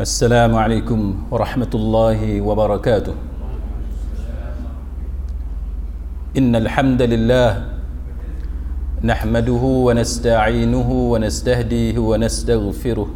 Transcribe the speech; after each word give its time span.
السلام 0.00 0.56
عليكم 0.56 1.28
ورحمة 1.28 1.72
الله 1.76 2.40
وبركاته. 2.40 3.12
إن 6.40 6.56
الحمد 6.56 7.02
لله 7.04 7.50
نحمده 9.04 9.62
ونستعينه 9.86 10.88
ونستهديه 11.12 11.96
ونستغفره 12.00 13.08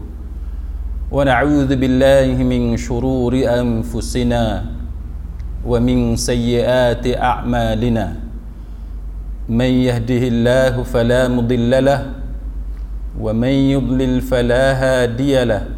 ونعوذ 1.09 1.71
بالله 1.73 2.37
من 2.45 2.77
شرور 2.77 3.33
أنفسنا 3.33 4.45
ومن 5.65 6.21
سيئات 6.21 7.05
أعمالنا. 7.17 8.07
من 9.49 9.71
يهده 9.89 10.23
الله 10.29 10.75
فلا 10.85 11.33
مضل 11.33 11.73
له 11.85 12.01
ومن 13.17 13.55
يضلل 13.73 14.21
فلا 14.21 14.65
هادي 14.77 15.45
له. 15.49 15.74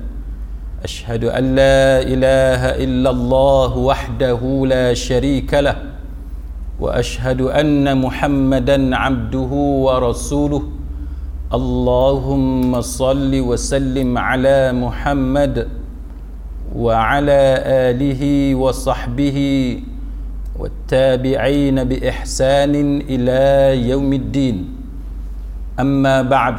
أشهد 0.86 1.24
أن 1.24 1.44
لا 1.58 1.98
إله 1.98 2.62
إلا 2.84 3.10
الله 3.10 3.70
وحده 3.90 4.40
لا 4.70 4.94
شريك 4.94 5.50
له 5.66 5.76
وأشهد 6.78 7.40
أن 7.42 7.90
محمدا 7.98 8.78
عبده 8.96 9.52
ورسوله. 9.86 10.62
اللهم 11.58 12.70
صل 12.80 13.32
وسلم 13.34 14.18
على 14.18 14.58
محمد 14.72 15.56
وعلى 16.70 17.42
آله 17.90 18.22
وصحبه 18.54 19.38
والتابعين 20.58 21.76
بإحسان 21.90 22.74
إلى 23.10 23.42
يوم 23.90 24.10
الدين. 24.12 24.56
أما 25.82 26.22
بعد 26.22 26.56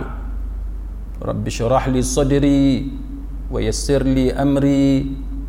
رب 1.23 1.48
اشرح 1.48 1.88
لي 1.88 2.02
صدري 2.02 2.91
ويسر 3.52 4.02
لي 4.02 4.32
أمري 4.32 5.06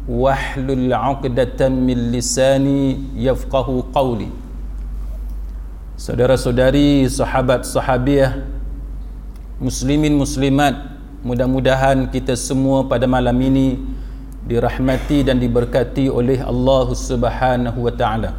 واحلل 0.09 0.93
عقدة 0.93 1.61
من 1.70 2.11
لساني 2.11 3.16
يفقه 3.16 3.67
قولي 3.95 4.44
Saudara-saudari, 5.94 7.05
sahabat 7.08 7.63
sahabiah, 7.63 8.44
muslimin 9.61 10.17
muslimat, 10.17 10.73
mudah-mudahan 11.23 12.11
kita 12.11 12.36
semua 12.36 12.83
pada 12.89 13.08
malam 13.08 13.38
ini 13.39 13.77
dirahmati 14.44 15.23
dan 15.23 15.39
diberkati 15.39 16.11
oleh 16.11 16.44
Allah 16.44 16.88
Subhanahu 16.91 17.88
wa 17.88 17.94
taala. 17.95 18.36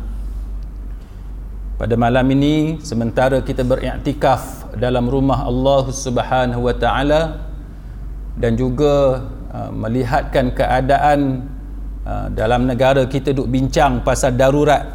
Pada 1.80 1.94
malam 1.96 2.26
ini 2.36 2.78
sementara 2.84 3.40
kita 3.40 3.64
beriktikaf 3.64 4.74
dalam 4.76 5.08
rumah 5.08 5.48
Allah 5.48 5.88
Subhanahu 5.88 6.68
wa 6.68 6.74
taala 6.76 7.48
dan 8.36 8.60
juga 8.60 9.24
uh, 9.49 9.69
melihatkan 9.73 10.53
keadaan 10.53 11.49
uh, 12.05 12.27
dalam 12.33 12.69
negara 12.69 13.05
kita 13.09 13.33
duk 13.33 13.49
bincang 13.49 14.05
pasal 14.05 14.37
darurat 14.37 14.85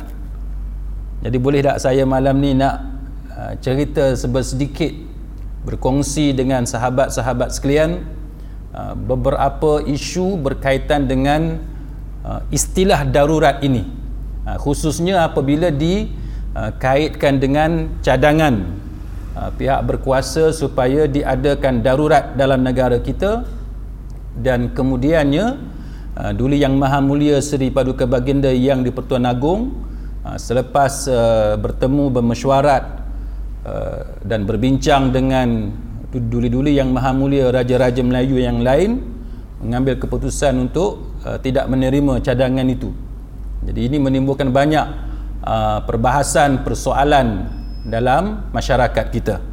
jadi 1.24 1.36
boleh 1.40 1.60
tak 1.64 1.78
saya 1.82 2.04
malam 2.04 2.38
ni 2.38 2.52
nak 2.54 2.76
uh, 3.34 3.52
cerita 3.58 4.14
sedikit 4.18 4.92
berkongsi 5.64 6.36
dengan 6.36 6.68
sahabat-sahabat 6.68 7.48
sekalian 7.56 8.04
beberapa 9.06 9.80
isu 9.80 10.34
berkaitan 10.36 11.06
dengan 11.06 11.62
istilah 12.50 13.06
darurat 13.06 13.62
ini. 13.64 13.86
Khususnya 14.60 15.24
apabila 15.24 15.70
dikaitkan 15.72 17.38
dengan 17.38 17.96
cadangan 18.04 18.76
pihak 19.56 19.80
berkuasa 19.88 20.50
supaya 20.50 21.06
diadakan 21.08 21.80
darurat 21.80 22.36
dalam 22.36 22.60
negara 22.60 22.98
kita 23.00 23.46
dan 24.38 24.74
kemudiannya 24.74 25.46
uh, 26.18 26.32
dulu 26.34 26.54
yang 26.54 26.74
maha 26.74 26.98
mulia 26.98 27.38
Seri 27.38 27.70
Paduka 27.70 28.06
Baginda 28.08 28.50
yang 28.50 28.82
di-Pertuan 28.82 29.26
Agong 29.28 29.84
Ha, 30.24 30.40
selepas 30.40 31.04
uh, 31.04 31.60
bertemu 31.60 32.08
bermesyuarat 32.08 32.84
uh, 33.68 34.24
dan 34.24 34.48
berbincang 34.48 35.12
dengan 35.12 35.68
duli-duli 36.16 36.80
yang 36.80 36.96
maha 36.96 37.12
mulia 37.12 37.52
raja-raja 37.52 38.00
Melayu 38.00 38.40
yang 38.40 38.64
lain 38.64 39.04
mengambil 39.60 40.00
keputusan 40.00 40.56
untuk 40.56 41.20
uh, 41.28 41.36
tidak 41.44 41.68
menerima 41.68 42.24
cadangan 42.24 42.64
itu. 42.64 42.88
Jadi 43.68 43.80
ini 43.84 44.00
menimbulkan 44.00 44.48
banyak 44.48 44.86
uh, 45.44 45.84
perbahasan 45.84 46.64
persoalan 46.64 47.44
dalam 47.84 48.48
masyarakat 48.48 49.06
kita 49.12 49.44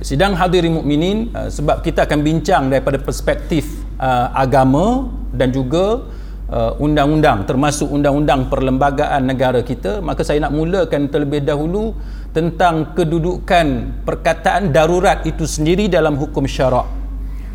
sidang 0.00 0.32
hadirin 0.32 0.80
mukminin 0.80 1.28
uh, 1.36 1.52
sebab 1.52 1.84
kita 1.84 2.08
akan 2.08 2.24
bincang 2.24 2.72
daripada 2.72 2.96
perspektif 2.96 3.84
uh, 4.00 4.32
agama 4.32 5.12
dan 5.36 5.52
juga 5.52 6.08
uh, 6.48 6.72
undang-undang 6.80 7.44
termasuk 7.44 7.92
undang-undang 7.92 8.48
perlembagaan 8.48 9.28
negara 9.28 9.60
kita. 9.60 10.00
Maka 10.00 10.24
saya 10.24 10.40
nak 10.48 10.56
mulakan 10.56 11.12
terlebih 11.12 11.44
dahulu 11.44 11.92
tentang 12.32 12.96
kedudukan 12.96 14.00
perkataan 14.08 14.72
darurat 14.72 15.20
itu 15.28 15.44
sendiri 15.44 15.92
dalam 15.92 16.16
hukum 16.16 16.48
syarak. 16.48 16.88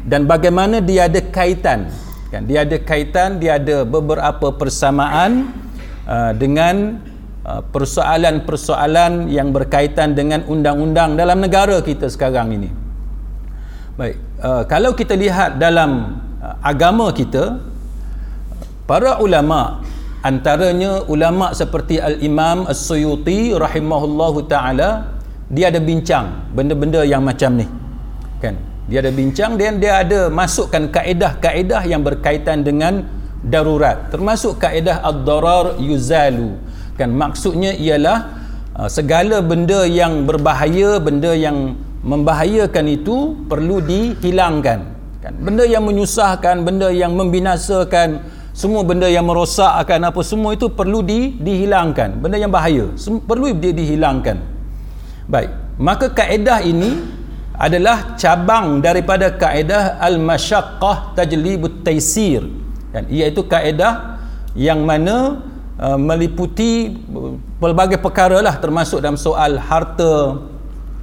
Dan 0.05 0.29
bagaimana 0.29 0.77
dia 0.77 1.09
ada 1.09 1.19
kaitan. 1.19 1.89
Kan 2.29 2.45
dia 2.45 2.67
ada 2.67 2.77
kaitan 2.77 3.41
dia 3.41 3.57
ada 3.57 3.81
beberapa 3.81 4.53
persamaan 4.53 5.49
uh, 6.05 6.37
dengan 6.37 7.01
persoalan-persoalan 7.47 9.31
yang 9.31 9.55
berkaitan 9.55 10.11
dengan 10.11 10.43
undang-undang 10.51 11.15
dalam 11.15 11.39
negara 11.39 11.79
kita 11.79 12.11
sekarang 12.11 12.51
ini 12.59 12.69
baik 13.95 14.19
uh, 14.43 14.63
kalau 14.67 14.91
kita 14.91 15.15
lihat 15.15 15.55
dalam 15.55 16.19
uh, 16.43 16.59
agama 16.61 17.07
kita 17.15 17.63
Para 18.87 19.19
ulama 19.19 19.83
antaranya 20.23 21.03
ulama 21.11 21.51
seperti 21.51 21.99
al-Imam 21.99 22.63
As-Suyuti 22.71 23.51
rahimahullahu 23.51 24.47
taala 24.47 25.19
dia 25.51 25.67
ada 25.67 25.83
bincang 25.83 26.47
benda-benda 26.55 27.03
yang 27.03 27.19
macam 27.19 27.59
ni. 27.59 27.67
Kan? 28.39 28.55
Dia 28.87 29.03
ada 29.03 29.11
bincang 29.11 29.59
dan 29.59 29.83
dia 29.83 30.07
ada 30.07 30.31
masukkan 30.31 30.87
kaedah-kaedah 30.87 31.83
yang 31.83 31.99
berkaitan 31.99 32.63
dengan 32.63 33.03
darurat 33.43 34.07
termasuk 34.07 34.55
kaedah 34.55 35.03
ad-darar 35.03 35.75
yuzalu. 35.83 36.55
Kan? 36.97 37.13
Maksudnya 37.13 37.77
ialah 37.77 38.17
uh, 38.73 38.89
segala 38.89 39.45
benda 39.45 39.85
yang 39.85 40.25
berbahaya, 40.25 40.97
benda 40.97 41.37
yang 41.37 41.77
membahayakan 42.01 42.85
itu 42.89 43.37
perlu 43.45 43.79
dihilangkan. 43.85 44.79
Kan? 45.21 45.33
Benda 45.37 45.63
yang 45.63 45.85
menyusahkan, 45.85 46.65
benda 46.65 46.89
yang 46.89 47.13
membinasakan, 47.13 48.25
semua 48.57 48.81
benda 48.81 49.05
yang 49.05 49.29
merosakkan 49.29 50.01
apa 50.01 50.21
semua 50.25 50.57
itu 50.57 50.65
perlu 50.73 51.05
di, 51.05 51.37
dihilangkan. 51.37 52.17
Benda 52.17 52.41
yang 52.41 52.49
bahaya 52.49 52.89
semua, 52.97 53.21
perlu 53.21 53.53
dia 53.53 53.69
dihilangkan. 53.69 54.41
Baik. 55.29 55.53
Maka 55.77 56.09
kaedah 56.09 56.65
ini 56.65 56.97
adalah 57.53 58.17
cabang 58.17 58.81
daripada 58.81 59.29
kaedah 59.33 60.01
al-masyaqqah 60.01 61.13
tajlibut 61.13 61.85
taisir. 61.85 62.45
Kan? 62.89 63.05
Iaitu 63.13 63.45
kaedah 63.45 64.17
yang 64.57 64.81
mana 64.81 65.37
uh, 65.77 65.97
meliputi 65.97 66.93
pelbagai 67.61 68.01
perkara 68.01 68.41
lah 68.41 68.57
termasuk 68.57 69.01
dalam 69.01 69.17
soal 69.17 69.57
harta 69.61 70.41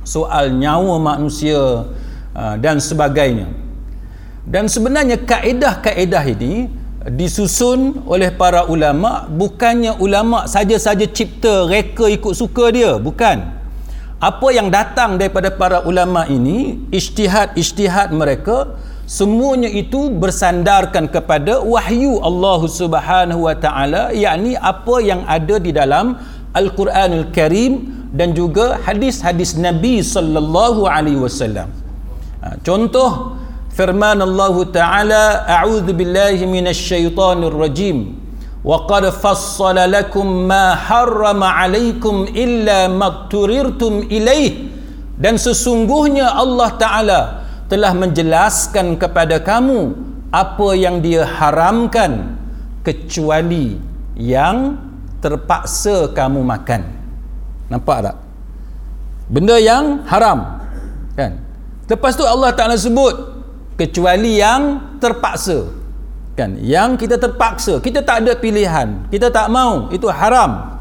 soal 0.05 0.53
nyawa 0.53 1.01
manusia 1.01 1.89
uh, 2.37 2.55
dan 2.61 2.79
sebagainya. 2.79 3.49
Dan 4.45 4.69
sebenarnya 4.69 5.25
kaedah-kaedah 5.25 6.25
ini 6.37 6.69
disusun 7.09 8.05
oleh 8.05 8.29
para 8.33 8.69
ulama 8.69 9.25
bukannya 9.29 9.97
ulama 10.01 10.45
saja-saja 10.45 11.09
cipta 11.09 11.65
reka 11.69 12.09
ikut 12.13 12.37
suka 12.37 12.69
dia 12.69 13.01
bukan. 13.01 13.65
Apa 14.21 14.49
yang 14.57 14.73
datang 14.73 15.21
daripada 15.21 15.53
para 15.53 15.85
ulama 15.85 16.25
ini 16.29 16.81
ijtihad-ijtihad 16.89 18.09
mereka 18.13 18.73
semuanya 19.05 19.69
itu 19.69 20.09
bersandarkan 20.09 21.09
kepada 21.13 21.61
wahyu 21.61 22.21
Allah 22.25 22.61
Subhanahu 22.65 23.47
wa 23.49 23.57
taala 23.57 24.11
yakni 24.17 24.57
apa 24.57 24.97
yang 25.05 25.23
ada 25.29 25.57
di 25.61 25.71
dalam 25.73 26.17
Al-Quranul 26.55 27.35
Karim 27.35 28.07
dan 28.15 28.31
juga 28.31 28.79
hadis-hadis 28.87 29.59
Nabi 29.59 29.99
sallallahu 29.99 30.87
alaihi 30.87 31.19
wasallam. 31.19 31.67
Ha, 32.47 32.55
contoh 32.63 33.35
firman 33.75 34.23
Allah 34.23 34.55
Ta'ala 34.71 35.25
a'udzu 35.51 35.91
billahi 35.91 36.47
minasy 36.47 36.95
syaithanir 36.95 37.51
rajim. 37.51 38.23
Wa 38.63 38.87
qad 38.87 39.11
fassala 39.11 39.91
lakum 39.91 40.47
ma 40.47 40.79
harrama 40.79 41.59
'alaikum 41.59 42.31
illa 42.33 42.87
makturirtum 42.87 44.09
ilaih 44.09 44.71
dan 45.19 45.37
sesungguhnya 45.37 46.33
Allah 46.33 46.71
Ta'ala 46.79 47.21
telah 47.69 47.93
menjelaskan 47.97 49.01
kepada 49.01 49.41
kamu 49.41 49.97
apa 50.35 50.69
yang 50.75 50.99
dia 50.99 51.25
haramkan 51.25 52.37
kecuali 52.85 53.79
yang 54.19 54.77
terpaksa 55.25 56.13
kamu 56.13 56.45
makan. 56.45 56.83
Nampak 57.73 57.99
tak? 58.05 58.17
Benda 59.31 59.57
yang 59.57 60.05
haram 60.05 60.61
kan? 61.17 61.41
Lepas 61.89 62.13
tu 62.13 62.29
Allah 62.29 62.53
Ta'ala 62.53 62.77
sebut 62.77 63.15
kecuali 63.81 64.37
yang 64.37 64.95
terpaksa 65.01 65.73
kan? 66.37 66.61
Yang 66.61 67.09
kita 67.09 67.17
terpaksa 67.17 67.81
kita 67.81 68.05
tak 68.05 68.29
ada 68.29 68.37
pilihan 68.37 69.09
kita 69.09 69.33
tak 69.33 69.49
mau 69.49 69.89
itu 69.89 70.05
haram. 70.13 70.77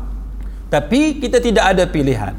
Tapi 0.67 1.21
kita 1.21 1.37
tidak 1.37 1.77
ada 1.77 1.85
pilihan. 1.85 2.33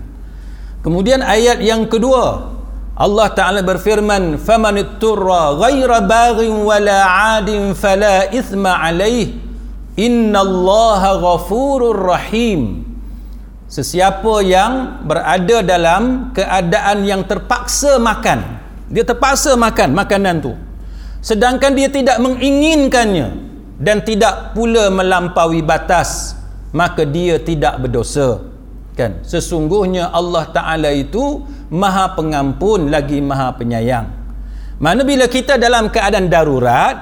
Kemudian 0.85 1.25
ayat 1.25 1.63
yang 1.65 1.89
kedua 1.89 2.54
Allah 2.95 3.27
Ta'ala 3.35 3.61
berfirman 3.67 4.39
faman 4.39 4.79
itturra 4.79 5.59
ghaira 5.59 5.99
baghin 6.07 6.63
wala 6.63 6.99
adin 7.39 7.75
fala 7.75 8.31
ithma 8.31 8.79
alaih 8.79 9.35
inna 9.99 10.39
allaha 10.43 11.19
ghafurur 11.19 11.99
rahim. 11.99 12.87
Sesiapa 13.67 14.47
yang 14.47 15.03
berada 15.03 15.67
dalam 15.67 16.31
keadaan 16.31 17.03
yang 17.03 17.27
terpaksa 17.27 17.99
makan 17.99 18.63
dia 18.95 19.05
terpaksa 19.05 19.57
makan 19.57 19.97
makanan 19.97 20.45
tu 20.45 20.53
sedangkan 21.25 21.73
dia 21.73 21.89
tidak 21.89 22.21
menginginkannya 22.21 23.29
dan 23.81 24.05
tidak 24.05 24.53
pula 24.53 24.93
melampaui 24.93 25.65
batas 25.65 26.37
maka 26.71 27.03
dia 27.03 27.41
tidak 27.41 27.81
berdosa 27.81 28.54
kan? 28.95 29.21
Sesungguhnya 29.27 30.11
Allah 30.11 30.49
taala 30.55 30.91
itu 30.95 31.43
maha 31.71 32.15
pengampun 32.15 32.89
lagi 32.89 33.19
maha 33.19 33.55
penyayang. 33.55 34.07
Mana 34.79 35.07
bila 35.07 35.31
kita 35.31 35.59
dalam 35.59 35.91
keadaan 35.91 36.31
darurat 36.31 36.97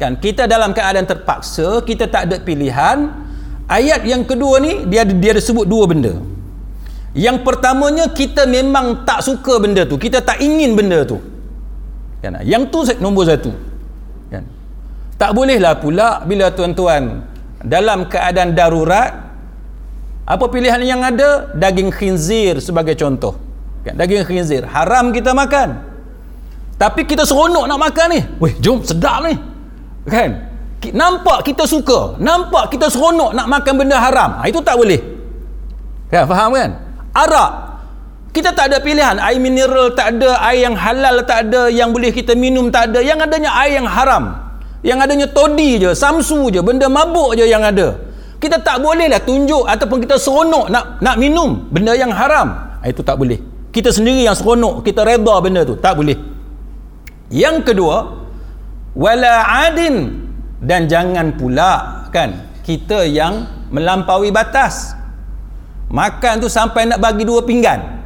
kan? 0.00 0.16
Kita 0.16 0.48
dalam 0.48 0.72
keadaan 0.72 1.08
terpaksa 1.08 1.84
kita 1.84 2.08
tak 2.08 2.32
ada 2.32 2.36
pilihan 2.40 3.12
ayat 3.68 4.04
yang 4.04 4.24
kedua 4.24 4.60
ni 4.60 4.88
dia 4.88 5.04
dia 5.04 5.36
ada 5.36 5.42
sebut 5.42 5.64
dua 5.68 5.84
benda. 5.88 6.16
Yang 7.16 7.42
pertamanya 7.42 8.06
kita 8.12 8.44
memang 8.44 9.02
tak 9.08 9.24
suka 9.24 9.58
benda 9.58 9.82
tu. 9.88 9.96
Kita 9.96 10.20
tak 10.22 10.38
ingin 10.44 10.76
benda 10.76 11.02
tu. 11.02 11.18
Kan? 12.20 12.44
Yang 12.44 12.62
tu 12.70 12.78
nombor 13.00 13.26
satu. 13.26 13.50
Kan? 14.28 14.44
Tak 15.16 15.30
bolehlah 15.32 15.80
pula 15.80 16.22
bila 16.22 16.52
tuan-tuan 16.52 17.24
dalam 17.64 18.06
keadaan 18.06 18.54
darurat 18.54 19.27
apa 20.28 20.44
pilihan 20.52 20.76
yang 20.84 21.00
ada? 21.00 21.56
Daging 21.56 21.88
khinzir 21.88 22.60
sebagai 22.60 22.92
contoh. 23.00 23.32
Kan? 23.80 23.96
Daging 23.96 24.28
khinzir. 24.28 24.68
Haram 24.68 25.08
kita 25.08 25.32
makan. 25.32 25.80
Tapi 26.76 27.08
kita 27.08 27.24
seronok 27.24 27.64
nak 27.64 27.80
makan 27.80 28.06
ni. 28.12 28.20
Weh 28.36 28.52
jom 28.60 28.84
sedap 28.84 29.24
ni. 29.24 29.32
Kan? 30.04 30.52
Nampak 30.92 31.48
kita 31.48 31.64
suka. 31.64 32.20
Nampak 32.20 32.68
kita 32.76 32.92
seronok 32.92 33.32
nak 33.32 33.48
makan 33.48 33.72
benda 33.80 33.96
haram. 33.96 34.44
Ha, 34.44 34.52
itu 34.52 34.60
tak 34.60 34.76
boleh. 34.76 35.00
Kan? 36.12 36.28
Faham 36.28 36.52
kan? 36.52 36.70
Arak. 37.16 37.50
Kita 38.36 38.52
tak 38.52 38.68
ada 38.68 38.84
pilihan. 38.84 39.16
Air 39.16 39.40
mineral 39.40 39.96
tak 39.96 40.20
ada 40.20 40.44
air 40.44 40.68
yang 40.68 40.76
halal 40.76 41.24
tak 41.24 41.48
ada 41.48 41.72
yang 41.72 41.88
boleh 41.88 42.12
kita 42.12 42.36
minum 42.36 42.68
tak 42.68 42.92
ada. 42.92 43.00
Yang 43.00 43.32
adanya 43.32 43.56
air 43.64 43.80
yang 43.80 43.88
haram. 43.88 44.44
Yang 44.84 44.98
adanya 45.08 45.26
todi 45.32 45.80
je 45.80 45.96
samsu 45.96 46.52
je 46.52 46.60
benda 46.60 46.84
mabuk 46.86 47.32
je 47.32 47.48
yang 47.48 47.64
ada 47.64 48.07
kita 48.38 48.62
tak 48.62 48.78
boleh 48.82 49.10
lah 49.10 49.18
tunjuk 49.22 49.66
ataupun 49.66 49.98
kita 50.02 50.16
seronok 50.18 50.70
nak 50.70 51.02
nak 51.02 51.16
minum 51.18 51.66
benda 51.70 51.94
yang 51.98 52.14
haram. 52.14 52.78
Ah, 52.78 52.86
itu 52.86 53.02
tak 53.02 53.18
boleh. 53.18 53.38
Kita 53.74 53.90
sendiri 53.90 54.22
yang 54.24 54.38
seronok 54.38 54.86
kita 54.86 55.02
reda 55.02 55.34
benda 55.42 55.66
tu 55.66 55.74
tak 55.78 55.98
boleh. 55.98 56.16
Yang 57.28 57.74
kedua 57.74 58.26
wala 58.94 59.34
adin 59.68 60.26
dan 60.62 60.86
jangan 60.86 61.34
pula 61.34 62.06
kan 62.14 62.48
kita 62.62 63.04
yang 63.04 63.46
melampaui 63.74 64.30
batas. 64.30 64.94
Makan 65.88 66.44
tu 66.44 66.48
sampai 66.52 66.84
nak 66.84 67.00
bagi 67.00 67.24
dua 67.24 67.40
pinggan 67.42 67.98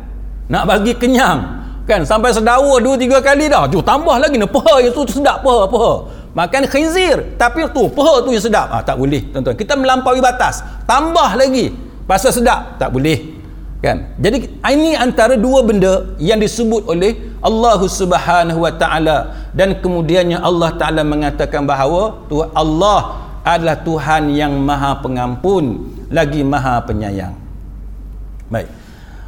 nak 0.52 0.68
bagi 0.68 0.92
kenyang 0.92 1.64
kan 1.88 2.04
sampai 2.04 2.28
sedawa 2.30 2.76
dua 2.78 2.94
tiga 3.00 3.24
kali 3.24 3.48
dah 3.48 3.64
tu 3.72 3.80
tambah 3.80 4.20
lagi 4.20 4.36
ni 4.36 4.44
peha 4.44 4.84
yang 4.84 4.92
tu 4.92 5.08
sedap 5.08 5.40
peha 5.40 5.64
peha 5.64 5.92
makan 6.32 6.68
khinzir. 6.68 7.36
Tapi 7.36 7.68
tu 7.72 7.88
peha 7.92 8.14
tu 8.24 8.32
yang 8.32 8.44
sedap. 8.44 8.68
Ah 8.72 8.82
tak 8.84 8.98
boleh 9.00 9.22
tuan-tuan. 9.32 9.56
Kita 9.56 9.76
melampaui 9.76 10.20
batas. 10.20 10.64
Tambah 10.84 11.36
lagi 11.38 11.72
pasal 12.04 12.32
sedap. 12.32 12.76
Tak 12.76 12.92
boleh 12.92 13.40
kan? 13.82 14.14
Jadi 14.16 14.48
ini 14.72 14.94
antara 14.94 15.34
dua 15.34 15.64
benda 15.66 16.14
yang 16.16 16.38
disebut 16.38 16.86
oleh 16.86 17.36
Allah 17.44 17.80
Subhanahu 17.82 18.62
wa 18.64 18.72
taala. 18.74 19.50
Dan 19.52 19.78
kemudiannya 19.78 20.40
Allah 20.40 20.74
taala 20.76 21.02
mengatakan 21.04 21.64
bahawa 21.68 22.26
tu 22.30 22.40
Allah 22.40 23.22
adalah 23.42 23.82
Tuhan 23.82 24.30
yang 24.32 24.54
Maha 24.54 25.02
Pengampun 25.02 25.90
lagi 26.14 26.46
Maha 26.46 26.78
Penyayang. 26.86 27.34
Baik. 28.46 28.70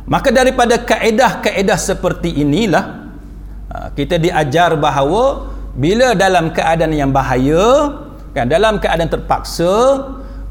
Maka 0.04 0.28
daripada 0.30 0.76
kaedah-kaedah 0.76 1.78
seperti 1.80 2.44
inilah 2.44 3.08
ha, 3.72 3.88
kita 3.96 4.20
diajar 4.20 4.76
bahawa 4.76 5.53
bila 5.74 6.14
dalam 6.14 6.54
keadaan 6.54 6.94
yang 6.94 7.10
bahaya, 7.10 7.98
kan 8.30 8.46
dalam 8.46 8.78
keadaan 8.78 9.10
terpaksa, 9.10 9.74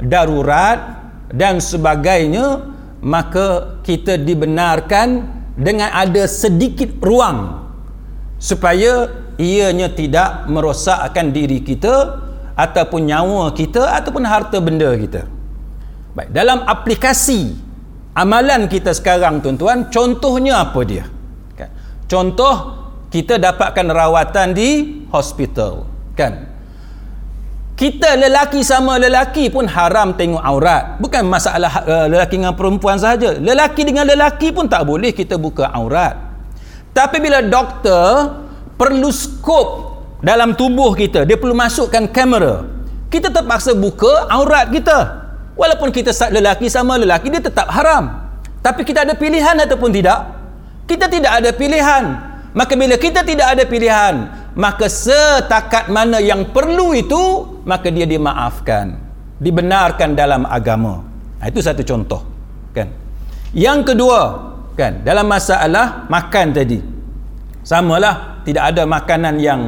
darurat 0.03 1.03
dan 1.31 1.63
sebagainya, 1.63 2.63
maka 3.03 3.79
kita 3.83 4.19
dibenarkan 4.19 5.27
dengan 5.55 5.91
ada 5.91 6.27
sedikit 6.27 6.99
ruang 7.03 7.67
supaya 8.39 9.11
ianya 9.39 9.91
tidak 9.91 10.47
merosakkan 10.51 11.31
diri 11.31 11.63
kita 11.63 12.19
ataupun 12.53 13.07
nyawa 13.07 13.51
kita 13.55 13.95
ataupun 13.97 14.23
harta 14.27 14.59
benda 14.59 14.91
kita. 14.95 15.25
Baik, 16.13 16.29
dalam 16.29 16.61
aplikasi 16.67 17.57
amalan 18.13 18.69
kita 18.69 18.93
sekarang 18.93 19.41
tuan-tuan 19.41 19.89
contohnya 19.89 20.61
apa 20.61 20.79
dia 20.85 21.05
kan 21.57 21.69
contoh 22.05 22.55
kita 23.09 23.41
dapatkan 23.41 23.87
rawatan 23.89 24.47
di 24.53 24.69
hospital 25.13 25.85
kan 26.17 26.49
kita 27.77 28.17
lelaki 28.17 28.65
sama 28.65 28.97
lelaki 28.97 29.53
pun 29.53 29.69
haram 29.69 30.17
tengok 30.17 30.41
aurat 30.41 30.97
bukan 30.97 31.21
masalah 31.29 31.85
uh, 31.85 32.05
lelaki 32.09 32.41
dengan 32.41 32.57
perempuan 32.57 32.97
sahaja 32.97 33.37
lelaki 33.37 33.85
dengan 33.85 34.09
lelaki 34.09 34.49
pun 34.49 34.65
tak 34.65 34.81
boleh 34.83 35.13
kita 35.13 35.37
buka 35.37 35.69
aurat 35.69 36.17
tapi 36.97 37.21
bila 37.21 37.45
doktor 37.45 38.41
perlu 38.73 39.13
skop 39.13 39.67
dalam 40.25 40.57
tubuh 40.57 40.97
kita 40.97 41.29
dia 41.29 41.37
perlu 41.37 41.53
masukkan 41.53 42.09
kamera 42.09 42.65
kita 43.13 43.29
terpaksa 43.29 43.77
buka 43.77 44.25
aurat 44.33 44.73
kita 44.73 45.23
Walaupun 45.53 45.93
kita 45.93 46.09
lelaki 46.33 46.65
sama 46.65 46.97
lelaki 46.97 47.29
dia 47.29 47.41
tetap 47.41 47.69
haram. 47.69 48.09
Tapi 48.65 48.81
kita 48.81 49.05
ada 49.05 49.13
pilihan 49.13 49.53
ataupun 49.53 49.93
tidak? 49.93 50.19
Kita 50.89 51.05
tidak 51.05 51.29
ada 51.29 51.49
pilihan. 51.53 52.03
Maka 52.53 52.73
bila 52.73 52.97
kita 52.97 53.21
tidak 53.25 53.53
ada 53.53 53.63
pilihan, 53.65 54.29
maka 54.53 54.85
setakat 54.85 55.89
mana 55.89 56.21
yang 56.21 56.53
perlu 56.53 56.93
itu, 56.93 57.21
maka 57.65 57.89
dia 57.89 58.05
dimaafkan. 58.05 59.01
Dibenarkan 59.41 60.13
dalam 60.13 60.45
agama. 60.45 61.03
Nah, 61.41 61.45
itu 61.49 61.59
satu 61.59 61.81
contoh, 61.81 62.21
kan? 62.71 62.87
Yang 63.51 63.93
kedua, 63.93 64.19
kan, 64.77 65.01
dalam 65.01 65.25
masalah 65.25 66.05
makan 66.07 66.47
tadi. 66.53 66.79
Samalah, 67.65 68.45
tidak 68.45 68.75
ada 68.75 68.83
makanan 68.85 69.35
yang 69.41 69.61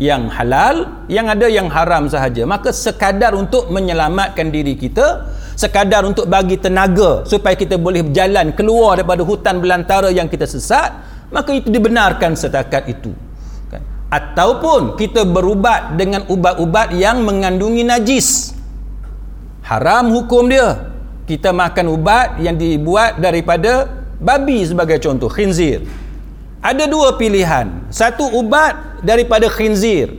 yang 0.00 0.32
halal 0.32 1.04
yang 1.12 1.28
ada 1.28 1.44
yang 1.44 1.68
haram 1.68 2.08
sahaja 2.08 2.48
maka 2.48 2.72
sekadar 2.72 3.36
untuk 3.36 3.68
menyelamatkan 3.68 4.48
diri 4.48 4.72
kita 4.72 5.28
sekadar 5.60 6.08
untuk 6.08 6.24
bagi 6.24 6.56
tenaga 6.56 7.28
supaya 7.28 7.52
kita 7.52 7.76
boleh 7.76 8.08
berjalan 8.08 8.56
keluar 8.56 8.96
daripada 8.96 9.20
hutan 9.20 9.60
belantara 9.60 10.08
yang 10.08 10.24
kita 10.24 10.48
sesat 10.48 10.88
maka 11.28 11.54
itu 11.54 11.68
dibenarkan 11.70 12.34
setakat 12.34 12.90
itu? 12.90 13.14
Ataupun 14.10 14.98
kita 14.98 15.22
berubat 15.22 15.94
dengan 15.94 16.26
ubat-ubat 16.26 16.90
yang 16.98 17.22
mengandungi 17.22 17.86
najis. 17.86 18.58
Haram 19.62 20.10
hukum 20.10 20.50
dia. 20.50 20.90
Kita 21.30 21.54
makan 21.54 21.94
ubat 21.94 22.42
yang 22.42 22.58
dibuat 22.58 23.22
daripada 23.22 23.86
babi 24.18 24.66
sebagai 24.66 24.98
contoh 24.98 25.30
khinzir. 25.30 25.86
Ada 26.58 26.90
dua 26.90 27.14
pilihan. 27.14 27.86
Satu 27.94 28.26
ubat 28.34 28.98
daripada 29.06 29.46
khinzir. 29.46 30.10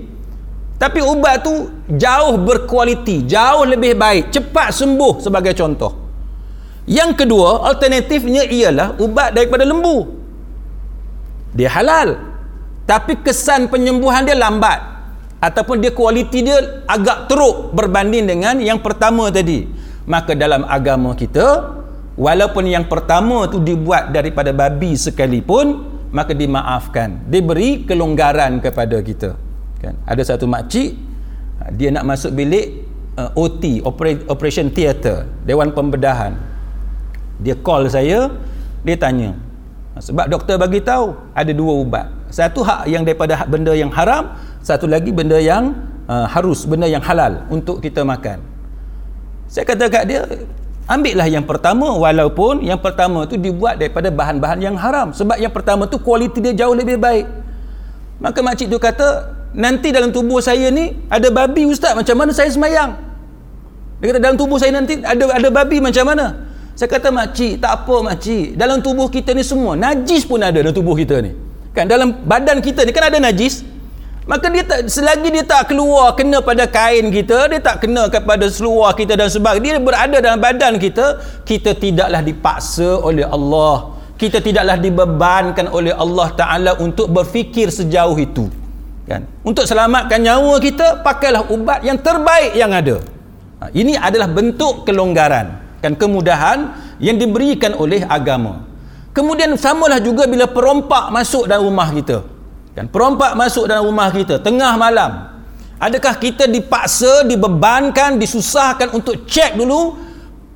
Tapi 0.79 1.03
ubat 1.03 1.45
tu 1.45 1.69
jauh 1.93 2.41
berkualiti 2.41 3.21
jauh 3.29 3.69
lebih 3.69 3.93
baik 3.93 4.33
cepat 4.33 4.73
sembuh 4.73 5.21
sebagai 5.21 5.53
contoh. 5.53 5.93
Yang 6.89 7.21
kedua 7.21 7.69
alternatifnya 7.69 8.49
ialah 8.49 8.97
ubat 8.97 9.37
daripada 9.37 9.61
lembu. 9.67 10.09
Dia 11.53 11.69
halal 11.69 12.30
tapi 12.85 13.19
kesan 13.21 13.69
penyembuhan 13.69 14.25
dia 14.25 14.37
lambat. 14.37 14.89
Ataupun 15.41 15.81
dia 15.81 15.89
kualiti 15.89 16.45
dia 16.45 16.85
agak 16.85 17.25
teruk 17.25 17.73
berbanding 17.73 18.29
dengan 18.29 18.61
yang 18.61 18.77
pertama 18.77 19.33
tadi. 19.33 19.65
Maka 20.05 20.37
dalam 20.37 20.65
agama 20.69 21.17
kita 21.17 21.77
walaupun 22.13 22.69
yang 22.69 22.85
pertama 22.85 23.49
tu 23.49 23.57
dibuat 23.57 24.13
daripada 24.13 24.53
babi 24.53 24.93
sekalipun 24.93 25.81
maka 26.13 26.37
dimaafkan. 26.37 27.25
Diberi 27.25 27.89
kelonggaran 27.89 28.61
kepada 28.61 29.01
kita. 29.01 29.33
Kan? 29.81 29.97
Ada 30.05 30.37
satu 30.37 30.45
makcik 30.45 30.93
ha, 31.57 31.73
dia 31.73 31.89
nak 31.89 32.05
masuk 32.05 32.37
bilik 32.37 32.85
uh, 33.17 33.33
OT 33.33 33.81
operation 34.29 34.69
theater 34.69 35.25
dewan 35.41 35.73
pembedahan. 35.73 36.37
Dia 37.41 37.57
call 37.57 37.89
saya 37.89 38.29
dia 38.85 38.97
tanya 38.97 39.33
sebab 39.97 40.29
doktor 40.29 40.57
bagi 40.57 40.81
tahu 40.81 41.13
ada 41.33 41.49
dua 41.53 41.73
ubat 41.81 42.20
satu 42.31 42.63
hak 42.63 42.87
yang 42.87 43.03
daripada 43.03 43.35
hak 43.35 43.51
benda 43.51 43.75
yang 43.75 43.91
haram 43.91 44.31
satu 44.63 44.87
lagi 44.87 45.11
benda 45.11 45.35
yang 45.41 45.75
uh, 46.07 46.25
harus 46.29 46.63
benda 46.63 46.87
yang 46.87 47.03
halal 47.03 47.43
untuk 47.51 47.83
kita 47.83 48.05
makan. 48.05 48.39
Saya 49.51 49.67
kata 49.67 49.91
kat 49.91 50.03
dia 50.07 50.23
ambillah 50.87 51.27
yang 51.27 51.43
pertama 51.43 51.91
walaupun 51.97 52.63
yang 52.63 52.79
pertama 52.79 53.27
tu 53.27 53.35
dibuat 53.35 53.81
daripada 53.81 54.07
bahan-bahan 54.07 54.63
yang 54.63 54.79
haram. 54.79 55.11
Sebab 55.11 55.35
yang 55.41 55.51
pertama 55.51 55.89
tu 55.91 55.99
kualiti 55.99 56.39
dia 56.39 56.55
jauh 56.55 56.77
lebih 56.77 56.95
baik. 56.95 57.27
Maka 58.21 58.39
makcik 58.39 58.69
tu 58.69 58.77
kata 58.77 59.33
nanti 59.51 59.91
dalam 59.91 60.13
tubuh 60.13 60.39
saya 60.39 60.71
ni 60.71 60.93
ada 61.11 61.27
babi 61.27 61.67
ustaz 61.67 61.97
macam 61.97 62.15
mana 62.15 62.31
saya 62.31 62.47
semayang? 62.47 62.95
Dia 63.99 64.13
kata 64.13 64.19
dalam 64.21 64.37
tubuh 64.37 64.61
saya 64.61 64.71
nanti 64.77 65.01
ada 65.01 65.25
ada 65.35 65.49
babi 65.49 65.81
macam 65.81 66.05
mana? 66.05 66.47
Saya 66.77 66.87
kata 66.87 67.09
makcik 67.09 67.59
tak 67.59 67.81
apa 67.81 67.95
makcik. 68.13 68.55
Dalam 68.55 68.79
tubuh 68.79 69.09
kita 69.09 69.33
ni 69.33 69.41
semua 69.41 69.73
najis 69.73 70.21
pun 70.23 70.37
ada 70.37 70.61
dalam 70.61 70.71
tubuh 70.71 70.93
kita 70.93 71.17
ni 71.19 71.40
kan 71.71 71.87
dalam 71.87 72.23
badan 72.27 72.59
kita 72.59 72.83
ni 72.83 72.91
kan 72.91 73.07
ada 73.11 73.19
najis. 73.19 73.63
Maka 74.21 74.53
dia 74.53 74.61
tak 74.61 74.85
selagi 74.85 75.33
dia 75.33 75.41
tak 75.41 75.73
keluar 75.73 76.13
kena 76.13 76.45
pada 76.45 76.69
kain 76.69 77.09
kita 77.09 77.49
dia 77.49 77.57
tak 77.57 77.81
kena 77.81 78.05
kepada 78.05 78.45
seluar 78.53 78.93
kita 78.93 79.17
dan 79.17 79.33
sebagainya 79.33 79.81
dia 79.81 79.83
berada 79.83 80.17
dalam 80.21 80.37
badan 80.37 80.77
kita 80.77 81.17
kita 81.41 81.73
tidaklah 81.73 82.21
dipaksa 82.21 83.01
oleh 83.01 83.25
Allah. 83.25 83.97
Kita 84.21 84.37
tidaklah 84.37 84.77
dibebankan 84.77 85.73
oleh 85.73 85.89
Allah 85.97 86.29
Ta'ala 86.37 86.71
untuk 86.77 87.09
berfikir 87.09 87.73
sejauh 87.73 88.13
itu. 88.21 88.45
Kan? 89.09 89.25
Untuk 89.41 89.65
selamatkan 89.65 90.21
nyawa 90.21 90.61
kita 90.61 91.01
pakailah 91.01 91.49
ubat 91.49 91.81
yang 91.81 91.97
terbaik 91.97 92.53
yang 92.53 92.69
ada. 92.69 93.01
Ha, 93.57 93.73
ini 93.73 93.97
adalah 93.97 94.29
bentuk 94.29 94.85
kelonggaran 94.85 95.61
kan 95.81 95.97
kemudahan 95.97 96.77
yang 97.01 97.17
diberikan 97.17 97.73
oleh 97.73 98.05
agama 98.05 98.70
kemudian 99.11 99.53
samalah 99.55 99.99
juga 99.99 100.27
bila 100.27 100.47
perompak 100.47 101.11
masuk 101.11 101.47
dalam 101.47 101.67
rumah 101.67 101.87
kita. 101.91 102.23
Kan? 102.75 102.87
Perompak 102.87 103.35
masuk 103.35 103.67
dalam 103.67 103.87
rumah 103.87 104.11
kita 104.11 104.39
tengah 104.39 104.75
malam. 104.79 105.31
Adakah 105.81 106.15
kita 106.21 106.45
dipaksa 106.45 107.25
dibebankan 107.25 108.21
disusahkan 108.21 108.93
untuk 108.93 109.25
cek 109.25 109.57
dulu 109.57 109.97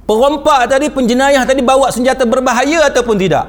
perompak 0.06 0.70
tadi 0.70 0.94
penjenayah 0.94 1.42
tadi 1.44 1.66
bawa 1.66 1.90
senjata 1.90 2.24
berbahaya 2.24 2.88
ataupun 2.88 3.16
tidak? 3.18 3.46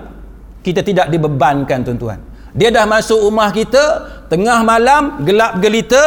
Kita 0.65 0.83
tidak 0.83 1.13
dibebankan 1.13 1.87
tuan-tuan. 1.87 2.19
Dia 2.57 2.73
dah 2.73 2.89
masuk 2.89 3.29
rumah 3.29 3.53
kita 3.53 4.09
tengah 4.33 4.65
malam 4.65 5.21
gelap 5.23 5.61
gelita 5.61 6.01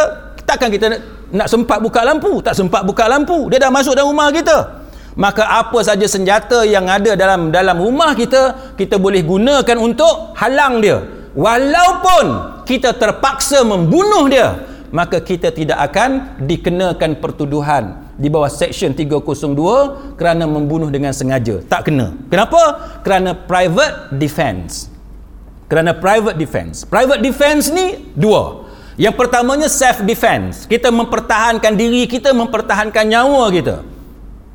takkan 0.43 0.73
kita 0.73 0.89
nak, 0.89 1.01
nak 1.29 1.47
sempat 1.47 1.77
buka 1.77 2.01
lampu? 2.01 2.41
Tak 2.41 2.57
sempat 2.57 2.81
buka 2.81 3.05
lampu. 3.05 3.47
Dia 3.53 3.61
dah 3.61 3.71
masuk 3.71 3.93
dalam 3.93 4.09
rumah 4.09 4.33
kita 4.33 4.78
maka 5.19 5.43
apa 5.43 5.83
saja 5.83 6.07
senjata 6.07 6.63
yang 6.63 6.87
ada 6.87 7.11
dalam 7.19 7.51
dalam 7.51 7.75
rumah 7.75 8.15
kita 8.15 8.73
kita 8.79 8.95
boleh 8.95 9.19
gunakan 9.19 9.75
untuk 9.75 10.31
halang 10.39 10.79
dia. 10.79 11.03
Walaupun 11.35 12.25
kita 12.63 12.95
terpaksa 12.95 13.67
membunuh 13.67 14.31
dia 14.31 14.63
maka 14.95 15.19
kita 15.19 15.51
tidak 15.51 15.77
akan 15.91 16.39
dikenakan 16.47 17.19
pertuduhan 17.19 18.09
di 18.17 18.31
bawah 18.31 18.49
section 18.49 18.95
302 18.95 20.17
kerana 20.17 20.49
membunuh 20.49 20.89
dengan 20.89 21.13
sengaja. 21.13 21.61
Tak 21.67 21.91
kena. 21.91 22.15
Kenapa? 22.31 22.79
Kerana 23.03 23.35
private 23.35 24.15
defense 24.15 24.87
kerana 25.69 25.93
private 25.93 26.33
defense 26.39 26.87
private 26.87 27.21
defense 27.21 27.67
ni 27.69 28.07
dua. 28.15 28.65
Yang 28.99 29.15
pertamanya 29.15 29.67
self 29.67 30.01
defense 30.03 30.63
kita 30.65 30.89
mempertahankan 30.89 31.75
diri 31.75 32.07
kita 32.07 32.31
mempertahankan 32.31 33.03
nyawa 33.03 33.47
kita 33.51 33.98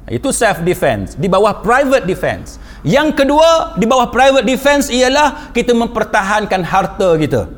itu 0.08 0.28
self 0.32 0.60
defense 0.60 1.16
di 1.16 1.28
bawah 1.30 1.64
private 1.64 2.04
defense 2.04 2.60
yang 2.84 3.16
kedua 3.16 3.80
di 3.80 3.88
bawah 3.88 4.12
private 4.12 4.44
defense 4.44 4.92
ialah 4.92 5.56
kita 5.56 5.72
mempertahankan 5.72 6.60
harta 6.60 7.16
kita. 7.16 7.48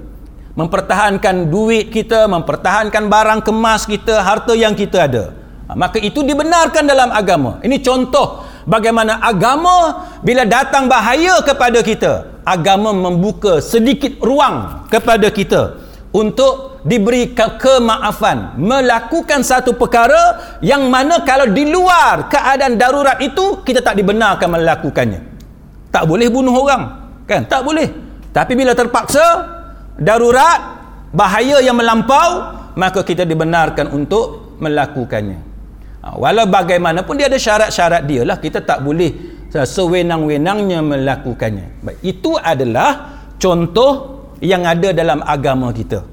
Mempertahankan 0.57 1.50
duit 1.50 1.91
kita, 1.91 2.31
mempertahankan 2.31 3.11
barang 3.11 3.41
kemas 3.45 3.85
kita, 3.85 4.23
harta 4.23 4.55
yang 4.55 4.73
kita 4.73 5.05
ada. 5.11 5.25
Ha, 5.67 5.75
maka 5.75 5.99
itu 5.99 6.23
dibenarkan 6.23 6.87
dalam 6.87 7.11
agama. 7.11 7.59
Ini 7.61 7.83
contoh 7.83 8.47
bagaimana 8.71 9.19
agama 9.19 10.07
bila 10.23 10.47
datang 10.47 10.87
bahaya 10.87 11.43
kepada 11.43 11.83
kita, 11.83 12.41
agama 12.47 12.95
membuka 12.95 13.59
sedikit 13.59 14.17
ruang 14.23 14.87
kepada 14.88 15.29
kita 15.29 15.86
untuk 16.16 16.80
diberi 16.88 17.37
ke- 17.37 17.61
kemaafan 17.61 18.56
melakukan 18.56 19.44
satu 19.44 19.76
perkara 19.76 20.56
yang 20.64 20.88
mana 20.88 21.20
kalau 21.28 21.44
di 21.52 21.68
luar 21.68 22.32
keadaan 22.32 22.80
darurat 22.80 23.20
itu 23.20 23.61
kita 23.61 23.85
tak 23.85 24.00
dibenarkan 24.00 24.49
melakukannya. 24.49 25.20
Tak 25.92 26.08
boleh 26.08 26.32
bunuh 26.32 26.56
orang 26.56 26.82
kan? 27.28 27.44
Tak 27.44 27.61
boleh. 27.61 27.92
Tapi 28.32 28.56
bila 28.56 28.73
terpaksa 28.73 29.25
darurat 30.00 30.80
bahaya 31.12 31.61
yang 31.61 31.76
melampau 31.76 32.56
maka 32.76 33.04
kita 33.04 33.28
dibenarkan 33.28 33.92
untuk 33.92 34.56
melakukannya. 34.61 35.38
Ha, 36.00 36.16
walau 36.16 36.49
bagaimanapun 36.49 37.20
dia 37.20 37.28
ada 37.28 37.37
syarat-syarat 37.37 38.08
dia 38.08 38.25
lah 38.25 38.40
kita 38.40 38.64
tak 38.64 38.80
boleh 38.80 39.37
sewenang-wenangnya 39.52 40.85
melakukannya. 40.85 41.80
Baik, 41.80 41.99
itu 42.04 42.37
adalah 42.37 43.20
contoh 43.40 44.15
yang 44.40 44.62
ada 44.66 44.93
dalam 44.93 45.21
agama 45.25 45.73
kita. 45.73 46.05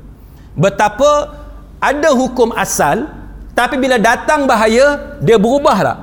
Betapa 0.54 1.12
ada 1.82 2.10
hukum 2.14 2.54
asal 2.56 3.10
tapi 3.54 3.78
bila 3.78 4.02
datang 4.02 4.50
bahaya 4.50 5.18
dia 5.22 5.38
berubah 5.38 5.78
tak? 5.82 5.98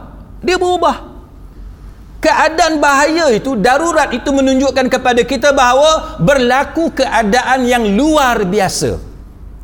dia 0.44 0.56
berubah. 0.56 1.08
Keadaan 2.20 2.84
bahaya 2.84 3.32
itu 3.32 3.56
darurat 3.56 4.12
itu 4.12 4.28
menunjukkan 4.28 4.92
kepada 4.92 5.24
kita 5.24 5.56
bahawa 5.56 6.20
berlaku 6.20 6.92
keadaan 6.92 7.64
yang 7.64 7.96
luar 7.96 8.44
biasa. 8.44 9.00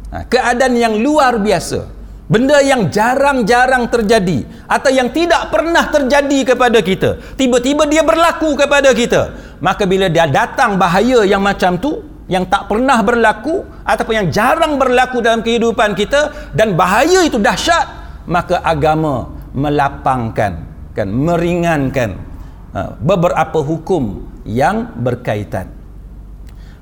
Ha, 0.08 0.24
keadaan 0.24 0.72
yang 0.72 0.96
luar 0.96 1.36
biasa. 1.36 1.92
Benda 2.26 2.58
yang 2.64 2.88
jarang-jarang 2.88 3.86
terjadi 3.92 4.48
atau 4.66 4.90
yang 4.90 5.12
tidak 5.12 5.52
pernah 5.52 5.84
terjadi 5.84 6.56
kepada 6.56 6.80
kita. 6.80 7.36
Tiba-tiba 7.36 7.84
dia 7.86 8.02
berlaku 8.02 8.56
kepada 8.56 8.90
kita. 8.96 9.36
Maka 9.60 9.84
bila 9.84 10.08
dia 10.08 10.24
datang 10.24 10.80
bahaya 10.80 11.22
yang 11.28 11.44
macam 11.44 11.76
tu 11.76 12.02
yang 12.26 12.46
tak 12.50 12.66
pernah 12.66 12.98
berlaku 13.06 13.62
ataupun 13.86 14.14
yang 14.22 14.28
jarang 14.34 14.78
berlaku 14.82 15.22
dalam 15.22 15.46
kehidupan 15.46 15.94
kita 15.94 16.50
dan 16.58 16.74
bahaya 16.74 17.22
itu 17.22 17.38
dahsyat 17.38 17.86
maka 18.26 18.58
agama 18.66 19.30
melapangkan 19.54 20.66
kan 20.90 21.08
meringankan 21.08 22.18
uh, 22.74 22.98
beberapa 22.98 23.62
hukum 23.62 24.26
yang 24.42 24.90
berkaitan 24.98 25.70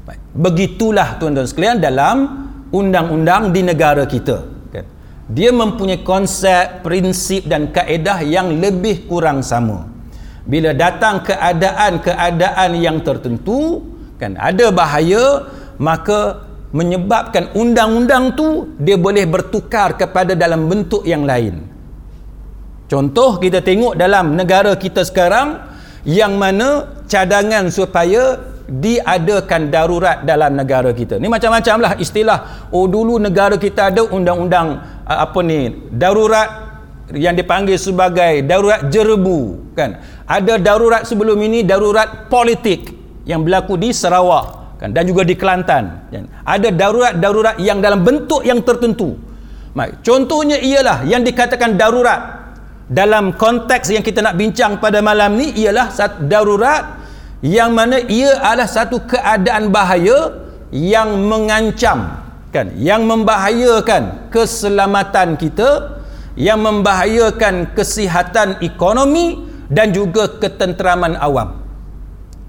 Baik. 0.08 0.20
begitulah 0.32 1.20
tuan-tuan 1.20 1.48
sekalian 1.48 1.78
dalam 1.80 2.16
undang-undang 2.72 3.52
di 3.52 3.60
negara 3.60 4.08
kita 4.08 4.48
kan 4.72 4.84
dia 5.28 5.52
mempunyai 5.52 6.00
konsep 6.00 6.80
prinsip 6.80 7.44
dan 7.44 7.68
kaedah 7.68 8.24
yang 8.24 8.48
lebih 8.48 9.04
kurang 9.04 9.44
sama 9.44 9.92
bila 10.48 10.72
datang 10.72 11.20
keadaan-keadaan 11.20 12.70
yang 12.80 13.00
tertentu 13.04 13.92
kan? 14.18 14.38
Ada 14.38 14.70
bahaya 14.70 15.48
maka 15.78 16.44
menyebabkan 16.74 17.54
undang-undang 17.54 18.34
tu 18.34 18.74
dia 18.82 18.98
boleh 18.98 19.22
bertukar 19.30 19.94
kepada 19.94 20.34
dalam 20.34 20.66
bentuk 20.66 21.06
yang 21.06 21.22
lain. 21.22 21.70
Contoh 22.90 23.38
kita 23.38 23.62
tengok 23.62 23.94
dalam 23.94 24.34
negara 24.34 24.74
kita 24.74 25.06
sekarang 25.06 25.62
yang 26.04 26.34
mana 26.34 27.00
cadangan 27.06 27.70
supaya 27.70 28.42
diadakan 28.66 29.68
darurat 29.70 30.26
dalam 30.26 30.56
negara 30.56 30.90
kita. 30.90 31.20
Ni 31.20 31.30
macam-macam 31.30 31.76
lah 31.78 31.92
istilah 32.00 32.68
oh 32.74 32.90
dulu 32.90 33.22
negara 33.22 33.54
kita 33.54 33.94
ada 33.94 34.02
undang-undang 34.04 34.80
apa 35.04 35.38
ni 35.46 35.88
darurat 35.94 36.48
yang 37.12 37.36
dipanggil 37.36 37.76
sebagai 37.76 38.42
darurat 38.42 38.88
jerebu 38.90 39.72
kan? 39.78 40.00
Ada 40.26 40.58
darurat 40.58 41.06
sebelum 41.06 41.38
ini 41.38 41.62
darurat 41.62 42.26
politik 42.32 43.03
yang 43.24 43.44
berlaku 43.44 43.80
di 43.80 43.90
Sarawak 43.90 44.78
kan 44.80 44.92
dan 44.92 45.08
juga 45.08 45.24
di 45.24 45.34
Kelantan 45.34 46.12
kan? 46.12 46.24
ada 46.44 46.68
darurat-darurat 46.68 47.56
yang 47.60 47.80
dalam 47.80 48.04
bentuk 48.04 48.44
yang 48.44 48.60
tertentu 48.60 49.16
Baik. 49.74 50.04
contohnya 50.06 50.60
ialah 50.60 51.02
yang 51.08 51.24
dikatakan 51.24 51.74
darurat 51.74 52.44
dalam 52.86 53.32
konteks 53.34 53.90
yang 53.90 54.04
kita 54.04 54.20
nak 54.20 54.36
bincang 54.36 54.76
pada 54.76 55.00
malam 55.00 55.40
ni 55.40 55.56
ialah 55.56 55.88
satu 55.88 56.28
darurat 56.28 57.00
yang 57.40 57.72
mana 57.72 58.00
ia 58.04 58.40
adalah 58.44 58.68
satu 58.68 59.04
keadaan 59.08 59.72
bahaya 59.72 60.44
yang 60.68 61.16
mengancam 61.24 62.20
kan 62.52 62.70
yang 62.76 63.08
membahayakan 63.08 64.30
keselamatan 64.30 65.40
kita 65.40 66.00
yang 66.36 66.60
membahayakan 66.60 67.72
kesihatan 67.72 68.60
ekonomi 68.60 69.42
dan 69.72 69.90
juga 69.96 70.28
ketenteraman 70.38 71.16
awam 71.18 71.63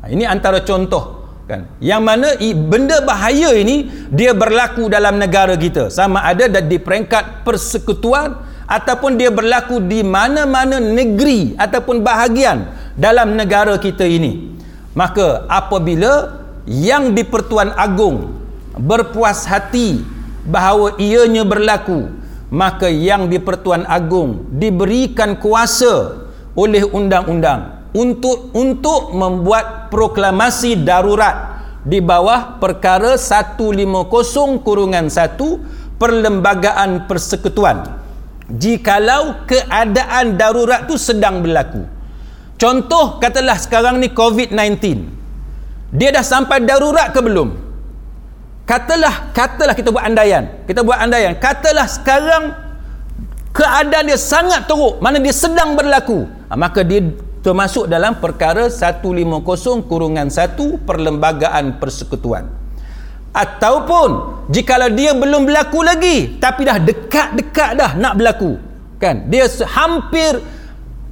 ini 0.09 0.23
antara 0.25 0.61
contoh 0.61 1.25
kan. 1.45 1.69
Yang 1.81 2.01
mana 2.01 2.29
benda 2.67 3.01
bahaya 3.05 3.53
ini 3.53 3.89
dia 4.09 4.33
berlaku 4.33 4.89
dalam 4.89 5.21
negara 5.21 5.53
kita. 5.57 5.93
Sama 5.93 6.25
ada 6.25 6.49
di 6.49 6.77
peringkat 6.77 7.45
persekutuan 7.45 8.37
ataupun 8.65 9.17
dia 9.17 9.29
berlaku 9.29 9.81
di 9.81 10.01
mana-mana 10.01 10.81
negeri 10.81 11.53
ataupun 11.57 12.01
bahagian 12.01 12.65
dalam 12.97 13.37
negara 13.37 13.77
kita 13.77 14.05
ini. 14.05 14.57
Maka 14.97 15.45
apabila 15.51 16.41
yang 16.65 17.13
di 17.13 17.21
Pertuan 17.21 17.69
Agong 17.77 18.41
berpuas 18.79 19.45
hati 19.45 20.01
bahawa 20.45 20.97
ianya 20.97 21.45
berlaku 21.45 22.25
maka 22.53 22.87
yang 22.89 23.27
di 23.27 23.41
Pertuan 23.41 23.83
Agong 23.89 24.53
diberikan 24.53 25.37
kuasa 25.41 26.25
oleh 26.53 26.85
undang-undang 26.85 27.91
untuk 27.95 28.53
untuk 28.53 29.11
membuat 29.11 29.84
proklamasi 29.95 30.83
darurat 30.83 31.63
di 31.87 32.03
bawah 32.03 32.59
perkara 32.59 33.15
150 33.15 33.95
kurungan 34.59 35.07
1 35.07 35.95
perlembagaan 35.95 37.07
persekutuan. 37.07 38.03
Jikalau 38.51 39.47
keadaan 39.47 40.35
darurat 40.35 40.83
tu 40.83 40.99
sedang 40.99 41.39
berlaku. 41.39 41.87
Contoh 42.59 43.23
katalah 43.23 43.55
sekarang 43.55 44.03
ni 44.03 44.11
COVID-19 44.11 45.15
dia 45.95 46.11
dah 46.11 46.25
sampai 46.27 46.59
darurat 46.67 47.15
ke 47.15 47.23
belum? 47.23 47.55
Katalah 48.67 49.31
katalah 49.31 49.71
kita 49.77 49.95
buat 49.95 50.03
andaian. 50.03 50.67
Kita 50.67 50.83
buat 50.83 50.99
andaian. 50.99 51.39
Katalah 51.39 51.87
sekarang 51.87 52.51
keadaan 53.55 54.11
dia 54.11 54.19
sangat 54.19 54.67
teruk. 54.67 54.99
Mana 54.99 55.23
dia 55.23 55.31
sedang 55.31 55.77
berlaku. 55.77 56.27
Ha, 56.51 56.57
maka 56.59 56.83
dia 56.83 57.05
termasuk 57.45 57.85
dalam 57.85 58.17
perkara 58.17 58.73
150 58.73 59.85
kurungan 59.85 60.33
1 60.33 60.81
perlembagaan 60.81 61.77
persekutuan. 61.77 62.49
Ataupun 63.29 64.41
jikalau 64.49 64.89
dia 64.89 65.13
belum 65.13 65.45
berlaku 65.45 65.85
lagi 65.85 66.41
tapi 66.41 66.65
dah 66.65 66.81
dekat-dekat 66.81 67.69
dah 67.77 67.91
nak 68.01 68.17
berlaku 68.17 68.57
kan? 68.97 69.29
Dia 69.29 69.45
hampir 69.77 70.41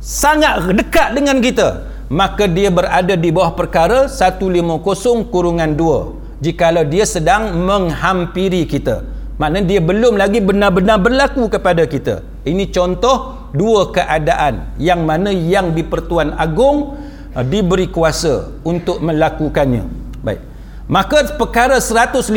sangat 0.01 0.73
dekat 0.73 1.13
dengan 1.13 1.37
kita 1.37 1.85
maka 2.09 2.49
dia 2.49 2.73
berada 2.73 3.13
di 3.13 3.29
bawah 3.29 3.53
perkara 3.53 4.09
150 4.09 5.29
kurungan 5.29 5.69
2 5.77 6.41
jikalau 6.41 6.87
dia 6.87 7.05
sedang 7.05 7.53
menghampiri 7.61 8.65
kita 8.65 9.05
maknanya 9.37 9.69
dia 9.69 9.81
belum 9.83 10.17
lagi 10.17 10.39
benar-benar 10.41 10.97
berlaku 10.97 11.45
kepada 11.51 11.85
kita. 11.85 12.25
Ini 12.47 12.71
contoh 12.71 13.42
dua 13.53 13.93
keadaan 13.93 14.73
yang 14.81 15.05
mana 15.05 15.29
yang 15.29 15.71
di 15.71 15.85
Pertuan 15.85 16.33
Agong 16.35 16.97
uh, 17.37 17.45
diberi 17.45 17.87
kuasa 17.87 18.49
untuk 18.65 18.99
melakukannya. 18.99 19.85
Baik. 20.25 20.41
Maka 20.89 21.39
perkara 21.39 21.79
150 21.79 22.27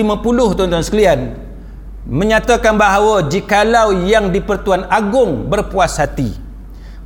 tuan-tuan 0.55 0.85
sekalian 0.85 1.35
menyatakan 2.07 2.79
bahawa 2.79 3.27
jikalau 3.27 4.07
yang 4.07 4.31
di 4.31 4.39
Pertuan 4.39 4.87
Agong 4.87 5.51
berpuas 5.51 5.99
hati 5.99 6.47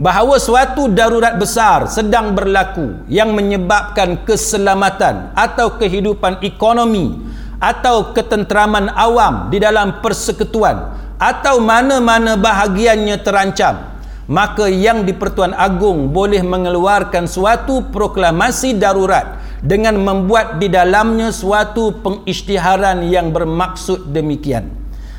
bahawa 0.00 0.40
suatu 0.40 0.88
darurat 0.88 1.36
besar 1.36 1.84
sedang 1.88 2.32
berlaku 2.32 3.04
yang 3.08 3.36
menyebabkan 3.36 4.24
keselamatan 4.24 5.32
atau 5.36 5.76
kehidupan 5.76 6.40
ekonomi 6.40 7.20
atau 7.60 8.16
ketenteraman 8.16 8.88
awam 8.96 9.52
di 9.52 9.60
dalam 9.60 10.00
persekutuan 10.00 10.96
atau 11.20 11.60
mana-mana 11.60 12.40
bahagiannya 12.40 13.20
terancam 13.20 13.99
maka 14.30 14.70
yang 14.70 15.02
di 15.02 15.10
Pertuan 15.10 15.50
Agong 15.50 16.14
boleh 16.14 16.38
mengeluarkan 16.46 17.26
suatu 17.26 17.90
proklamasi 17.90 18.78
darurat 18.78 19.42
dengan 19.58 19.98
membuat 19.98 20.62
di 20.62 20.70
dalamnya 20.70 21.34
suatu 21.34 21.98
pengisytiharan 21.98 23.10
yang 23.10 23.34
bermaksud 23.34 24.14
demikian. 24.14 24.70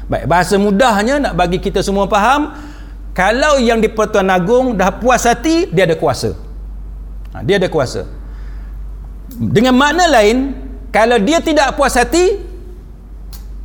Baik, 0.07 0.31
bahasa 0.31 0.55
mudahnya 0.55 1.19
nak 1.27 1.33
bagi 1.35 1.59
kita 1.59 1.83
semua 1.83 2.07
faham, 2.07 2.55
kalau 3.11 3.59
yang 3.59 3.83
di 3.83 3.91
Pertuan 3.91 4.31
Agong 4.31 4.79
dah 4.79 4.95
puas 4.95 5.27
hati, 5.27 5.67
dia 5.67 5.83
ada 5.83 5.99
kuasa. 5.99 6.31
Ha, 7.35 7.43
dia 7.43 7.59
ada 7.59 7.67
kuasa. 7.67 8.07
Dengan 9.35 9.75
makna 9.75 10.07
lain, 10.07 10.55
kalau 10.87 11.19
dia 11.19 11.43
tidak 11.43 11.75
puas 11.75 11.99
hati, 11.99 12.39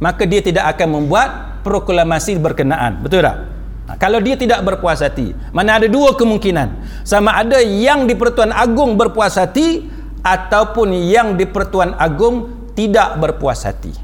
maka 0.03 0.27
dia 0.27 0.43
tidak 0.43 0.75
akan 0.75 1.03
membuat 1.03 1.63
proklamasi 1.63 2.35
berkenaan. 2.35 2.99
Betul 2.99 3.23
tak? 3.23 3.56
Ha, 3.87 3.95
kalau 3.95 4.19
dia 4.19 4.35
tidak 4.35 4.67
berpuas 4.67 4.99
hati, 4.99 5.31
mana 5.55 5.79
ada 5.79 5.87
dua 5.87 6.19
kemungkinan. 6.19 6.75
Sama 7.07 7.39
ada 7.39 7.63
yang 7.63 8.11
di 8.11 8.19
Pertuan 8.19 8.51
Agung 8.51 8.99
berpuas 8.99 9.39
hati 9.39 9.87
ataupun 10.27 10.91
yang 11.07 11.39
di 11.39 11.47
Pertuan 11.47 11.95
Agung 11.95 12.51
tidak 12.75 13.15
berpuas 13.23 13.63
hati. 13.63 13.95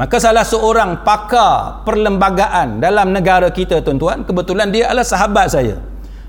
Maka 0.00 0.16
salah 0.16 0.48
seorang 0.48 1.04
pakar 1.04 1.84
perlembagaan 1.84 2.80
dalam 2.80 3.12
negara 3.12 3.52
kita 3.52 3.84
tuan-tuan, 3.84 4.24
kebetulan 4.24 4.72
dia 4.72 4.88
adalah 4.88 5.04
sahabat 5.04 5.46
saya. 5.52 5.76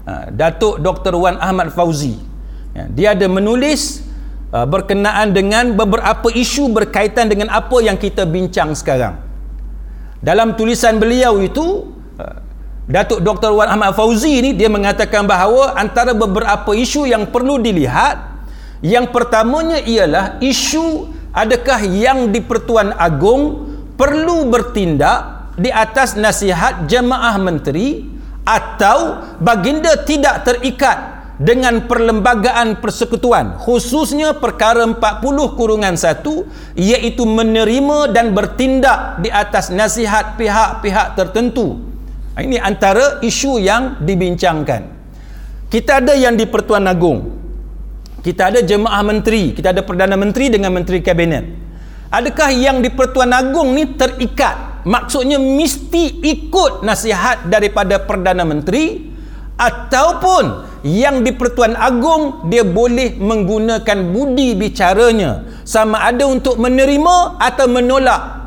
Ha, 0.03 0.27
Datuk 0.27 0.83
Dr. 0.83 1.15
Wan 1.15 1.39
Ahmad 1.39 1.71
Fauzi. 1.71 2.19
Ya, 2.75 2.83
dia 2.91 3.07
ada 3.15 3.31
menulis 3.31 4.03
uh, 4.51 4.67
berkenaan 4.67 5.31
dengan 5.31 5.71
beberapa 5.75 6.27
isu 6.31 6.71
berkaitan 6.71 7.31
dengan 7.31 7.47
apa 7.47 7.79
yang 7.79 7.95
kita 7.95 8.27
bincang 8.27 8.75
sekarang. 8.75 9.19
Dalam 10.19 10.53
tulisan 10.59 10.99
beliau 11.01 11.39
itu 11.41 12.00
Datuk 12.89 13.21
Dr. 13.21 13.53
Wan 13.53 13.69
Ahmad 13.69 13.93
Fauzi 13.93 14.41
ni 14.41 14.57
dia 14.57 14.65
mengatakan 14.65 15.29
bahawa 15.29 15.77
antara 15.77 16.17
beberapa 16.17 16.73
isu 16.73 17.05
yang 17.05 17.29
perlu 17.29 17.61
dilihat 17.61 18.41
yang 18.81 19.13
pertamanya 19.13 19.77
ialah 19.77 20.41
isu 20.41 21.05
adakah 21.29 21.77
yang 21.85 22.33
di 22.33 22.41
Pertuan 22.41 22.89
Agong 22.97 23.69
perlu 23.93 24.49
bertindak 24.49 25.53
di 25.61 25.69
atas 25.69 26.17
nasihat 26.17 26.89
jemaah 26.89 27.37
menteri 27.37 28.01
atau 28.41 29.29
baginda 29.37 30.01
tidak 30.01 30.41
terikat 30.41 31.21
dengan 31.37 31.85
perlembagaan 31.85 32.81
persekutuan 32.81 33.61
khususnya 33.61 34.33
perkara 34.33 34.89
40 34.89 35.21
kurungan 35.53 35.93
1 35.93 36.17
iaitu 36.73 37.29
menerima 37.29 38.09
dan 38.09 38.33
bertindak 38.33 39.21
di 39.21 39.29
atas 39.29 39.69
nasihat 39.69 40.33
pihak-pihak 40.41 41.13
tertentu 41.13 41.90
ini 42.39 42.55
antara 42.55 43.19
isu 43.19 43.59
yang 43.59 43.99
dibincangkan. 43.99 44.87
Kita 45.67 45.99
ada 45.99 46.15
yang 46.15 46.39
di 46.39 46.47
Pertuan 46.47 46.87
Agong. 46.87 47.39
Kita 48.23 48.53
ada 48.53 48.63
jemaah 48.63 49.03
menteri, 49.03 49.51
kita 49.51 49.75
ada 49.75 49.83
perdana 49.83 50.15
menteri 50.15 50.47
dengan 50.47 50.71
menteri 50.71 51.03
kabinet. 51.03 51.43
Adakah 52.11 52.51
yang 52.55 52.79
di 52.79 52.91
Pertuan 52.91 53.35
Agong 53.35 53.75
ni 53.75 53.83
terikat? 53.95 54.83
Maksudnya 54.87 55.39
mesti 55.39 56.23
ikut 56.23 56.83
nasihat 56.83 57.47
daripada 57.47 58.03
perdana 58.03 58.43
menteri 58.47 59.11
ataupun 59.55 60.71
yang 60.81 61.21
di 61.21 61.31
Pertuan 61.37 61.77
Agong 61.77 62.49
dia 62.49 62.65
boleh 62.65 63.13
menggunakan 63.21 63.97
budi 64.09 64.57
bicaranya 64.57 65.61
sama 65.61 66.01
ada 66.01 66.25
untuk 66.25 66.57
menerima 66.57 67.37
atau 67.37 67.69
menolak 67.69 68.40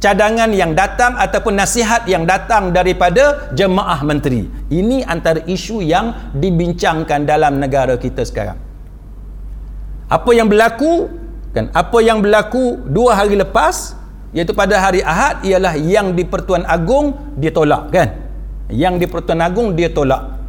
cadangan 0.00 0.48
yang 0.50 0.72
datang 0.72 1.14
ataupun 1.20 1.60
nasihat 1.60 2.08
yang 2.08 2.24
datang 2.24 2.72
daripada 2.72 3.52
jemaah 3.52 4.00
menteri. 4.00 4.48
Ini 4.72 5.04
antara 5.04 5.44
isu 5.44 5.84
yang 5.84 6.32
dibincangkan 6.32 7.28
dalam 7.28 7.60
negara 7.60 8.00
kita 8.00 8.24
sekarang. 8.24 8.56
Apa 10.10 10.30
yang 10.34 10.50
berlaku 10.50 11.06
kan 11.54 11.70
apa 11.76 11.98
yang 12.02 12.18
berlaku 12.24 12.80
dua 12.88 13.14
hari 13.14 13.38
lepas 13.38 13.94
iaitu 14.34 14.56
pada 14.56 14.80
hari 14.80 15.04
Ahad 15.04 15.44
ialah 15.46 15.76
yang 15.78 16.16
di 16.16 16.26
Pertuan 16.26 16.64
Agong 16.66 17.36
dia 17.36 17.52
tolak 17.52 17.92
kan. 17.92 18.08
Yang 18.72 19.04
di 19.04 19.06
Pertuan 19.06 19.44
Agong 19.44 19.76
dia 19.76 19.92
tolak. 19.92 20.40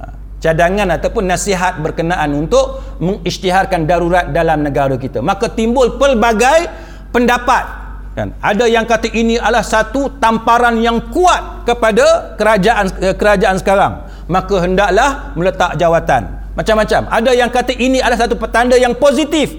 Ha, 0.00 0.04
cadangan 0.40 0.96
ataupun 0.96 1.28
nasihat 1.28 1.76
berkenaan 1.84 2.32
untuk 2.32 2.80
mengisytiharkan 3.04 3.84
darurat 3.84 4.32
dalam 4.32 4.64
negara 4.64 4.96
kita. 4.96 5.20
Maka 5.20 5.52
timbul 5.52 6.00
pelbagai 6.00 6.70
pendapat 7.12 7.87
kan? 8.14 8.36
Ada 8.38 8.64
yang 8.68 8.84
kata 8.84 9.10
ini 9.12 9.36
adalah 9.36 9.64
satu 9.64 10.20
tamparan 10.20 10.78
yang 10.80 11.10
kuat 11.12 11.66
kepada 11.68 12.36
kerajaan 12.36 12.86
eh, 13.00 13.14
kerajaan 13.16 13.56
sekarang. 13.60 13.92
Maka 14.28 14.64
hendaklah 14.64 15.32
meletak 15.34 15.80
jawatan. 15.80 16.52
Macam-macam. 16.52 17.08
Ada 17.08 17.32
yang 17.32 17.48
kata 17.48 17.72
ini 17.76 18.02
adalah 18.02 18.28
satu 18.28 18.36
petanda 18.36 18.76
yang 18.76 18.92
positif. 18.98 19.54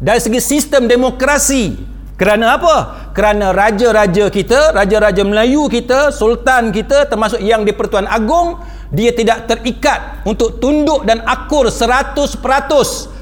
Dari 0.00 0.20
segi 0.22 0.40
sistem 0.40 0.88
demokrasi. 0.88 1.76
Kerana 2.16 2.60
apa? 2.60 2.76
Kerana 3.16 3.56
raja-raja 3.56 4.28
kita 4.28 4.76
raja-raja 4.76 5.24
Melayu 5.24 5.72
kita 5.72 6.12
sultan 6.12 6.68
kita 6.68 7.08
termasuk 7.08 7.40
yang 7.40 7.64
di 7.64 7.72
Pertuan 7.72 8.04
Agong 8.04 8.60
dia 8.92 9.08
tidak 9.16 9.48
terikat 9.48 10.20
untuk 10.28 10.60
tunduk 10.60 11.08
dan 11.08 11.24
akur 11.24 11.72
100% 11.72 12.36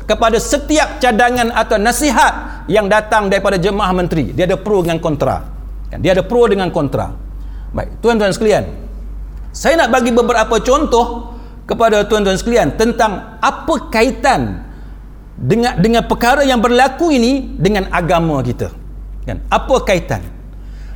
kepada 0.08 0.40
setiap 0.40 0.96
cadangan 0.96 1.52
atau 1.52 1.76
nasihat 1.76 2.64
yang 2.64 2.88
datang 2.88 3.28
daripada 3.28 3.60
jemaah 3.60 3.92
menteri. 3.92 4.32
Dia 4.32 4.48
ada 4.48 4.56
pro 4.56 4.80
dengan 4.80 4.98
kontra. 5.04 5.44
Kan? 5.92 6.00
dia 6.00 6.16
ada 6.16 6.24
pro 6.24 6.48
dengan 6.48 6.72
kontra. 6.72 7.12
Baik 7.76 8.00
tuan-tuan 8.00 8.32
sekalian. 8.32 8.64
Saya 9.52 9.84
nak 9.84 9.92
bagi 9.92 10.12
beberapa 10.12 10.56
contoh 10.64 11.36
kepada 11.68 12.04
tuan-tuan 12.08 12.40
sekalian 12.40 12.76
tentang 12.80 13.36
apa 13.44 13.92
kaitan 13.92 14.64
dengan 15.36 15.76
dengan 15.76 16.02
perkara 16.08 16.40
yang 16.44 16.64
berlaku 16.64 17.12
ini 17.12 17.56
dengan 17.60 17.92
agama 17.92 18.40
kita. 18.40 18.72
Kan? 19.28 19.44
Apa 19.52 19.84
kaitan? 19.84 20.24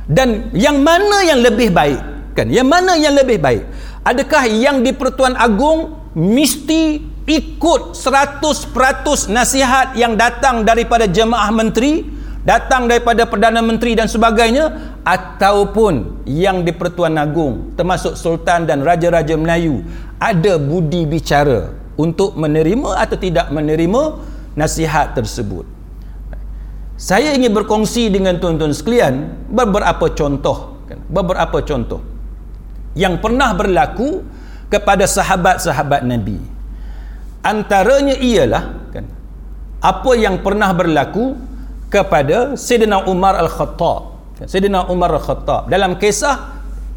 Dan 0.09 0.49
yang 0.57 0.81
mana 0.81 1.21
yang 1.21 1.39
lebih 1.39 1.69
baik? 1.69 2.01
Kan? 2.33 2.49
Yang 2.49 2.67
mana 2.67 2.97
yang 2.97 3.13
lebih 3.13 3.37
baik? 3.37 3.63
Adakah 4.03 4.49
yang 4.49 4.81
di 4.81 4.91
Pertuan 4.91 5.37
Agong 5.37 6.11
mesti 6.17 7.12
ikut 7.23 7.95
100% 7.95 9.31
nasihat 9.31 9.95
yang 9.95 10.19
datang 10.19 10.67
daripada 10.67 11.07
jemaah 11.07 11.49
menteri 11.55 12.03
datang 12.43 12.91
daripada 12.91 13.23
Perdana 13.23 13.63
Menteri 13.63 13.95
dan 13.95 14.11
sebagainya 14.11 14.99
ataupun 15.07 16.27
yang 16.27 16.67
di 16.67 16.75
Pertuan 16.75 17.15
Agung 17.15 17.71
termasuk 17.79 18.19
Sultan 18.19 18.67
dan 18.67 18.83
Raja-Raja 18.83 19.39
Melayu 19.39 19.87
ada 20.19 20.59
budi 20.59 21.07
bicara 21.07 21.71
untuk 21.95 22.35
menerima 22.35 22.99
atau 22.99 23.15
tidak 23.15 23.47
menerima 23.47 24.19
nasihat 24.59 25.15
tersebut 25.15 25.63
saya 26.99 27.31
ingin 27.31 27.55
berkongsi 27.55 28.11
dengan 28.11 28.35
tuan-tuan 28.35 28.75
sekalian 28.75 29.47
beberapa 29.47 30.11
contoh 30.11 30.83
kan? 30.91 30.99
beberapa 31.07 31.63
contoh 31.63 32.03
yang 32.93 33.23
pernah 33.23 33.55
berlaku 33.55 34.19
kepada 34.67 35.07
sahabat-sahabat 35.07 36.03
Nabi 36.03 36.52
antaranya 37.43 38.15
ialah 38.15 38.63
kan 38.95 39.05
apa 39.83 40.11
yang 40.15 40.39
pernah 40.39 40.71
berlaku 40.71 41.35
kepada 41.91 42.55
Sayyidina 42.55 43.05
Umar 43.05 43.37
Al-Khattab. 43.37 44.15
Sayyidina 44.47 44.89
Umar 44.89 45.13
Al-Khattab. 45.13 45.69
Dalam 45.69 45.99
kisah 45.99 46.35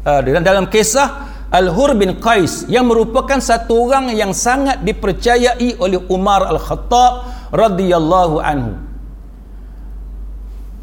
uh, 0.07 0.19
dalam 0.23 0.65
kisah 0.71 1.29
Al-Hur 1.51 1.95
bin 1.95 2.17
Qais 2.17 2.65
yang 2.71 2.87
merupakan 2.87 3.37
satu 3.37 3.87
orang 3.87 4.11
yang 4.15 4.31
sangat 4.31 4.81
dipercayai 4.83 5.77
oleh 5.77 5.99
Umar 6.09 6.47
Al-Khattab 6.47 7.11
radhiyallahu 7.53 8.41
anhu. 8.41 8.73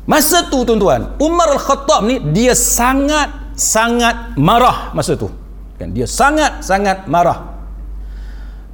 Masa 0.05 0.53
tu 0.53 0.69
tuan-tuan 0.69 1.17
Umar 1.17 1.49
Al-Khattab 1.57 2.05
ni 2.05 2.21
dia 2.37 2.53
sangat 2.53 3.57
sangat 3.57 4.37
marah 4.37 4.93
masa 4.93 5.17
tu. 5.17 5.33
Kan 5.81 5.91
dia 5.91 6.07
sangat 6.07 6.63
sangat 6.63 7.09
marah 7.11 7.54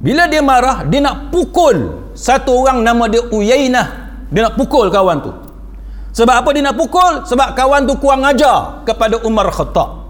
bila 0.01 0.25
dia 0.25 0.41
marah, 0.41 0.81
dia 0.89 0.97
nak 0.97 1.29
pukul 1.29 2.09
satu 2.17 2.65
orang 2.65 2.81
nama 2.81 3.05
dia 3.05 3.21
Uyainah. 3.21 3.87
Dia 4.33 4.49
nak 4.49 4.57
pukul 4.57 4.89
kawan 4.89 5.21
tu. 5.21 5.31
Sebab 6.17 6.41
apa 6.41 6.49
dia 6.57 6.65
nak 6.65 6.73
pukul? 6.73 7.21
Sebab 7.23 7.53
kawan 7.53 7.85
tu 7.85 7.93
kurang 8.01 8.25
ajar 8.25 8.81
kepada 8.81 9.21
Umar 9.21 9.53
Khattab. 9.53 10.09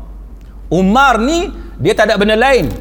Umar 0.72 1.20
ni, 1.20 1.52
dia 1.76 1.92
tak 1.92 2.08
ada 2.08 2.16
benda 2.16 2.40
lain. 2.40 2.72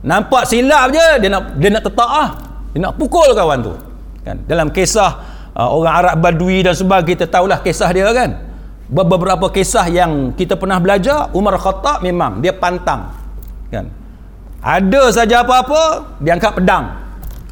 Nampak 0.00 0.48
silap 0.48 0.96
je, 0.96 1.06
dia 1.20 1.28
nak 1.28 1.60
dia 1.60 1.68
nak 1.68 1.84
teta'ah. 1.84 2.28
Dia 2.72 2.80
nak 2.88 2.94
pukul 2.96 3.36
kawan 3.36 3.58
tu. 3.60 3.76
Kan? 4.24 4.40
Dalam 4.48 4.72
kisah 4.72 5.12
uh, 5.52 5.68
orang 5.68 5.92
Arab 5.92 6.16
Badui 6.24 6.64
dan 6.64 6.72
sebagainya, 6.72 7.20
kita 7.20 7.24
tahulah 7.28 7.60
kisah 7.60 7.92
dia 7.92 8.08
kan. 8.16 8.32
Beberapa 8.88 9.52
kisah 9.52 9.92
yang 9.92 10.32
kita 10.32 10.56
pernah 10.56 10.80
belajar, 10.80 11.28
Umar 11.36 11.60
Khattab 11.60 12.00
memang 12.00 12.40
dia 12.40 12.56
pantang. 12.56 13.12
Kan? 13.68 14.05
Ada 14.60 15.02
saja 15.12 15.44
apa-apa 15.44 16.16
dia 16.20 16.36
angkat 16.36 16.52
pedang. 16.56 16.84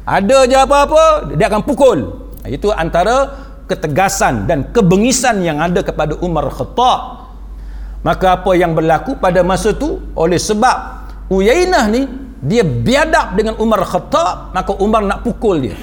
Ada 0.05 0.45
je 0.45 0.57
apa-apa 0.57 1.33
dia 1.33 1.49
akan 1.49 1.61
pukul. 1.65 1.99
Itu 2.45 2.69
antara 2.69 3.45
ketegasan 3.65 4.45
dan 4.45 4.69
kebengisan 4.69 5.41
yang 5.41 5.57
ada 5.57 5.81
kepada 5.81 6.17
Umar 6.21 6.49
Khattab. 6.53 7.25
Maka 8.05 8.37
apa 8.37 8.53
yang 8.53 8.77
berlaku 8.77 9.17
pada 9.17 9.41
masa 9.41 9.73
itu 9.73 9.97
oleh 10.13 10.37
sebab 10.37 11.09
Uyainah 11.33 11.89
ni 11.89 12.05
dia 12.37 12.61
biadab 12.61 13.33
dengan 13.33 13.57
Umar 13.57 13.81
Khattab 13.81 14.53
maka 14.53 14.71
Umar 14.77 15.01
nak 15.01 15.25
pukul 15.25 15.65
dia. 15.65 15.77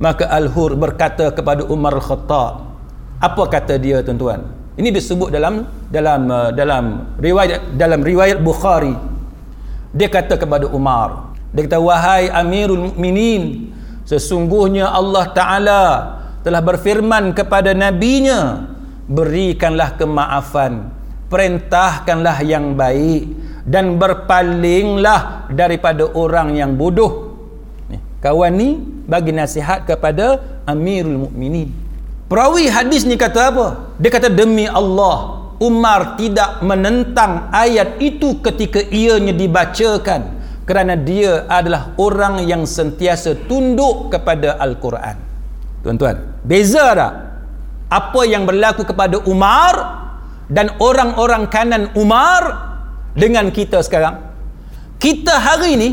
Maka 0.00 0.24
Al-Hur 0.32 0.80
berkata 0.80 1.28
kepada 1.28 1.68
Umar 1.68 2.00
Khattab 2.00 2.64
apa 3.20 3.42
kata 3.52 3.76
dia 3.76 4.00
tuan-tuan? 4.00 4.40
Ini 4.80 4.88
disebut 4.88 5.28
dalam 5.28 5.68
dalam 5.92 6.20
uh, 6.32 6.48
dalam 6.56 7.12
riwayat 7.20 7.76
dalam 7.76 8.00
riwayat 8.00 8.40
Bukhari 8.40 9.09
dia 9.90 10.08
kata 10.10 10.38
kepada 10.38 10.70
Umar. 10.70 11.34
Dia 11.50 11.66
kata 11.66 11.82
wahai 11.82 12.30
Amirul 12.30 12.90
Mukminin 12.90 13.74
sesungguhnya 14.06 14.90
Allah 14.90 15.34
Taala 15.34 15.82
telah 16.46 16.62
berfirman 16.62 17.34
kepada 17.34 17.74
nabinya 17.74 18.70
berikanlah 19.10 19.98
kemaafan 19.98 20.94
perintahkanlah 21.30 22.42
yang 22.42 22.74
baik 22.74 23.30
dan 23.62 23.98
berpalinglah 23.98 25.46
daripada 25.54 26.10
orang 26.10 26.58
yang 26.58 26.74
bodoh. 26.74 27.38
Kawan 28.20 28.52
ni 28.52 28.76
bagi 29.08 29.32
nasihat 29.32 29.88
kepada 29.88 30.42
Amirul 30.68 31.24
Mukminin 31.24 31.72
perawi 32.30 32.70
hadis 32.70 33.02
ni 33.02 33.18
kata 33.18 33.50
apa? 33.50 33.66
Dia 33.98 34.10
kata 34.12 34.30
demi 34.30 34.70
Allah 34.70 35.39
Umar 35.60 36.16
tidak 36.16 36.64
menentang 36.64 37.52
ayat 37.52 38.00
itu 38.00 38.40
ketika 38.40 38.80
ianya 38.80 39.36
dibacakan 39.36 40.40
kerana 40.64 40.96
dia 40.96 41.44
adalah 41.52 41.92
orang 42.00 42.48
yang 42.48 42.64
sentiasa 42.64 43.44
tunduk 43.44 44.08
kepada 44.08 44.56
Al-Quran. 44.56 45.20
Tuan-tuan, 45.84 46.16
beza 46.48 46.96
tak? 46.96 47.12
Apa 47.92 48.24
yang 48.24 48.48
berlaku 48.48 48.88
kepada 48.88 49.20
Umar 49.28 49.74
dan 50.48 50.72
orang-orang 50.80 51.44
kanan 51.52 51.92
Umar 51.92 52.72
dengan 53.12 53.52
kita 53.52 53.84
sekarang? 53.84 54.16
Kita 54.96 55.36
hari 55.36 55.76
ini 55.76 55.88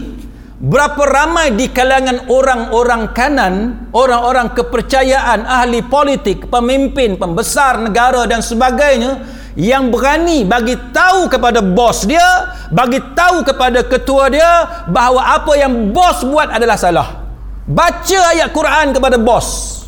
berapa 0.64 1.04
ramai 1.04 1.60
di 1.60 1.68
kalangan 1.76 2.32
orang-orang 2.32 3.12
kanan, 3.12 3.54
orang-orang 3.92 4.56
kepercayaan, 4.56 5.44
ahli 5.44 5.84
politik, 5.84 6.48
pemimpin, 6.48 7.20
pembesar 7.20 7.84
negara 7.84 8.24
dan 8.30 8.40
sebagainya 8.40 9.37
yang 9.58 9.90
berani 9.90 10.46
bagi 10.46 10.78
tahu 10.94 11.26
kepada 11.26 11.66
bos 11.66 12.06
dia, 12.06 12.54
bagi 12.70 13.02
tahu 13.18 13.42
kepada 13.42 13.82
ketua 13.82 14.30
dia 14.30 14.86
bahawa 14.86 15.42
apa 15.42 15.58
yang 15.58 15.90
bos 15.90 16.22
buat 16.22 16.54
adalah 16.54 16.78
salah. 16.78 17.26
Baca 17.66 18.20
ayat 18.38 18.54
Quran 18.54 18.94
kepada 18.94 19.18
bos. 19.18 19.82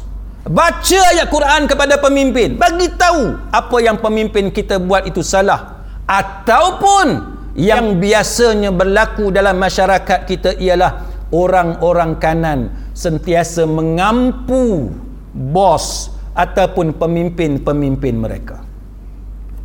Baca 0.50 1.00
ayat 1.14 1.30
Quran 1.30 1.70
kepada 1.70 2.02
pemimpin. 2.02 2.58
Bagi 2.58 2.90
tahu 2.98 3.38
apa 3.54 3.78
yang 3.78 4.02
pemimpin 4.02 4.50
kita 4.50 4.82
buat 4.82 5.06
itu 5.06 5.22
salah. 5.22 5.86
Ataupun 6.10 7.38
yang 7.54 8.02
biasanya 8.02 8.74
berlaku 8.74 9.30
dalam 9.30 9.62
masyarakat 9.62 10.26
kita 10.26 10.58
ialah 10.58 11.06
orang-orang 11.30 12.18
kanan 12.18 12.74
sentiasa 12.98 13.70
mengampu 13.70 14.90
bos 15.30 16.10
ataupun 16.34 16.98
pemimpin-pemimpin 16.98 18.16
mereka. 18.18 18.69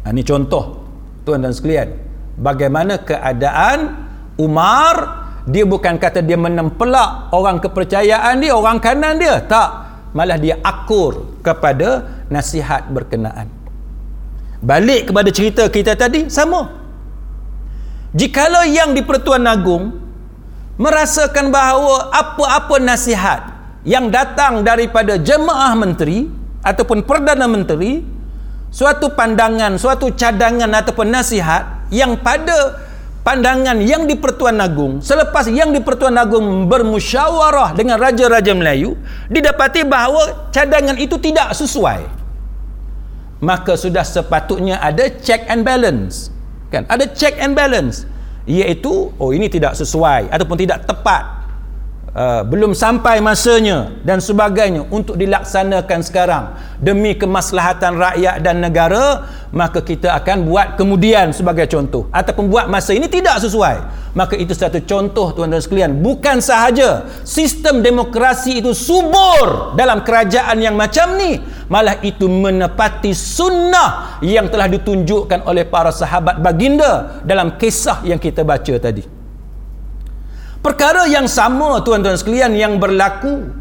Ini 0.04 0.20
ha, 0.20 0.28
contoh 0.28 0.64
tuan 1.24 1.40
dan 1.40 1.56
sekalian. 1.56 1.96
Bagaimana 2.36 3.00
keadaan 3.00 4.04
Umar 4.36 5.24
dia 5.44 5.64
bukan 5.68 6.00
kata 6.00 6.24
dia 6.24 6.40
menempelak 6.40 7.32
orang 7.32 7.60
kepercayaan 7.60 8.40
dia, 8.40 8.52
orang 8.56 8.80
kanan 8.80 9.20
dia. 9.20 9.40
Tak. 9.44 9.84
Malah 10.14 10.38
dia 10.38 10.62
akur 10.62 11.40
kepada 11.42 12.06
nasihat 12.30 12.86
berkenaan. 12.88 13.50
Balik 14.62 15.10
kepada 15.10 15.28
cerita 15.28 15.66
kita 15.68 15.98
tadi, 15.98 16.30
sama. 16.30 16.70
Jikalau 18.14 18.62
yang 18.62 18.94
di 18.94 19.02
Pertuan 19.02 19.42
Agung 19.44 19.90
merasakan 20.78 21.50
bahawa 21.50 22.14
apa-apa 22.14 22.78
nasihat 22.78 23.42
yang 23.82 24.08
datang 24.08 24.62
daripada 24.62 25.18
jemaah 25.18 25.74
menteri 25.74 26.30
ataupun 26.62 27.02
Perdana 27.04 27.44
Menteri 27.50 28.13
suatu 28.74 29.14
pandangan, 29.14 29.78
suatu 29.78 30.10
cadangan 30.10 30.66
ataupun 30.82 31.14
nasihat 31.14 31.86
yang 31.94 32.18
pada 32.18 32.82
pandangan 33.22 33.78
yang 33.78 34.10
di 34.10 34.18
Pertuan 34.18 34.58
Agung 34.58 34.98
selepas 34.98 35.46
yang 35.46 35.70
di 35.70 35.78
Pertuan 35.78 36.18
Agung 36.18 36.66
bermusyawarah 36.66 37.78
dengan 37.78 38.02
Raja-Raja 38.02 38.50
Melayu 38.50 38.98
didapati 39.30 39.86
bahawa 39.86 40.50
cadangan 40.50 40.98
itu 40.98 41.14
tidak 41.22 41.54
sesuai. 41.54 42.26
Maka 43.38 43.78
sudah 43.78 44.02
sepatutnya 44.02 44.82
ada 44.82 45.06
check 45.22 45.46
and 45.46 45.62
balance 45.62 46.34
kan? 46.74 46.82
Ada 46.90 47.06
check 47.14 47.38
and 47.38 47.54
balance 47.54 48.02
iaitu 48.44 49.14
oh 49.14 49.30
ini 49.30 49.46
tidak 49.46 49.78
sesuai 49.78 50.34
ataupun 50.34 50.58
tidak 50.58 50.82
tepat 50.82 51.43
Uh, 52.14 52.46
belum 52.46 52.78
sampai 52.78 53.18
masanya 53.18 53.90
dan 54.06 54.22
sebagainya 54.22 54.86
untuk 54.86 55.18
dilaksanakan 55.18 55.98
sekarang. 55.98 56.54
Demi 56.78 57.18
kemaslahatan 57.18 57.98
rakyat 57.98 58.38
dan 58.38 58.62
negara 58.62 59.26
maka 59.50 59.82
kita 59.82 60.14
akan 60.22 60.46
buat 60.46 60.78
kemudian 60.78 61.34
sebagai 61.34 61.66
contoh. 61.66 62.06
Ataupun 62.14 62.46
buat 62.46 62.70
masa 62.70 62.94
ini 62.94 63.10
tidak 63.10 63.42
sesuai. 63.42 64.06
Maka 64.14 64.38
itu 64.38 64.54
satu 64.54 64.78
contoh 64.86 65.34
tuan-tuan 65.34 65.58
sekalian. 65.58 65.98
Bukan 66.06 66.38
sahaja 66.38 67.02
sistem 67.26 67.82
demokrasi 67.82 68.62
itu 68.62 68.70
subur 68.78 69.74
dalam 69.74 70.06
kerajaan 70.06 70.62
yang 70.62 70.78
macam 70.78 71.18
ni. 71.18 71.42
Malah 71.66 71.98
itu 72.06 72.30
menepati 72.30 73.10
sunnah 73.10 74.22
yang 74.22 74.46
telah 74.54 74.70
ditunjukkan 74.70 75.50
oleh 75.50 75.66
para 75.66 75.90
sahabat 75.90 76.38
baginda 76.38 77.18
dalam 77.26 77.58
kisah 77.58 78.06
yang 78.06 78.22
kita 78.22 78.46
baca 78.46 78.78
tadi 78.78 79.23
Perkara 80.64 81.04
yang 81.04 81.28
sama 81.28 81.84
tuan-tuan 81.84 82.16
sekalian 82.16 82.56
yang 82.56 82.80
berlaku 82.80 83.52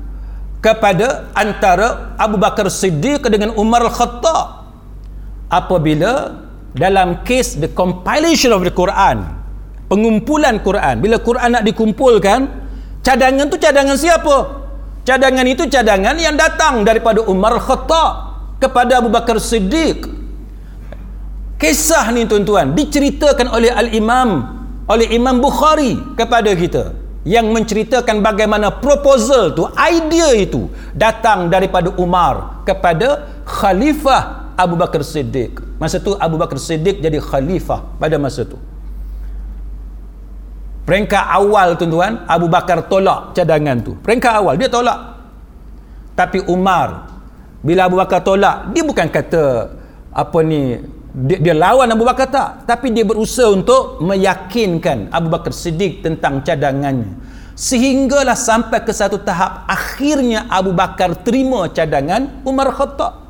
kepada 0.63 1.27
antara 1.35 2.15
Abu 2.15 2.39
Bakar 2.39 2.71
Siddiq 2.71 3.27
dengan 3.27 3.51
Umar 3.59 3.83
Al-Khattab. 3.83 4.63
Apabila 5.51 6.39
dalam 6.71 7.27
kes 7.27 7.59
the 7.59 7.67
compilation 7.75 8.55
of 8.55 8.63
the 8.63 8.71
Quran 8.71 9.21
pengumpulan 9.91 10.57
Quran 10.63 10.97
bila 11.03 11.21
Quran 11.21 11.59
nak 11.59 11.61
dikumpulkan 11.67 12.39
cadangan 13.03 13.51
tu 13.51 13.59
cadangan 13.59 13.99
siapa? 13.99 14.63
Cadangan 15.03 15.43
itu 15.43 15.67
cadangan 15.67 16.15
yang 16.15 16.39
datang 16.39 16.87
daripada 16.87 17.19
Umar 17.27 17.59
Al-Khattab 17.59 18.11
kepada 18.63 19.03
Abu 19.03 19.11
Bakar 19.11 19.43
Siddiq. 19.43 20.07
Kisah 21.59 22.07
ni 22.15 22.23
tuan-tuan 22.23 22.71
diceritakan 22.71 23.51
oleh 23.51 23.75
Al-Imam 23.75 24.62
oleh 24.87 25.07
Imam 25.15 25.39
Bukhari 25.39 25.95
kepada 26.19 26.51
kita 26.51 26.95
yang 27.23 27.55
menceritakan 27.55 28.19
bagaimana 28.19 28.67
proposal 28.83 29.55
tu 29.55 29.63
idea 29.79 30.35
itu 30.35 30.67
datang 30.91 31.47
daripada 31.47 31.95
Umar 31.95 32.63
kepada 32.67 33.31
Khalifah 33.47 34.53
Abu 34.59 34.75
Bakar 34.75 35.01
Siddiq. 35.01 35.55
Masa 35.79 36.03
tu 36.03 36.19
Abu 36.19 36.35
Bakar 36.35 36.59
Siddiq 36.59 36.99
jadi 36.99 37.23
Khalifah 37.23 37.95
pada 37.95 38.19
masa 38.19 38.43
tu. 38.43 38.59
Peringkat 40.83 41.23
awal 41.31 41.79
tuan-tuan 41.79 42.27
Abu 42.27 42.51
Bakar 42.51 42.83
tolak 42.91 43.31
cadangan 43.31 43.79
tu. 43.79 43.95
Peringkat 44.03 44.33
awal 44.35 44.59
dia 44.59 44.67
tolak. 44.67 44.99
Tapi 46.13 46.43
Umar 46.51 47.07
bila 47.63 47.87
Abu 47.87 47.95
Bakar 47.95 48.19
tolak 48.19 48.75
dia 48.75 48.83
bukan 48.83 49.07
kata 49.07 49.71
apa 50.11 50.39
ni 50.43 50.83
dia, 51.13 51.37
dia 51.37 51.53
lawan 51.53 51.85
Abu 51.93 52.01
Bakar 52.09 52.25
tak? 52.25 52.49
Tapi 52.65 52.89
dia 52.89 53.05
berusaha 53.05 53.53
untuk 53.53 54.01
meyakinkan 54.01 55.13
Abu 55.13 55.29
Bakar 55.29 55.53
Siddiq 55.53 56.01
tentang 56.01 56.41
cadangannya. 56.41 57.13
Sehinggalah 57.53 58.33
sampai 58.33 58.81
ke 58.81 58.89
satu 58.89 59.21
tahap 59.21 59.69
akhirnya 59.69 60.49
Abu 60.49 60.73
Bakar 60.73 61.13
terima 61.21 61.69
cadangan 61.69 62.41
Umar 62.41 62.73
Khattab. 62.73 63.21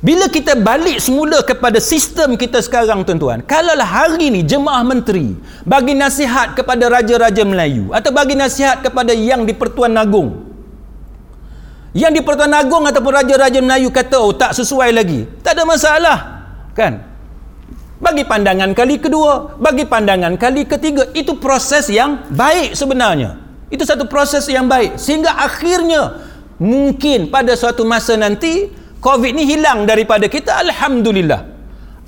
Bila 0.00 0.32
kita 0.32 0.56
balik 0.56 0.96
semula 0.96 1.44
kepada 1.44 1.76
sistem 1.76 2.32
kita 2.40 2.64
sekarang 2.64 3.04
tuan-tuan 3.04 3.44
kalaulah 3.44 3.84
hari 3.84 4.32
ni 4.32 4.40
jemaah 4.40 4.80
menteri 4.80 5.36
bagi 5.68 5.92
nasihat 5.92 6.56
kepada 6.56 6.88
raja-raja 6.88 7.44
Melayu 7.44 7.92
atau 7.92 8.08
bagi 8.08 8.32
nasihat 8.32 8.80
kepada 8.80 9.12
yang 9.12 9.44
di 9.44 9.52
Pertuan 9.52 9.92
Agong 10.00 10.48
yang 11.92 12.16
di 12.16 12.24
Pertuan 12.24 12.56
Agong 12.56 12.88
ataupun 12.88 13.12
raja-raja 13.12 13.60
Melayu 13.60 13.92
kata 13.92 14.16
oh 14.16 14.32
tak 14.32 14.56
sesuai 14.56 14.88
lagi. 14.88 15.28
Tak 15.44 15.52
ada 15.60 15.68
masalah 15.68 16.39
kan? 16.76 17.02
Bagi 18.00 18.24
pandangan 18.24 18.72
kali 18.72 18.96
kedua 18.96 19.60
bagi 19.60 19.84
pandangan 19.84 20.40
kali 20.40 20.64
ketiga 20.64 21.12
itu 21.12 21.36
proses 21.36 21.92
yang 21.92 22.24
baik 22.32 22.72
sebenarnya. 22.72 23.36
Itu 23.68 23.84
satu 23.84 24.08
proses 24.08 24.48
yang 24.48 24.66
baik. 24.66 24.96
Sehingga 24.96 25.36
akhirnya 25.36 26.16
mungkin 26.56 27.28
pada 27.28 27.52
suatu 27.54 27.84
masa 27.84 28.16
nanti 28.16 28.72
covid 29.04 29.36
ni 29.36 29.44
hilang 29.44 29.84
daripada 29.84 30.26
kita 30.32 30.64
alhamdulillah. 30.64 31.44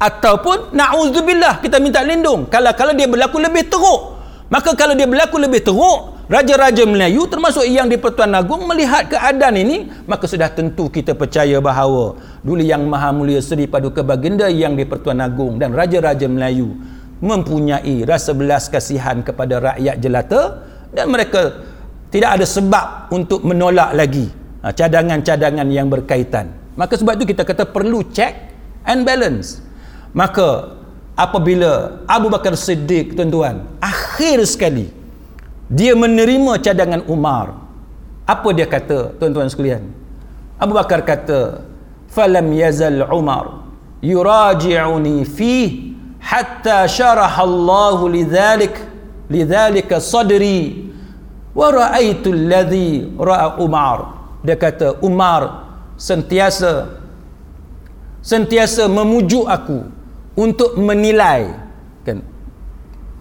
Ataupun 0.00 0.74
na'udzubillah 0.74 1.60
kita 1.60 1.76
minta 1.78 2.00
lindung. 2.00 2.48
Kalau 2.48 2.72
kalau 2.74 2.96
dia 2.96 3.06
berlaku 3.06 3.38
lebih 3.38 3.68
teruk 3.68 4.21
maka 4.52 4.76
kalau 4.76 4.92
dia 4.92 5.08
berlaku 5.08 5.40
lebih 5.40 5.64
teruk 5.64 6.12
Raja-raja 6.32 6.86
Melayu 6.88 7.28
termasuk 7.28 7.66
yang 7.68 7.92
di 7.92 8.00
Pertuan 8.00 8.32
Agong 8.32 8.64
melihat 8.64 9.04
keadaan 9.04 9.52
ini 9.58 9.90
maka 10.08 10.24
sudah 10.24 10.48
tentu 10.48 10.88
kita 10.88 11.12
percaya 11.12 11.60
bahawa 11.60 12.16
dulu 12.40 12.62
yang 12.62 12.86
Maha 12.88 13.12
Mulia 13.12 13.42
Seri 13.44 13.68
Paduka 13.68 14.00
Baginda 14.00 14.46
yang 14.48 14.72
di 14.72 14.88
Pertuan 14.88 15.20
Agong 15.20 15.60
dan 15.60 15.76
raja-raja 15.76 16.24
Melayu 16.30 16.72
mempunyai 17.20 18.02
rasa 18.08 18.32
belas 18.32 18.72
kasihan 18.72 19.20
kepada 19.20 19.60
rakyat 19.60 19.96
jelata 20.00 20.42
dan 20.94 21.12
mereka 21.12 21.68
tidak 22.08 22.40
ada 22.40 22.46
sebab 22.48 23.12
untuk 23.14 23.44
menolak 23.46 23.92
lagi 23.92 24.32
ha, 24.64 24.74
cadangan-cadangan 24.74 25.68
yang 25.68 25.92
berkaitan. 25.92 26.48
Maka 26.76 26.96
sebab 26.96 27.20
itu 27.20 27.32
kita 27.32 27.44
kata 27.44 27.68
perlu 27.68 28.08
check 28.08 28.52
and 28.88 29.04
balance. 29.04 29.60
Maka 30.16 30.76
apabila 31.16 32.04
Abu 32.04 32.32
Bakar 32.32 32.56
Siddiq 32.56 33.16
tuan-tuan 33.16 33.64
sekali 34.44 34.92
dia 35.72 35.96
menerima 35.96 36.60
cadangan 36.60 37.02
Umar. 37.08 37.56
Apa 38.28 38.52
dia 38.52 38.68
kata 38.68 39.16
tuan-tuan 39.16 39.48
sekalian? 39.48 39.88
Abu 40.60 40.76
Bakar 40.76 41.02
kata 41.02 41.64
falam 42.12 42.46
yazal 42.52 43.02
Umar 43.10 43.62
yuraji'uni 44.02 45.24
fi 45.24 45.54
hatta 46.18 46.84
syarah 46.90 47.32
Allah 47.32 47.98
lidzalik 48.10 48.74
lidzalika 49.30 50.02
sadri 50.02 50.90
wa 51.54 51.70
ra'aitu 51.70 52.34
alladhi 52.34 53.08
ra'a 53.16 53.56
Umar. 53.62 53.98
Dia 54.42 54.58
kata 54.58 54.98
Umar 55.00 55.70
sentiasa 55.94 56.98
sentiasa 58.22 58.90
memujuk 58.90 59.46
aku 59.46 59.86
untuk 60.34 60.74
menilai 60.78 61.54
kan? 62.02 62.22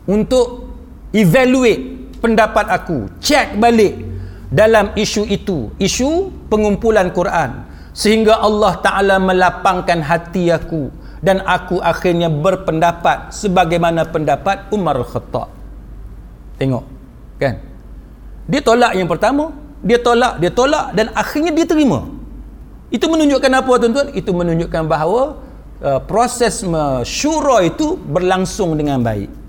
Untuk 0.10 0.61
evaluate 1.12 2.16
pendapat 2.20 2.68
aku. 2.72 3.08
Cek 3.20 3.60
balik 3.60 3.96
dalam 4.52 4.92
isu 4.96 5.28
itu. 5.28 5.72
Isu 5.80 6.32
pengumpulan 6.52 7.12
Quran. 7.12 7.68
Sehingga 7.92 8.40
Allah 8.40 8.80
Ta'ala 8.80 9.20
melapangkan 9.20 10.00
hati 10.00 10.48
aku 10.48 10.92
dan 11.22 11.44
aku 11.46 11.78
akhirnya 11.84 12.28
berpendapat 12.28 13.30
sebagaimana 13.36 14.10
pendapat 14.10 14.72
Umar 14.74 14.98
Khattab 15.06 15.54
tengok 16.58 16.88
kan? 17.38 17.62
Dia 18.50 18.62
tolak 18.64 18.98
yang 18.98 19.12
pertama 19.12 19.54
dia 19.84 20.02
tolak 20.02 20.42
dia 20.42 20.50
tolak 20.56 20.96
dan 20.98 21.14
akhirnya 21.14 21.54
dia 21.54 21.68
terima 21.68 22.10
itu 22.92 23.06
menunjukkan 23.08 23.52
apa 23.56 23.72
tuan-tuan? 23.80 24.08
Itu 24.12 24.32
menunjukkan 24.36 24.84
bahawa 24.88 25.40
uh, 25.80 26.00
proses 26.04 26.64
syura 27.08 27.64
itu 27.64 27.96
berlangsung 27.96 28.76
dengan 28.76 29.00
baik 29.00 29.41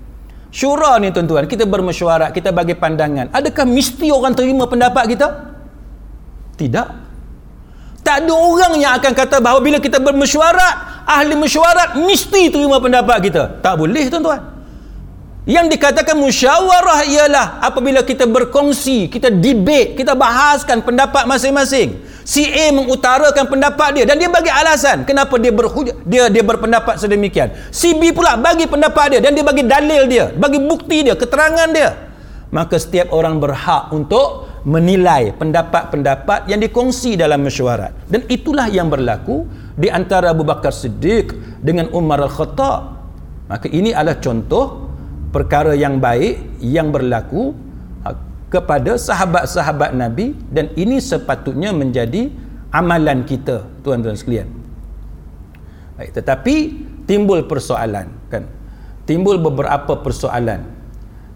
Syura 0.53 1.01
ni 1.01 1.09
tuan-tuan, 1.09 1.49
kita 1.49 1.65
bermesyuarat, 1.65 2.29
kita 2.29 2.53
bagi 2.53 2.77
pandangan. 2.77 3.33
Adakah 3.33 3.65
mesti 3.65 4.13
orang 4.13 4.37
terima 4.37 4.69
pendapat 4.69 5.09
kita? 5.09 5.27
Tidak. 6.53 6.87
Tak 8.05 8.15
ada 8.21 8.33
orang 8.37 8.77
yang 8.77 8.93
akan 9.01 9.17
kata 9.17 9.41
bahawa 9.41 9.65
bila 9.65 9.81
kita 9.81 9.97
bermesyuarat, 9.97 11.09
ahli 11.09 11.33
mesyuarat 11.33 11.97
mesti 11.97 12.53
terima 12.53 12.77
pendapat 12.77 13.17
kita. 13.25 13.65
Tak 13.65 13.81
boleh 13.81 14.05
tuan-tuan. 14.13 14.53
Yang 15.49 15.75
dikatakan 15.75 16.15
musyawarah 16.21 17.01
ialah 17.03 17.59
apabila 17.59 18.05
kita 18.05 18.29
berkongsi, 18.29 19.09
kita 19.09 19.33
debate, 19.33 19.97
kita 19.97 20.13
bahaskan 20.13 20.85
pendapat 20.85 21.25
masing-masing 21.25 21.97
si 22.23 22.47
A 22.47 22.71
mengutarakan 22.71 23.45
pendapat 23.47 23.99
dia 24.01 24.05
dan 24.07 24.19
dia 24.19 24.31
bagi 24.31 24.51
alasan 24.51 25.03
kenapa 25.07 25.35
dia 25.39 25.51
berhujah, 25.51 25.95
dia 26.03 26.27
dia 26.27 26.43
berpendapat 26.43 26.99
sedemikian. 26.99 27.51
Si 27.69 27.95
B 27.95 28.11
pula 28.15 28.39
bagi 28.39 28.67
pendapat 28.67 29.15
dia 29.15 29.19
dan 29.23 29.35
dia 29.35 29.45
bagi 29.45 29.63
dalil 29.63 30.07
dia 30.09 30.31
bagi 30.33 30.59
bukti 30.59 31.07
dia 31.07 31.15
keterangan 31.15 31.69
dia. 31.71 31.91
Maka 32.53 32.77
setiap 32.77 33.09
orang 33.11 33.41
berhak 33.41 33.89
untuk 33.89 34.53
menilai 34.63 35.35
pendapat-pendapat 35.35 36.47
yang 36.47 36.61
dikongsi 36.63 37.19
dalam 37.19 37.43
mesyuarat. 37.43 38.07
Dan 38.07 38.23
itulah 38.31 38.71
yang 38.71 38.87
berlaku 38.87 39.43
di 39.75 39.91
antara 39.91 40.31
Abu 40.31 40.47
Bakar 40.47 40.71
Siddiq 40.71 41.35
dengan 41.59 41.91
Umar 41.91 42.23
Al-Khattab. 42.23 42.81
Maka 43.51 43.67
ini 43.67 43.91
adalah 43.91 44.21
contoh 44.23 44.87
perkara 45.33 45.73
yang 45.75 45.99
baik 45.99 46.61
yang 46.63 46.93
berlaku 46.93 47.51
kepada 48.53 49.01
sahabat-sahabat 49.01 49.97
Nabi 49.97 50.37
dan 50.53 50.69
ini 50.77 51.01
sepatutnya 51.01 51.73
menjadi 51.73 52.29
amalan 52.69 53.25
kita 53.25 53.65
tuan-tuan 53.81 54.13
sekalian. 54.13 54.45
Baik, 55.97 56.13
tetapi 56.13 56.55
timbul 57.09 57.49
persoalan 57.49 58.13
kan. 58.29 58.45
Timbul 59.09 59.41
beberapa 59.41 59.97
persoalan 59.99 60.69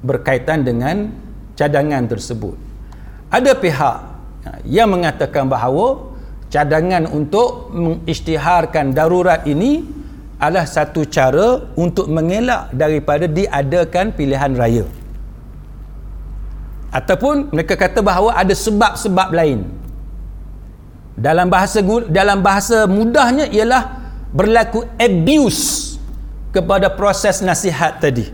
berkaitan 0.06 0.62
dengan 0.62 1.10
cadangan 1.58 2.06
tersebut. 2.06 2.54
Ada 3.34 3.58
pihak 3.58 3.98
ha, 4.46 4.50
yang 4.64 4.94
mengatakan 4.94 5.50
bahawa 5.50 6.14
cadangan 6.54 7.10
untuk 7.10 7.74
mengisytiharkan 7.74 8.94
darurat 8.94 9.42
ini 9.50 9.84
adalah 10.38 10.70
satu 10.70 11.02
cara 11.10 11.66
untuk 11.74 12.08
mengelak 12.14 12.70
daripada 12.78 13.26
diadakan 13.26 14.14
pilihan 14.14 14.54
raya 14.54 14.86
ataupun 16.92 17.52
mereka 17.52 17.76
kata 17.76 18.00
bahawa 18.00 18.36
ada 18.36 18.56
sebab-sebab 18.56 19.30
lain. 19.36 19.68
Dalam 21.18 21.50
bahasa 21.50 21.82
dalam 22.08 22.46
bahasa 22.46 22.86
mudahnya 22.86 23.50
ialah 23.50 23.90
berlaku 24.30 24.86
abuse 25.02 25.98
kepada 26.54 26.94
proses 26.94 27.42
nasihat 27.42 27.98
tadi. 27.98 28.30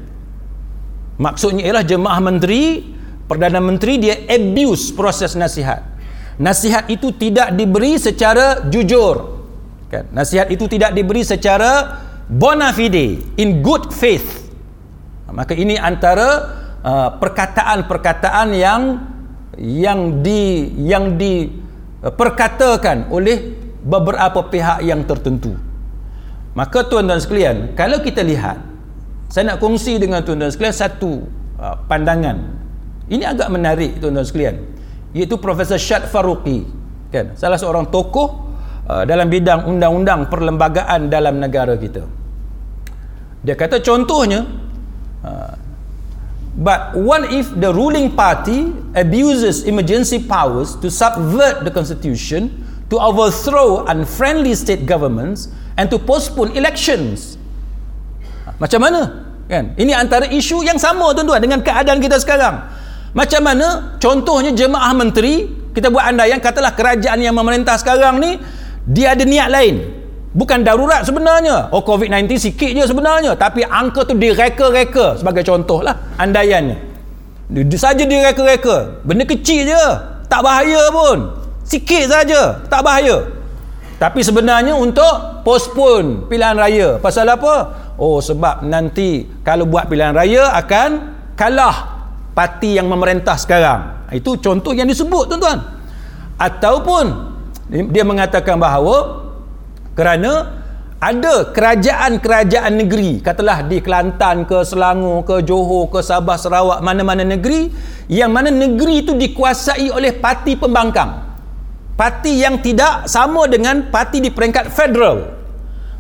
Maksudnya 1.16 1.64
ialah 1.64 1.86
jemaah 1.86 2.20
menteri 2.20 2.84
perdana 3.26 3.64
menteri 3.64 4.04
dia 4.04 4.16
abuse 4.28 4.92
proses 4.92 5.34
nasihat. 5.40 5.80
Nasihat 6.42 6.90
itu 6.90 7.14
tidak 7.14 7.54
diberi 7.54 7.96
secara 7.96 8.68
jujur. 8.68 9.46
Kan? 9.88 10.10
Nasihat 10.12 10.50
itu 10.50 10.66
tidak 10.66 10.98
diberi 10.98 11.22
secara 11.22 12.02
bona 12.26 12.74
fide 12.74 13.22
in 13.38 13.62
good 13.62 13.94
faith. 13.94 14.44
Maka 15.34 15.58
ini 15.58 15.78
antara 15.78 16.62
Uh, 16.84 17.16
perkataan-perkataan 17.16 18.52
yang 18.60 19.08
yang 19.56 20.20
di 20.20 20.68
yang 20.84 21.16
diperkatakan 21.16 23.08
uh, 23.08 23.16
oleh 23.16 23.56
beberapa 23.80 24.44
pihak 24.52 24.84
yang 24.84 25.08
tertentu. 25.08 25.56
Maka 26.52 26.84
tuan-tuan 26.84 27.24
sekalian, 27.24 27.72
kalau 27.80 28.04
kita 28.04 28.20
lihat 28.20 28.60
saya 29.32 29.56
nak 29.56 29.64
kongsi 29.64 29.96
dengan 29.96 30.28
tuan-tuan 30.28 30.52
sekalian 30.52 30.76
satu 30.76 31.24
uh, 31.56 31.80
pandangan. 31.88 32.52
Ini 33.08 33.32
agak 33.32 33.48
menarik 33.48 34.04
tuan-tuan 34.04 34.28
sekalian. 34.28 34.56
Iaitu 35.16 35.40
Profesor 35.40 35.80
Syad 35.80 36.12
Faruqi, 36.12 36.68
kan? 37.16 37.32
Salah 37.40 37.56
seorang 37.56 37.88
tokoh 37.88 38.28
uh, 38.92 39.08
dalam 39.08 39.32
bidang 39.32 39.72
undang-undang 39.72 40.28
perlembagaan 40.28 41.08
dalam 41.08 41.40
negara 41.40 41.80
kita 41.80 42.24
dia 43.44 43.60
kata 43.60 43.84
contohnya 43.84 44.48
uh, 45.20 45.54
but 46.58 46.94
what 46.94 47.30
if 47.34 47.50
the 47.58 47.74
ruling 47.74 48.14
party 48.14 48.70
abuses 48.94 49.66
emergency 49.66 50.22
powers 50.22 50.78
to 50.80 50.92
subvert 50.92 51.66
the 51.66 51.72
constitution 51.74 52.54
to 52.90 53.00
overthrow 53.02 53.86
unfriendly 53.90 54.54
state 54.54 54.86
governments 54.86 55.50
and 55.78 55.90
to 55.90 55.98
postpone 55.98 56.54
elections? 56.54 57.42
Macam 58.62 58.86
mana? 58.86 59.02
Kan? 59.50 59.74
Ini 59.76 59.98
antara 59.98 60.30
isu 60.30 60.62
yang 60.62 60.78
sama 60.78 61.12
tuan-tuan 61.18 61.42
dengan 61.42 61.60
keadaan 61.66 62.00
kita 62.00 62.22
sekarang. 62.22 62.70
Macam 63.14 63.42
mana? 63.46 63.98
Contohnya 63.98 64.54
jemaah 64.54 64.94
menteri 64.94 65.64
kita 65.74 65.90
buat 65.90 66.06
andaian 66.06 66.38
katalah 66.38 66.78
kerajaan 66.78 67.18
yang 67.18 67.34
memerintah 67.34 67.76
sekarang 67.82 68.22
ni 68.22 68.38
dia 68.86 69.18
ada 69.18 69.26
niat 69.26 69.50
lain 69.50 70.03
bukan 70.34 70.66
darurat 70.66 71.06
sebenarnya. 71.08 71.70
Oh 71.72 71.86
COVID-19 71.86 72.28
sikit 72.38 72.70
je 72.74 72.84
sebenarnya. 72.90 73.38
Tapi 73.38 73.64
angka 73.64 74.04
tu 74.10 74.18
direka-reka 74.18 75.22
sebagai 75.22 75.46
contoh 75.48 75.86
lah 75.86 76.18
andaiannya 76.20 76.94
dia 77.54 77.78
saja 77.78 78.02
direka-reka. 78.02 79.06
Benda 79.06 79.30
kecil 79.30 79.70
je. 79.70 79.86
Tak 80.26 80.42
bahaya 80.42 80.90
pun. 80.90 81.38
Sikit 81.62 82.10
saja. 82.10 82.66
Tak 82.66 82.82
bahaya. 82.82 83.30
Tapi 84.02 84.26
sebenarnya 84.26 84.74
untuk 84.74 85.46
postpone 85.46 86.26
pilihan 86.26 86.58
raya. 86.58 86.98
Pasal 86.98 87.30
apa? 87.30 87.78
Oh 88.02 88.18
sebab 88.18 88.66
nanti 88.66 89.30
kalau 89.46 89.70
buat 89.70 89.86
pilihan 89.86 90.18
raya 90.18 90.50
akan 90.58 91.14
kalah 91.38 92.10
parti 92.34 92.74
yang 92.74 92.90
memerintah 92.90 93.38
sekarang. 93.38 94.10
Itu 94.10 94.42
contoh 94.42 94.74
yang 94.74 94.90
disebut 94.90 95.30
tuan-tuan. 95.30 95.62
Ataupun 96.42 97.06
dia 97.70 98.02
mengatakan 98.02 98.58
bahawa 98.58 99.23
kerana 99.94 100.62
ada 101.04 101.52
kerajaan-kerajaan 101.52 102.74
negeri, 102.80 103.20
katalah 103.20 103.68
di 103.68 103.84
Kelantan 103.84 104.48
ke 104.48 104.64
Selangor 104.64 105.28
ke 105.28 105.44
Johor 105.44 105.92
ke 105.92 106.00
Sabah 106.00 106.40
Sarawak 106.40 106.80
mana-mana 106.80 107.28
negeri 107.28 107.68
yang 108.08 108.32
mana 108.32 108.48
negeri 108.48 109.04
itu 109.04 109.12
dikuasai 109.12 109.92
oleh 109.92 110.16
parti 110.16 110.56
pembangkang. 110.56 111.36
Parti 111.94 112.42
yang 112.42 112.58
tidak 112.64 113.06
sama 113.12 113.46
dengan 113.52 113.92
parti 113.92 114.24
di 114.24 114.34
peringkat 114.34 114.72
federal. 114.72 115.38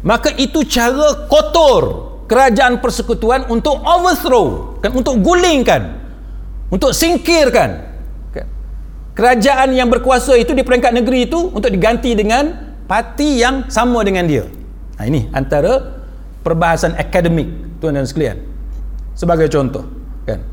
Maka 0.02 0.32
itu 0.40 0.66
cara 0.66 1.28
kotor 1.28 1.84
kerajaan 2.26 2.80
persekutuan 2.80 3.46
untuk 3.52 3.78
overthrow, 3.84 4.80
kan 4.80 4.96
untuk 4.96 5.20
gulingkan 5.20 6.00
untuk 6.74 6.90
singkirkan 6.90 7.94
kerajaan 9.14 9.78
yang 9.78 9.94
berkuasa 9.94 10.34
itu 10.42 10.58
di 10.58 10.66
peringkat 10.66 10.90
negeri 10.90 11.30
itu 11.30 11.54
untuk 11.54 11.70
diganti 11.70 12.18
dengan 12.18 12.73
parti 12.94 13.42
yang 13.42 13.74
sama 13.74 14.06
dengan 14.06 14.30
dia. 14.30 14.46
Nah, 15.02 15.06
ini 15.10 15.26
antara 15.34 15.98
perbahasan 16.46 16.94
akademik 16.94 17.82
tuan 17.82 17.98
dan 17.98 18.06
sekalian. 18.06 18.38
Sebagai 19.18 19.50
contoh 19.50 19.82
kan? 20.30 20.46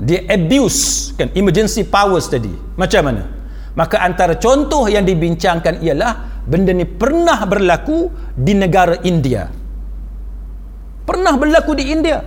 Dia 0.00 0.24
abuse 0.32 1.12
kan? 1.20 1.28
Emergency 1.36 1.84
powers 1.84 2.32
tadi. 2.32 2.48
Macam 2.80 3.12
mana? 3.12 3.28
Maka 3.76 4.00
antara 4.00 4.40
contoh 4.40 4.88
yang 4.88 5.04
dibincangkan 5.04 5.84
ialah 5.84 6.44
benda 6.48 6.72
ni 6.72 6.88
pernah 6.88 7.44
berlaku 7.44 8.08
di 8.40 8.56
negara 8.56 8.96
India. 9.04 9.52
Pernah 11.04 11.36
berlaku 11.36 11.76
di 11.76 11.92
India. 11.92 12.24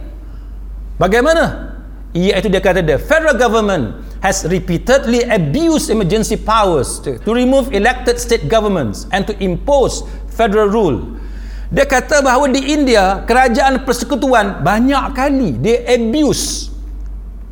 Bagaimana? 1.01 1.73
Iaitu 2.13 2.54
dia 2.54 2.62
kata 2.62 2.86
the 2.86 3.01
federal 3.01 3.34
government 3.34 4.04
has 4.25 4.41
repeatedly 4.49 5.21
abused 5.29 5.93
emergency 5.93 6.33
powers 6.33 6.97
to, 6.97 7.21
to 7.21 7.29
remove 7.29 7.69
elected 7.77 8.17
state 8.17 8.49
governments 8.49 9.05
and 9.13 9.29
to 9.29 9.38
impose 9.38 10.01
federal 10.33 10.65
rule. 10.65 10.97
Dia 11.69 11.85
kata 11.85 12.25
bahawa 12.25 12.49
di 12.49 12.73
India 12.73 13.21
kerajaan 13.29 13.85
persekutuan 13.85 14.65
banyak 14.65 15.13
kali 15.13 15.61
dia 15.61 15.85
abuse 15.93 16.73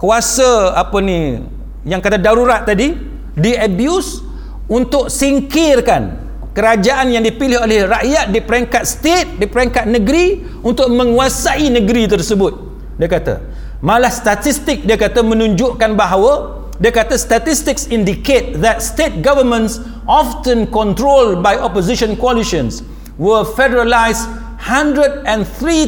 kuasa 0.02 0.74
apa 0.74 0.98
ni 1.02 1.46
yang 1.86 2.02
kata 2.02 2.18
darurat 2.18 2.66
tadi 2.66 2.98
dia 3.38 3.70
abuse 3.70 4.26
untuk 4.66 5.14
singkirkan 5.14 6.18
kerajaan 6.58 7.14
yang 7.14 7.26
dipilih 7.26 7.62
oleh 7.62 7.86
rakyat 7.86 8.34
di 8.34 8.40
peringkat 8.42 8.84
state 8.86 9.30
di 9.38 9.46
peringkat 9.46 9.90
negeri 9.90 10.42
untuk 10.66 10.90
menguasai 10.90 11.70
negeri 11.70 12.10
tersebut. 12.10 12.54
Dia 12.98 13.10
kata 13.10 13.36
malah 13.82 14.14
statistik 14.14 14.86
dia 14.86 14.96
kata 14.96 15.26
menunjukkan 15.26 15.98
bahawa 15.98 16.63
dia 16.82 16.90
kata 16.90 17.18
statistics 17.18 17.86
indicate 17.90 18.58
that 18.58 18.82
state 18.82 19.22
governments 19.22 19.82
often 20.10 20.66
controlled 20.74 21.42
by 21.46 21.54
opposition 21.58 22.18
coalitions 22.18 22.82
were 23.20 23.46
federalized 23.46 24.26
103 24.64 25.28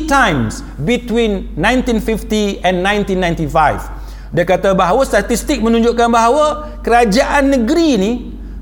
times 0.06 0.62
between 0.84 1.50
1950 1.58 2.62
and 2.62 2.84
1995 2.84 3.96
dia 4.36 4.44
kata 4.44 4.76
bahawa 4.76 5.08
statistik 5.08 5.64
menunjukkan 5.64 6.12
bahawa 6.12 6.76
kerajaan 6.84 7.56
negeri 7.56 7.88
ini 7.96 8.12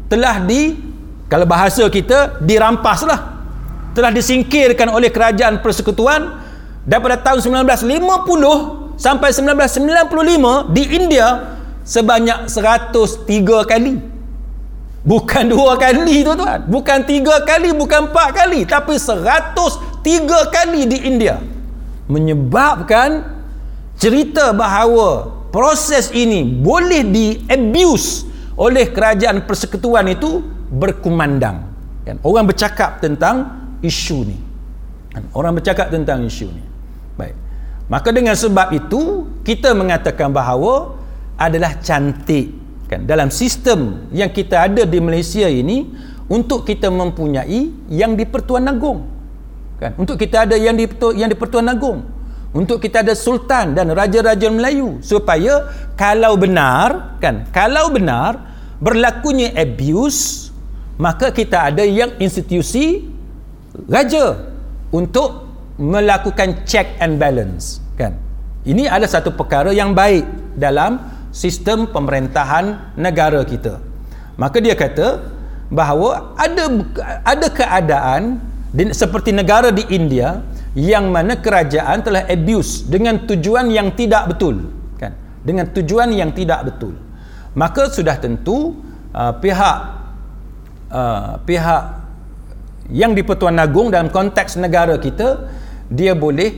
telah 0.05 0.37
di 0.45 0.93
kalau 1.33 1.49
bahasa 1.49 1.89
kita 1.89 2.37
dirampaslah. 2.45 3.33
Telah 3.97 4.13
disingkirkan 4.13 4.89
oleh 4.93 5.09
kerajaan 5.09 5.65
persekutuan 5.65 6.41
daripada 6.85 7.17
tahun 7.17 7.41
1950 7.65 9.01
sampai 9.01 9.29
1995 9.33 10.69
di 10.77 10.83
India 10.93 11.57
sebanyak 11.83 12.47
103 12.47 13.27
kali. 13.67 13.93
Bukan 15.03 15.51
dua 15.51 15.75
kali 15.75 16.23
tuan-tuan. 16.23 16.63
Bukan 16.63 17.03
tiga 17.03 17.43
kali 17.43 17.75
bukan 17.75 18.07
empat 18.07 18.29
kali 18.31 18.63
tapi 18.63 18.95
103 18.95 19.99
kali 20.47 20.87
di 20.87 20.97
India. 21.03 21.43
Menyebabkan 22.07 23.27
cerita 23.99 24.55
bahawa 24.55 25.27
proses 25.51 26.07
ini 26.15 26.47
boleh 26.47 27.03
di 27.03 27.43
abuse 27.51 28.23
oleh 28.55 28.89
kerajaan 28.95 29.43
persekutuan 29.43 30.07
itu 30.07 30.39
berkumandang. 30.71 31.67
Kan? 32.07 32.17
Orang 32.23 32.47
bercakap 32.47 33.03
tentang 33.03 33.51
isu 33.83 34.23
ni. 34.23 34.37
Kan? 35.11 35.27
Orang 35.35 35.59
bercakap 35.59 35.91
tentang 35.91 36.23
isu 36.23 36.47
ni. 36.47 36.63
Baik. 37.19 37.35
Maka 37.91 38.09
dengan 38.15 38.39
sebab 38.39 38.71
itu 38.71 39.27
kita 39.43 39.75
mengatakan 39.75 40.31
bahawa 40.31 41.02
adalah 41.49 41.79
cantik 41.79 42.51
kan 42.87 43.03
dalam 43.09 43.33
sistem 43.33 44.09
yang 44.13 44.29
kita 44.29 44.69
ada 44.69 44.83
di 44.85 44.99
Malaysia 45.01 45.47
ini 45.49 45.89
untuk 46.31 46.63
kita 46.63 46.87
mempunyai 46.87 47.91
yang 47.91 48.15
di 48.15 48.23
Pertuan 48.23 48.67
Agong. 48.69 49.03
Kan? 49.81 49.99
Untuk 49.99 50.15
kita 50.15 50.47
ada 50.47 50.55
yang 50.55 50.77
di 50.77 50.87
yang 51.17 51.27
di 51.27 51.37
Pertuan 51.37 51.67
Agong. 51.67 51.99
Untuk 52.53 52.77
kita 52.77 53.01
ada 53.01 53.17
sultan 53.17 53.73
dan 53.73 53.89
raja-raja 53.89 54.45
Melayu 54.45 55.01
supaya 55.01 55.73
kalau 55.97 56.37
benar 56.37 57.17
kan 57.17 57.49
kalau 57.49 57.89
benar 57.89 58.37
berlakunya 58.77 59.49
abuse 59.57 60.53
maka 61.01 61.33
kita 61.33 61.73
ada 61.73 61.81
yang 61.81 62.13
institusi 62.21 63.09
raja 63.89 64.37
untuk 64.93 65.49
melakukan 65.81 66.61
check 66.69 66.93
and 67.01 67.17
balance 67.17 67.81
kan 67.97 68.13
ini 68.69 68.85
adalah 68.85 69.09
satu 69.09 69.33
perkara 69.33 69.73
yang 69.73 69.97
baik 69.97 70.21
dalam 70.53 71.01
sistem 71.33 71.89
pemerintahan 71.89 72.95
negara 72.95 73.41
kita. 73.41 73.81
Maka 74.37 74.61
dia 74.61 74.77
kata 74.77 75.33
bahawa 75.73 76.37
ada 76.37 76.69
ada 77.25 77.47
keadaan 77.49 78.37
di, 78.69 78.93
seperti 78.93 79.33
negara 79.33 79.73
di 79.73 79.81
India 79.89 80.45
yang 80.77 81.09
mana 81.09 81.37
kerajaan 81.37 82.05
telah 82.05 82.29
abuse 82.29 82.85
dengan 82.85 83.25
tujuan 83.25 83.73
yang 83.73 83.93
tidak 83.97 84.29
betul 84.29 84.69
kan? 85.01 85.17
Dengan 85.41 85.73
tujuan 85.73 86.13
yang 86.13 86.29
tidak 86.31 86.69
betul. 86.69 86.93
Maka 87.57 87.89
sudah 87.89 88.17
tentu 88.21 88.77
uh, 89.13 89.33
pihak 89.37 89.77
uh, 90.93 91.41
pihak 91.45 91.83
yang 92.93 93.17
di-Pertuan 93.17 93.57
Agong 93.57 93.89
dalam 93.89 94.13
konteks 94.13 94.61
negara 94.61 94.97
kita 95.01 95.49
dia 95.89 96.13
boleh 96.13 96.53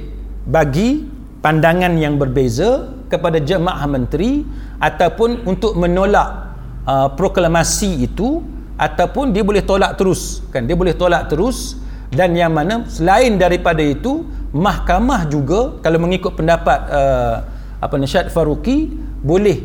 bagi 0.47 1.03
pandangan 1.43 1.95
yang 1.99 2.15
berbeza 2.15 2.87
kepada 3.15 3.39
jemaah 3.39 3.87
menteri 3.87 4.43
ataupun 4.77 5.47
untuk 5.47 5.79
menolak 5.79 6.55
uh, 6.83 7.09
proklamasi 7.15 8.05
itu 8.05 8.43
ataupun 8.75 9.31
dia 9.31 9.41
boleh 9.41 9.63
tolak 9.63 9.95
terus 9.95 10.43
kan 10.51 10.67
dia 10.67 10.75
boleh 10.75 10.91
tolak 10.91 11.31
terus 11.31 11.79
dan 12.11 12.35
yang 12.35 12.51
mana 12.51 12.83
selain 12.91 13.39
daripada 13.39 13.79
itu 13.79 14.27
mahkamah 14.51 15.27
juga 15.31 15.79
kalau 15.79 15.99
mengikut 16.03 16.35
pendapat 16.35 16.79
uh, 16.91 17.35
apa 17.79 17.95
Nishad 17.95 18.31
Faruqi 18.31 18.91
boleh 19.23 19.63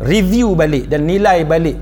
review 0.00 0.56
balik 0.56 0.88
dan 0.88 1.04
nilai 1.04 1.44
balik 1.44 1.76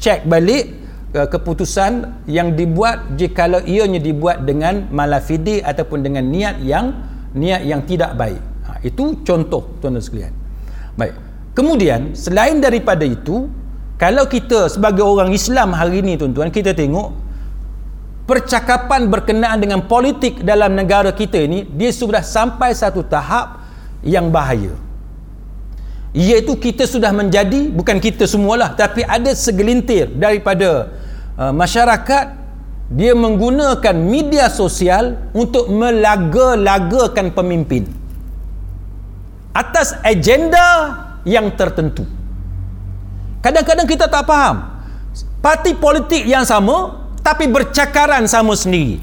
cek 0.00 0.28
balik 0.28 0.82
uh, 1.16 1.28
keputusan 1.28 2.24
yang 2.28 2.56
dibuat 2.56 3.16
jika 3.16 3.48
ianya 3.64 4.00
dibuat 4.00 4.44
dengan 4.44 4.88
malafide 4.92 5.60
ataupun 5.64 6.04
dengan 6.04 6.24
niat 6.28 6.60
yang 6.64 6.92
niat 7.32 7.64
yang 7.64 7.80
tidak 7.88 8.12
baik. 8.16 8.40
Ha, 8.68 8.80
itu 8.84 9.24
contoh 9.24 9.80
tuan-tuan 9.80 10.04
sekalian. 10.04 10.34
Baik. 10.96 11.14
Kemudian 11.52 12.16
selain 12.16 12.60
daripada 12.60 13.04
itu, 13.04 13.48
kalau 14.02 14.26
kita 14.26 14.66
sebagai 14.66 15.06
orang 15.06 15.30
Islam 15.30 15.76
hari 15.76 16.02
ini 16.02 16.18
tuan-tuan 16.18 16.50
kita 16.50 16.74
tengok 16.74 17.14
percakapan 18.26 19.06
berkenaan 19.06 19.58
dengan 19.62 19.86
politik 19.86 20.42
dalam 20.42 20.74
negara 20.74 21.14
kita 21.14 21.42
ini 21.42 21.66
dia 21.66 21.90
sudah 21.90 22.22
sampai 22.22 22.74
satu 22.74 23.02
tahap 23.06 23.62
yang 24.02 24.30
bahaya 24.30 24.74
iaitu 26.14 26.54
kita 26.58 26.86
sudah 26.86 27.10
menjadi 27.10 27.70
bukan 27.70 27.98
kita 27.98 28.26
semualah 28.26 28.74
tapi 28.78 29.02
ada 29.02 29.34
segelintir 29.34 30.10
daripada 30.18 30.92
uh, 31.38 31.50
masyarakat 31.54 32.40
dia 32.92 33.16
menggunakan 33.16 33.96
media 33.96 34.52
sosial 34.52 35.16
untuk 35.32 35.72
melaga-lagakan 35.72 37.32
pemimpin 37.32 37.88
atas 39.52 39.96
agenda 40.00 40.96
yang 41.28 41.52
tertentu. 41.52 42.08
Kadang-kadang 43.44 43.86
kita 43.86 44.08
tak 44.08 44.24
faham. 44.24 44.72
Parti 45.44 45.76
politik 45.76 46.24
yang 46.24 46.46
sama 46.46 47.04
tapi 47.20 47.46
bercakaran 47.46 48.26
sama 48.26 48.56
sendiri. 48.56 48.98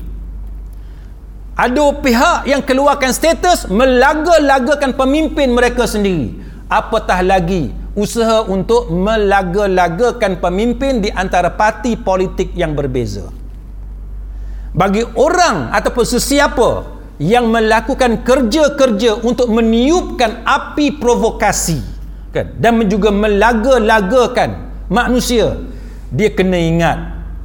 Ada 1.60 1.92
pihak 2.00 2.40
yang 2.48 2.64
keluarkan 2.64 3.12
status 3.12 3.68
melaga-lagakan 3.68 4.96
pemimpin 4.96 5.52
mereka 5.52 5.84
sendiri. 5.84 6.40
Apatah 6.72 7.20
lagi 7.20 7.76
usaha 8.00 8.48
untuk 8.48 8.88
melaga-lagakan 8.88 10.40
pemimpin 10.40 11.04
di 11.04 11.12
antara 11.12 11.52
parti 11.52 12.00
politik 12.00 12.56
yang 12.56 12.72
berbeza? 12.72 13.28
Bagi 14.72 15.04
orang 15.20 15.76
ataupun 15.76 16.06
sesiapa 16.08 16.99
yang 17.20 17.52
melakukan 17.52 18.24
kerja-kerja 18.24 19.20
untuk 19.28 19.52
meniupkan 19.52 20.42
api 20.48 20.96
provokasi 20.98 21.84
kan? 22.32 22.56
Dan 22.56 22.88
juga 22.88 23.12
melaga-lagakan 23.12 24.72
manusia. 24.88 25.60
Dia 26.10 26.32
kena 26.32 26.58
ingat 26.58 26.98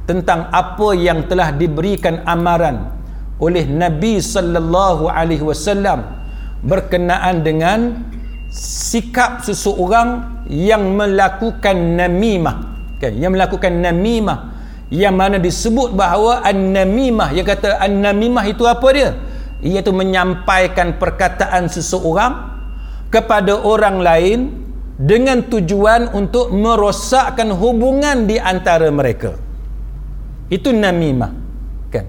tentang 0.07 0.49
apa 0.49 0.95
yang 0.95 1.27
telah 1.27 1.51
diberikan 1.53 2.23
amaran 2.25 2.95
oleh 3.37 3.67
Nabi 3.67 4.23
sallallahu 4.23 5.11
alaihi 5.11 5.43
wasallam 5.43 6.07
berkenaan 6.63 7.43
dengan 7.43 8.07
sikap 8.55 9.43
seseorang 9.43 10.39
yang 10.47 10.95
melakukan 10.95 11.75
namimah 11.99 12.79
kan? 13.03 13.11
Yang 13.11 13.31
melakukan 13.35 13.73
namimah 13.83 14.55
yang 14.87 15.19
mana 15.19 15.35
disebut 15.35 15.91
bahawa 15.97 16.45
an-namimah 16.45 17.35
yang 17.35 17.43
kata 17.43 17.75
an-namimah 17.81 18.45
itu 18.47 18.63
apa 18.69 18.87
dia 18.93 19.11
iaitu 19.63 19.91
menyampaikan 19.95 20.99
perkataan 20.99 21.71
seseorang 21.71 22.55
kepada 23.13 23.55
orang 23.63 24.03
lain 24.03 24.39
dengan 24.95 25.43
tujuan 25.47 26.11
untuk 26.15 26.51
merosakkan 26.55 27.51
hubungan 27.51 28.27
di 28.27 28.39
antara 28.39 28.87
mereka. 28.91 29.35
Itu 30.47 30.71
namimah 30.71 31.31
kan? 31.91 32.05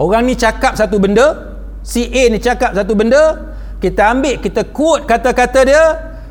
Orang 0.00 0.28
ni 0.28 0.36
cakap 0.36 0.76
satu 0.76 0.96
benda 0.96 1.58
si 1.84 2.08
A 2.08 2.32
ni 2.32 2.40
cakap 2.40 2.72
satu 2.72 2.92
benda 2.96 3.54
kita 3.78 4.14
ambil 4.14 4.40
kita 4.40 4.66
quote 4.68 5.04
kata-kata 5.04 5.60
dia 5.64 5.84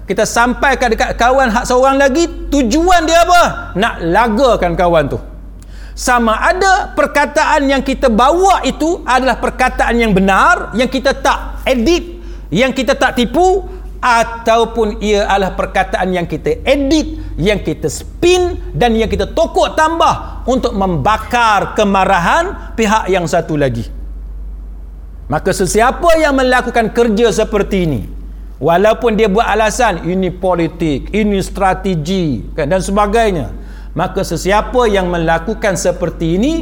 kita 0.07 0.23
sampaikan 0.23 0.87
dekat 0.87 1.19
kawan 1.19 1.51
hak 1.51 1.67
seorang 1.67 1.99
lagi 1.99 2.25
tujuan 2.47 3.03
dia 3.03 3.27
apa? 3.27 3.75
Nak 3.75 3.95
lagakan 4.07 4.73
kawan 4.73 5.05
tu 5.11 5.19
sama 5.97 6.37
ada 6.37 6.93
perkataan 6.93 7.73
yang 7.73 7.81
kita 7.81 8.05
bawa 8.05 8.61
itu 8.61 9.01
adalah 9.01 9.41
perkataan 9.41 9.97
yang 9.97 10.13
benar 10.13 10.77
yang 10.77 10.85
kita 10.85 11.17
tak 11.17 11.65
edit 11.65 12.21
yang 12.53 12.69
kita 12.69 12.93
tak 12.93 13.17
tipu 13.17 13.65
ataupun 13.97 15.01
ia 15.01 15.25
adalah 15.25 15.57
perkataan 15.57 16.13
yang 16.13 16.29
kita 16.29 16.61
edit, 16.63 17.17
yang 17.37 17.59
kita 17.61 17.89
spin 17.89 18.61
dan 18.71 18.93
yang 18.93 19.09
kita 19.09 19.25
tokok 19.33 19.73
tambah 19.73 20.45
untuk 20.45 20.73
membakar 20.77 21.73
kemarahan 21.73 22.77
pihak 22.77 23.09
yang 23.09 23.25
satu 23.25 23.57
lagi. 23.57 23.89
Maka 25.27 25.51
sesiapa 25.51 26.15
yang 26.23 26.39
melakukan 26.39 26.93
kerja 26.95 27.27
seperti 27.35 27.77
ini, 27.83 28.01
walaupun 28.63 29.19
dia 29.19 29.27
buat 29.27 29.43
alasan 29.43 30.07
ini 30.07 30.31
politik, 30.31 31.11
ini 31.11 31.43
strategi 31.43 32.47
kan, 32.55 32.71
dan 32.71 32.79
sebagainya, 32.79 33.51
maka 33.97 34.21
sesiapa 34.21 34.85
yang 34.85 35.09
melakukan 35.09 35.73
seperti 35.73 36.37
ini, 36.37 36.53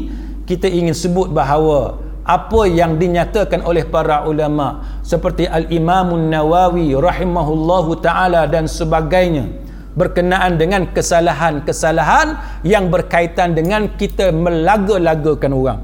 kita 0.47 0.71
ingin 0.71 0.95
sebut 0.95 1.27
bahawa 1.35 1.99
apa 2.23 2.63
yang 2.63 2.95
dinyatakan 2.95 3.59
oleh 3.67 3.83
para 3.83 4.23
ulama 4.23 4.81
seperti 5.03 5.43
al-Imam 5.43 6.15
Nawawi 6.31 6.95
rahimahullahu 6.95 7.99
taala 7.99 8.47
dan 8.47 8.71
sebagainya 8.71 9.51
berkenaan 9.99 10.55
dengan 10.55 10.87
kesalahan-kesalahan 10.95 12.39
yang 12.63 12.87
berkaitan 12.87 13.51
dengan 13.51 13.91
kita 13.99 14.31
melaga-lagakan 14.31 15.51
orang. 15.51 15.79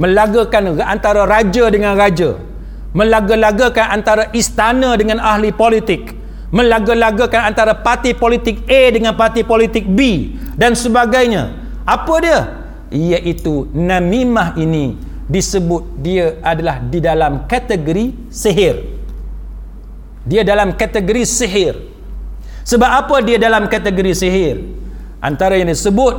Melagakan 0.00 0.80
antara 0.80 1.28
raja 1.28 1.68
dengan 1.68 1.92
raja. 1.96 2.40
Melaga-lagakan 2.96 4.00
antara 4.00 4.32
istana 4.32 4.96
dengan 4.96 5.20
ahli 5.20 5.52
politik. 5.52 6.16
Melaga-lagakan 6.52 7.52
antara 7.52 7.76
parti 7.84 8.16
politik 8.16 8.64
A 8.64 8.92
dengan 8.92 9.12
parti 9.12 9.44
politik 9.44 9.84
B 9.88 10.00
dan 10.56 10.72
sebagainya. 10.72 11.52
Apa 11.86 12.14
dia? 12.18 12.40
Iaitu 12.90 13.70
namimah 13.76 14.56
ini 14.58 14.96
disebut 15.28 16.00
dia 16.00 16.40
adalah 16.42 16.82
di 16.82 16.98
dalam 16.98 17.44
kategori 17.46 18.32
sihir. 18.32 18.76
Dia 20.26 20.42
dalam 20.42 20.74
kategori 20.74 21.22
sihir. 21.22 21.74
Sebab 22.66 22.90
apa 23.06 23.22
dia 23.22 23.38
dalam 23.38 23.70
kategori 23.70 24.26
sihir? 24.26 24.58
Antara 25.22 25.54
yang 25.54 25.70
disebut 25.70 26.14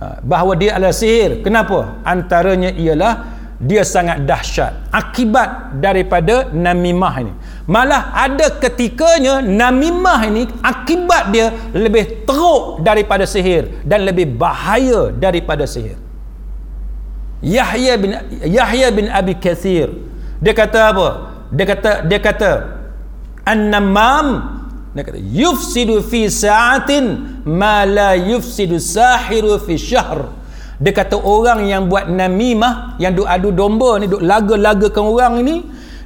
ha, 0.00 0.24
bahawa 0.24 0.56
dia 0.56 0.80
adalah 0.80 0.96
sihir. 0.96 1.44
Kenapa? 1.44 2.00
Antaranya 2.00 2.72
ialah 2.72 3.35
dia 3.56 3.82
sangat 3.88 4.28
dahsyat. 4.28 4.92
Akibat 4.92 5.80
daripada 5.80 6.52
namimah 6.52 7.14
ini. 7.24 7.32
Malah 7.64 8.12
ada 8.12 8.52
ketikanya 8.60 9.40
namimah 9.40 10.20
ini 10.28 10.44
akibat 10.60 11.32
dia 11.32 11.50
lebih 11.72 12.28
teruk 12.28 12.84
daripada 12.84 13.24
sihir 13.24 13.82
dan 13.82 14.04
lebih 14.04 14.36
bahaya 14.36 15.08
daripada 15.10 15.64
sihir. 15.64 15.96
Yahya 17.40 17.94
bin 18.00 18.12
Yahya 18.44 18.88
bin 18.92 19.08
Abi 19.08 19.36
Kathir. 19.36 19.92
Dia 20.40 20.52
kata 20.52 20.80
apa? 20.92 21.08
Dia 21.52 21.64
kata 21.64 21.90
dia 22.04 22.20
kata 22.20 22.50
an-namam 23.46 24.56
dia 24.96 25.04
kata 25.04 25.20
yufsidu 25.20 26.00
fi 26.02 26.26
sa'atin 26.26 27.40
ma 27.46 27.84
la 27.84 28.16
yufsidu 28.16 28.80
sahiru 28.80 29.60
fi 29.60 29.76
syahr 29.76 30.32
dia 30.76 30.92
kata 30.92 31.16
orang 31.16 31.64
yang 31.64 31.88
buat 31.88 32.08
namimah 32.12 33.00
yang 33.00 33.16
duk 33.16 33.24
adu 33.24 33.48
domba 33.48 33.96
ni 33.96 34.12
duk 34.12 34.20
laga-lagakan 34.20 35.04
orang 35.08 35.34
ini 35.40 35.56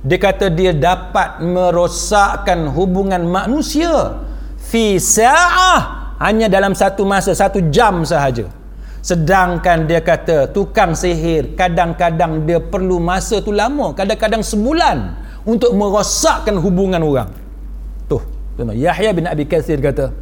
dia 0.01 0.17
kata 0.17 0.49
dia 0.49 0.73
dapat 0.73 1.43
merosakkan 1.43 2.71
hubungan 2.73 3.27
manusia 3.27 4.17
fi 4.57 4.97
sa'ah 4.97 6.17
hanya 6.23 6.47
dalam 6.47 6.73
satu 6.73 7.03
masa 7.05 7.37
satu 7.37 7.69
jam 7.69 8.05
sahaja. 8.07 8.49
Sedangkan 9.01 9.89
dia 9.89 10.05
kata 10.05 10.53
tukang 10.53 10.93
sihir 10.93 11.57
kadang-kadang 11.57 12.45
dia 12.45 12.61
perlu 12.61 13.01
masa 13.01 13.41
tu 13.41 13.49
lama 13.49 13.97
kadang-kadang 13.97 14.45
sebulan 14.45 15.17
untuk 15.49 15.73
merosakkan 15.73 16.57
hubungan 16.61 17.01
orang. 17.01 17.33
Tuh 18.07 18.21
Yahya 18.61 19.17
bin 19.17 19.25
Abi 19.25 19.49
Kathir 19.49 19.81
kata 19.81 20.13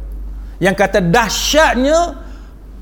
yang 0.63 0.75
kata 0.75 1.03
dahsyatnya 1.03 2.28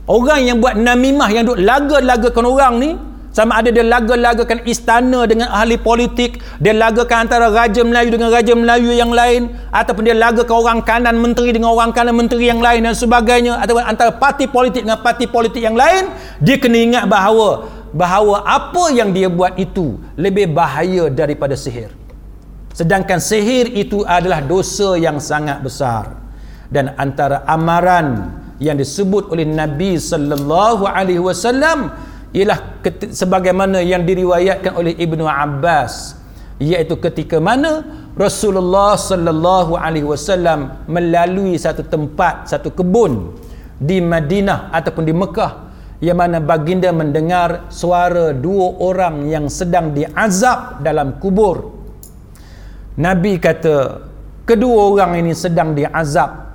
orang 0.07 0.41
yang 0.47 0.57
buat 0.63 0.79
namimah 0.79 1.29
yang 1.29 1.45
duk 1.45 1.59
laga-lagakan 1.59 2.45
orang 2.47 2.73
ni 2.79 2.91
sama 3.35 3.61
ada 3.61 3.69
dia 3.69 3.85
laga-lagakan 3.85 4.65
istana 4.65 5.29
dengan 5.29 5.53
ahli 5.53 5.77
politik 5.77 6.41
dia 6.57 6.73
lagakan 6.73 7.29
antara 7.29 7.53
raja 7.53 7.85
Melayu 7.85 8.09
dengan 8.17 8.33
raja 8.33 8.57
Melayu 8.57 8.89
yang 8.97 9.13
lain 9.13 9.53
ataupun 9.69 10.09
dia 10.09 10.17
lagakan 10.17 10.55
orang 10.57 10.79
kanan 10.81 11.21
menteri 11.21 11.53
dengan 11.53 11.69
orang 11.69 11.93
kanan 11.93 12.17
menteri 12.17 12.49
yang 12.49 12.57
lain 12.57 12.81
dan 12.81 12.97
sebagainya 12.97 13.61
ataupun 13.61 13.85
antara 13.85 14.09
parti 14.09 14.49
politik 14.49 14.89
dengan 14.89 14.97
parti 15.05 15.29
politik 15.29 15.61
yang 15.61 15.77
lain 15.77 16.09
dia 16.41 16.57
kena 16.57 16.81
ingat 16.81 17.05
bahawa 17.05 17.69
bahawa 17.93 18.43
apa 18.43 18.91
yang 18.91 19.13
dia 19.13 19.29
buat 19.31 19.55
itu 19.55 20.01
lebih 20.19 20.51
bahaya 20.51 21.07
daripada 21.07 21.53
sihir. 21.53 21.93
Sedangkan 22.73 23.17
sihir 23.17 23.73
itu 23.73 24.05
adalah 24.05 24.43
dosa 24.43 24.93
yang 24.99 25.17
sangat 25.17 25.65
besar. 25.65 26.13
Dan 26.67 26.93
antara 26.99 27.47
amaran 27.47 28.27
yang 28.57 28.77
disebut 28.77 29.29
oleh 29.29 29.45
Nabi 29.45 30.01
sallallahu 30.01 30.89
alaihi 30.89 31.21
wasallam 31.21 31.93
ialah 32.33 32.81
sebagaimana 33.13 33.81
yang 33.81 34.03
diriwayatkan 34.03 34.73
oleh 34.73 34.93
Ibnu 34.97 35.25
Abbas 35.25 36.17
iaitu 36.57 36.97
ketika 36.97 37.37
mana 37.37 37.85
Rasulullah 38.17 38.97
sallallahu 38.97 39.77
alaihi 39.77 40.05
wasallam 40.05 40.89
melalui 40.89 41.53
satu 41.61 41.85
tempat 41.85 42.49
satu 42.49 42.73
kebun 42.73 43.37
di 43.77 44.01
Madinah 44.01 44.73
ataupun 44.73 45.05
di 45.05 45.13
Mekah 45.13 45.51
yang 46.01 46.17
mana 46.17 46.37
baginda 46.41 46.89
mendengar 46.93 47.69
suara 47.73 48.33
dua 48.33 48.73
orang 48.81 49.29
yang 49.29 49.49
sedang 49.49 49.97
diazab 49.97 50.85
dalam 50.85 51.17
kubur. 51.17 51.73
Nabi 52.97 53.37
kata 53.37 54.05
kedua 54.45 54.97
orang 54.97 55.21
ini 55.21 55.33
sedang 55.37 55.77
diazab 55.77 56.46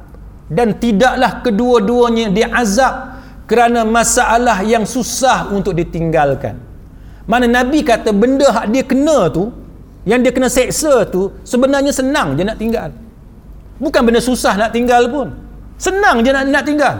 dan 0.53 0.76
tidaklah 0.76 1.40
kedua-duanya 1.40 2.28
diazab 2.28 3.24
kerana 3.48 3.88
masalah 3.88 4.61
yang 4.61 4.84
susah 4.84 5.48
untuk 5.48 5.72
ditinggalkan. 5.72 6.61
Mana 7.24 7.48
Nabi 7.48 7.80
kata 7.80 8.12
benda 8.12 8.53
hak 8.53 8.66
dia 8.68 8.84
kena 8.84 9.32
tu 9.32 9.48
yang 10.05 10.20
dia 10.20 10.34
kena 10.34 10.53
seksa 10.53 11.09
tu 11.09 11.32
sebenarnya 11.42 11.94
senang 11.94 12.36
je 12.36 12.44
nak 12.44 12.61
tinggal. 12.61 12.92
Bukan 13.80 14.03
benda 14.05 14.20
susah 14.20 14.55
nak 14.61 14.76
tinggal 14.76 15.09
pun. 15.09 15.32
Senang 15.80 16.22
je 16.22 16.30
nak, 16.30 16.44
nak 16.46 16.64
tinggal. 16.68 16.96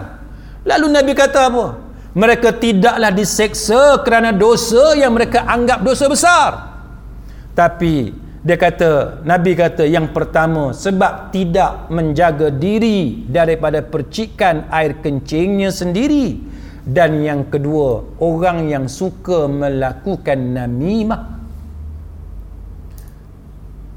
Lalu 0.65 0.87
Nabi 0.91 1.11
kata 1.13 1.47
apa? 1.47 1.65
Mereka 2.13 2.59
tidaklah 2.59 3.11
diseksa 3.13 4.01
kerana 4.05 4.35
dosa 4.35 4.97
yang 4.97 5.15
mereka 5.15 5.45
anggap 5.47 5.81
dosa 5.81 6.05
besar. 6.11 6.51
Tapi 7.53 8.22
dia 8.43 8.59
kata 8.59 9.23
Nabi 9.23 9.55
kata 9.55 9.87
yang 9.87 10.11
pertama 10.11 10.75
sebab 10.75 11.31
tidak 11.31 11.87
menjaga 11.87 12.51
diri 12.51 13.23
daripada 13.23 13.79
percikan 13.79 14.67
air 14.67 14.99
kencingnya 14.99 15.71
sendiri. 15.71 16.51
Dan 16.83 17.23
yang 17.23 17.47
kedua 17.47 18.03
orang 18.19 18.67
yang 18.67 18.91
suka 18.91 19.47
melakukan 19.47 20.59
namimah. 20.59 21.39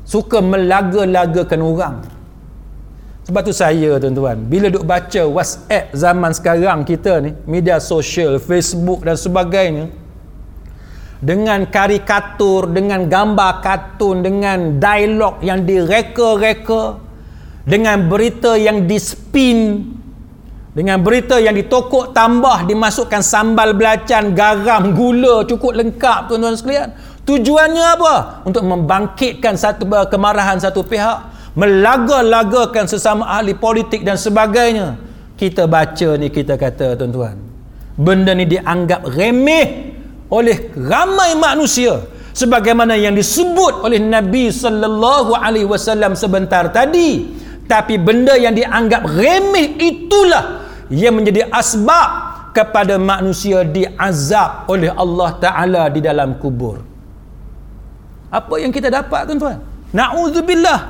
Suka 0.06 0.38
melaga-lagakan 0.38 1.60
orang. 1.66 1.96
Sebab 3.26 3.42
tu 3.42 3.50
saya 3.50 3.98
tuan-tuan 3.98 4.46
bila 4.46 4.70
duk 4.70 4.86
baca 4.86 5.26
whatsapp 5.26 5.90
zaman 5.90 6.30
sekarang 6.30 6.86
kita 6.86 7.18
ni 7.18 7.34
media 7.50 7.82
sosial 7.82 8.38
facebook 8.38 9.02
dan 9.02 9.18
sebagainya 9.18 9.90
dengan 11.20 11.64
karikatur 11.64 12.68
dengan 12.68 13.08
gambar 13.08 13.64
kartun 13.64 14.20
dengan 14.20 14.76
dialog 14.76 15.40
yang 15.40 15.64
direka-reka 15.64 17.00
dengan 17.64 18.04
berita 18.06 18.54
yang 18.54 18.84
dispin 18.84 19.90
dengan 20.76 21.00
berita 21.00 21.40
yang 21.40 21.56
ditokok 21.56 22.12
tambah 22.12 22.68
dimasukkan 22.68 23.24
sambal 23.24 23.72
belacan 23.72 24.36
garam 24.36 24.92
gula 24.92 25.40
cukup 25.48 25.72
lengkap 25.72 26.28
tuan-tuan 26.28 26.52
sekalian. 26.52 26.92
Tujuannya 27.24 27.84
apa? 27.96 28.44
Untuk 28.44 28.60
membangkitkan 28.68 29.56
satu 29.56 29.88
kemarahan 30.12 30.60
satu 30.60 30.84
pihak 30.84 31.32
melaga-lagakan 31.56 32.84
sesama 32.84 33.24
ahli 33.24 33.56
politik 33.56 34.04
dan 34.04 34.20
sebagainya. 34.20 35.00
Kita 35.40 35.64
baca 35.64 36.08
ni 36.20 36.28
kita 36.28 36.60
kata 36.60 36.92
tuan-tuan. 37.00 37.40
Benda 37.96 38.36
ni 38.36 38.44
dianggap 38.44 39.08
remeh 39.08 39.95
oleh 40.32 40.74
ramai 40.74 41.38
manusia 41.38 42.02
sebagaimana 42.36 42.98
yang 42.98 43.16
disebut 43.16 43.80
oleh 43.80 44.02
Nabi 44.02 44.52
sallallahu 44.52 45.32
alaihi 45.38 45.68
wasallam 45.68 46.12
sebentar 46.18 46.68
tadi. 46.70 47.32
Tapi 47.66 47.98
benda 47.98 48.38
yang 48.38 48.54
dianggap 48.54 49.02
remeh 49.10 49.74
itulah 49.82 50.62
yang 50.86 51.18
menjadi 51.18 51.50
asbab 51.50 52.10
kepada 52.54 52.94
manusia 52.94 53.66
diazab 53.66 54.70
oleh 54.70 54.86
Allah 54.94 55.30
Ta'ala 55.42 55.82
di 55.90 55.98
dalam 55.98 56.38
kubur. 56.38 56.78
Apa 58.30 58.54
yang 58.62 58.70
kita 58.70 58.86
dapat 58.86 59.26
tuan-tuan? 59.26 59.58
Na'udzubillah. 59.90 60.80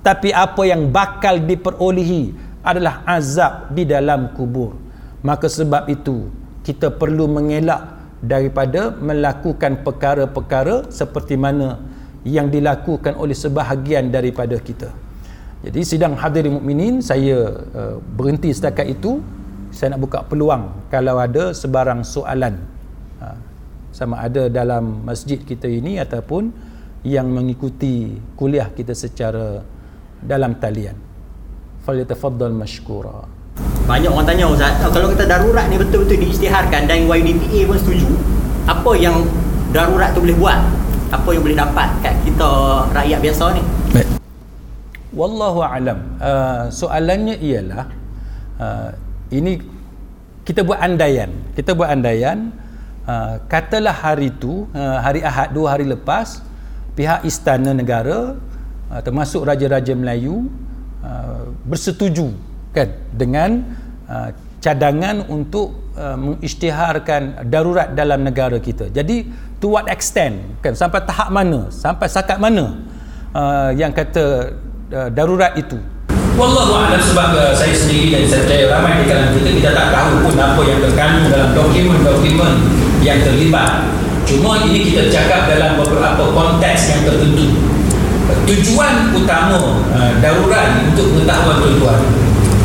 Tapi 0.00 0.32
apa 0.32 0.62
yang 0.64 0.88
bakal 0.88 1.44
diperolehi 1.44 2.32
adalah 2.64 3.04
azab 3.04 3.74
di 3.74 3.84
dalam 3.84 4.32
kubur. 4.32 4.72
Maka 5.20 5.50
sebab 5.50 5.90
itu 5.92 6.32
kita 6.64 6.88
perlu 6.88 7.28
mengelak 7.28 7.99
daripada 8.20 8.92
melakukan 8.92 9.80
perkara-perkara 9.80 10.92
seperti 10.92 11.40
mana 11.40 11.80
yang 12.20 12.52
dilakukan 12.52 13.16
oleh 13.16 13.32
sebahagian 13.32 14.12
daripada 14.12 14.60
kita. 14.60 14.92
Jadi 15.64 15.80
sidang 15.84 16.16
hadirin 16.16 16.56
mukminin 16.56 17.00
saya 17.04 17.64
uh, 17.72 17.96
berhenti 18.00 18.52
setakat 18.52 18.92
itu. 18.92 19.20
Saya 19.70 19.94
nak 19.94 20.02
buka 20.02 20.18
peluang 20.26 20.90
kalau 20.90 21.22
ada 21.22 21.54
sebarang 21.54 22.02
soalan 22.02 22.58
ha, 23.22 23.38
sama 23.94 24.18
ada 24.18 24.50
dalam 24.50 25.06
masjid 25.06 25.38
kita 25.38 25.70
ini 25.70 25.94
ataupun 26.02 26.50
yang 27.06 27.30
mengikuti 27.30 28.18
kuliah 28.34 28.66
kita 28.74 28.98
secara 28.98 29.62
dalam 30.18 30.58
talian. 30.58 30.98
Falyatafaddal 31.86 32.50
mashkura 32.50 33.39
banyak 33.90 34.10
orang 34.10 34.26
tanya 34.26 34.46
Ustaz 34.46 34.78
kalau 34.78 35.10
kita 35.10 35.26
darurat 35.26 35.66
ni 35.66 35.74
betul-betul 35.74 36.22
diisytiharkan 36.22 36.86
dan 36.86 37.10
YDPA 37.10 37.66
pun 37.66 37.76
setuju 37.76 38.06
apa 38.70 38.92
yang 38.94 39.26
darurat 39.74 40.14
tu 40.14 40.22
boleh 40.22 40.36
buat? 40.38 40.60
Apa 41.10 41.28
yang 41.34 41.42
boleh 41.42 41.58
dapat 41.58 41.88
kat 42.06 42.14
kita 42.22 42.50
rakyat 42.94 43.18
biasa 43.18 43.44
ni? 43.58 43.62
Baik. 43.90 44.08
Wallahu 45.10 45.58
alam. 45.66 45.98
Uh, 46.22 46.70
soalannya 46.70 47.34
ialah 47.42 47.90
uh, 48.62 48.88
ini 49.34 49.58
kita 50.46 50.62
buat 50.62 50.78
andaian. 50.78 51.34
Kita 51.58 51.74
buat 51.74 51.90
andaian 51.90 52.54
uh, 53.10 53.42
katalah 53.50 53.94
hari 53.94 54.30
itu 54.30 54.70
uh, 54.70 55.02
hari 55.02 55.26
Ahad 55.26 55.50
dua 55.50 55.74
hari 55.74 55.86
lepas 55.90 56.46
pihak 56.94 57.26
istana 57.26 57.74
negara 57.74 58.38
uh, 58.86 59.00
termasuk 59.02 59.42
raja-raja 59.42 59.98
Melayu 59.98 60.46
uh, 61.02 61.50
bersetuju 61.66 62.30
kan? 62.74 62.88
Dengan 63.14 63.50
uh, 64.06 64.30
cadangan 64.60 65.24
untuk 65.32 65.90
uh, 65.96 66.14
mengisytiharkan 66.20 67.48
darurat 67.48 67.96
dalam 67.96 68.22
negara 68.22 68.60
kita. 68.60 68.92
Jadi 68.92 69.24
to 69.58 69.72
what 69.72 69.88
extent? 69.88 70.60
Kan? 70.60 70.76
Sampai 70.76 71.00
tahap 71.08 71.32
mana? 71.32 71.72
Sampai 71.72 72.06
sakat 72.12 72.36
mana 72.36 72.76
uh, 73.32 73.72
yang 73.72 73.90
kata 73.90 74.52
uh, 74.92 75.08
darurat 75.10 75.56
itu? 75.56 75.80
Wallahu 76.38 76.72
a'lam 76.72 77.02
sebab 77.02 77.36
uh, 77.36 77.52
saya 77.52 77.74
sendiri 77.74 78.14
dan 78.14 78.22
saya 78.24 78.46
percaya 78.46 78.64
ramai 78.70 79.02
di 79.02 79.04
kalangan 79.10 79.32
kita 79.34 79.50
kita 79.60 79.70
tak 79.74 79.88
tahu 79.92 80.10
pun 80.24 80.34
apa 80.38 80.60
yang 80.62 80.78
terkandung 80.78 81.26
dalam 81.28 81.50
dokumen-dokumen 81.56 82.52
yang 83.02 83.18
terlibat. 83.24 83.90
Cuma 84.28 84.62
ini 84.62 84.92
kita 84.92 85.10
cakap 85.10 85.50
dalam 85.50 85.80
beberapa 85.80 86.22
konteks 86.30 86.80
yang 86.96 87.02
tertentu. 87.02 87.50
Tujuan 88.46 89.10
utama 89.10 89.82
uh, 89.90 90.12
darurat 90.22 90.86
untuk 90.86 91.18
pengetahuan 91.18 91.56
tuan-tuan 91.58 91.98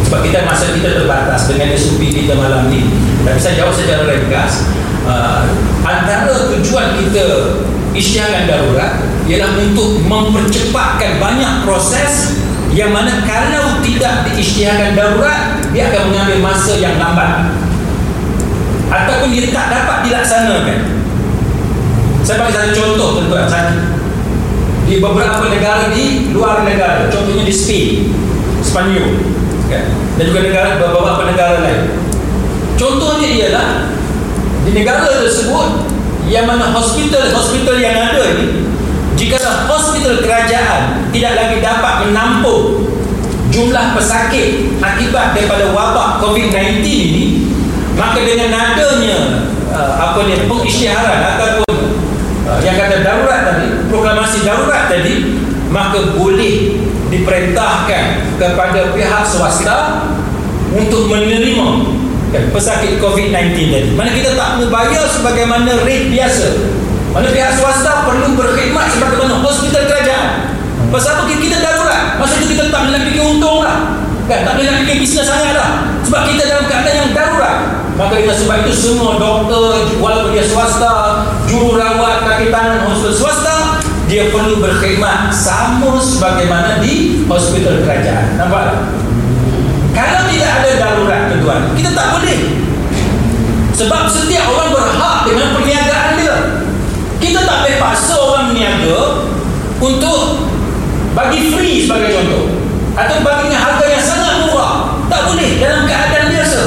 sebab 0.05 0.21
kita 0.21 0.45
masa 0.45 0.69
kita 0.69 1.01
terbatas 1.01 1.49
dengan 1.49 1.73
SOP 1.73 2.01
kita 2.05 2.37
malam 2.37 2.69
ni. 2.69 2.85
Tapi 3.25 3.41
saya 3.41 3.65
jawab 3.65 3.73
secara 3.73 4.05
ringkas. 4.05 4.69
Uh, 5.05 5.49
antara 5.81 6.49
tujuan 6.53 6.97
kita 6.97 7.25
isytiharan 7.93 8.45
darurat 8.45 9.01
ialah 9.25 9.57
untuk 9.57 10.01
mempercepatkan 10.05 11.17
banyak 11.21 11.53
proses 11.65 12.41
yang 12.73 12.93
mana 12.93 13.21
kalau 13.25 13.81
tidak 13.81 14.29
diisytiharkan 14.29 14.93
darurat 14.93 15.57
dia 15.73 15.89
akan 15.89 16.13
mengambil 16.13 16.37
masa 16.53 16.77
yang 16.77 17.01
lambat. 17.01 17.49
Ataupun 18.85 19.33
dia 19.33 19.49
tak 19.49 19.73
dapat 19.73 20.05
dilaksanakan. 20.05 20.79
Saya 22.21 22.41
bagi 22.41 22.53
satu 22.53 22.71
contoh 22.77 23.09
tuan-tuan. 23.25 23.73
Di 24.85 25.01
beberapa 25.01 25.49
negara 25.49 25.89
di 25.89 26.29
luar 26.29 26.61
negara 26.61 27.09
contohnya 27.09 27.41
di 27.41 27.49
Spain 27.49 28.13
Spanyol 28.61 29.17
kan? 29.71 29.83
dan 30.15 30.23
juga 30.29 30.39
negara 30.45 30.69
beberapa 30.77 31.23
negara 31.27 31.55
lain 31.65 31.81
contohnya 32.75 33.29
ialah 33.29 33.67
di 34.65 34.71
negara 34.73 35.05
tersebut 35.21 35.89
yang 36.25 36.49
mana 36.49 36.73
hospital-hospital 36.73 37.75
yang 37.77 37.95
ada 37.95 38.23
ini 38.33 38.65
jika 39.15 39.39
hospital 39.69 40.19
kerajaan 40.19 41.07
tidak 41.13 41.33
lagi 41.37 41.57
dapat 41.63 41.93
menampung 42.09 42.89
jumlah 43.53 43.95
pesakit 43.95 44.75
akibat 44.83 45.37
daripada 45.37 45.71
wabak 45.71 46.19
COVID-19 46.19 46.83
ini 46.83 47.25
maka 47.95 48.19
dengan 48.19 48.51
adanya 48.51 49.47
uh, 49.71 49.91
apa 49.95 50.27
ni 50.27 50.35
pengisytiharan 50.43 51.19
ataupun 51.35 51.95
uh, 52.43 52.59
yang 52.59 52.75
kata 52.75 53.05
darurat 53.05 53.41
tadi 53.47 53.67
proklamasi 53.87 54.43
darurat 54.43 54.91
tadi 54.91 55.39
maka 55.75 56.15
boleh 56.15 56.79
diperintahkan 57.11 58.03
kepada 58.39 58.95
pihak 58.95 59.23
swasta 59.27 60.07
untuk 60.71 61.11
menerima 61.11 61.67
kan, 62.31 62.43
pesakit 62.55 63.03
COVID-19 63.03 63.75
tadi 63.75 63.89
mana 63.91 64.15
kita 64.15 64.39
tak 64.39 64.55
perlu 64.55 64.71
bayar 64.71 65.03
sebagaimana 65.03 65.83
rate 65.83 66.15
biasa 66.15 66.47
mana 67.15 67.31
pihak 67.31 67.51
swasta 67.55 68.03
perlu 68.03 68.35
berkhidmat 68.35 68.91
sebagaimana 68.91 69.39
hospital 69.39 69.87
kerajaan. 69.87 70.51
Pasal 70.91 71.15
apa 71.15 71.31
kita 71.31 71.63
darurat? 71.63 72.19
Masa 72.19 72.43
itu 72.43 72.51
kita 72.51 72.67
tak 72.67 72.91
boleh 72.91 73.07
fikir 73.07 73.23
untung 73.23 73.63
lah. 73.63 74.03
Kan? 74.27 74.43
Tak 74.43 74.59
boleh 74.59 74.83
fikir 74.83 74.99
bisnes 74.99 75.23
sangat 75.23 75.55
lah. 75.55 75.87
Sebab 76.03 76.27
kita 76.27 76.43
dalam 76.43 76.67
keadaan 76.67 77.07
yang 77.07 77.11
darurat. 77.15 77.55
Maka 77.95 78.19
dengan 78.19 78.35
sebab 78.35 78.67
itu 78.67 78.73
semua 78.75 79.15
doktor, 79.15 79.87
walaupun 80.03 80.35
dia 80.35 80.43
swasta, 80.43 81.23
jururawat, 81.47 82.27
kaki 82.27 82.51
tangan 82.51 82.83
hospital 82.91 83.15
swasta, 83.15 83.54
dia 84.05 84.29
perlu 84.29 84.61
berkhidmat 84.61 85.33
sama 85.33 85.97
sebagaimana 85.97 86.77
di 86.81 87.25
hospital 87.25 87.81
kerajaan. 87.81 88.37
Nampak? 88.37 88.93
Kalau 89.97 90.21
tidak 90.29 90.51
ada 90.61 90.71
darurat, 90.77 91.21
tuan 91.41 91.61
kita 91.73 91.89
tak 91.95 92.07
boleh. 92.19 92.39
Sebab 93.75 94.07
setiap 94.07 94.45
orang 94.55 94.71
berhak 94.71 95.17
dengan 95.27 95.47
perniagaan 95.57 96.11
dia. 96.21 96.37
Kita 97.19 97.43
tak 97.43 97.57
boleh 97.65 97.77
paksa 97.81 98.15
orang 98.15 98.45
meniaga 98.53 99.25
untuk 99.81 100.47
bagi 101.17 101.49
free 101.49 101.83
sebagai 101.83 102.11
contoh 102.21 102.45
atau 102.95 103.17
bagi 103.23 103.51
dengan 103.51 103.59
harga 103.59 103.85
yang 103.89 104.03
sangat 104.03 104.33
murah. 104.45 104.75
Tak 105.09 105.21
boleh 105.31 105.59
dalam 105.59 105.83
keadaan 105.89 106.27
biasa. 106.31 106.61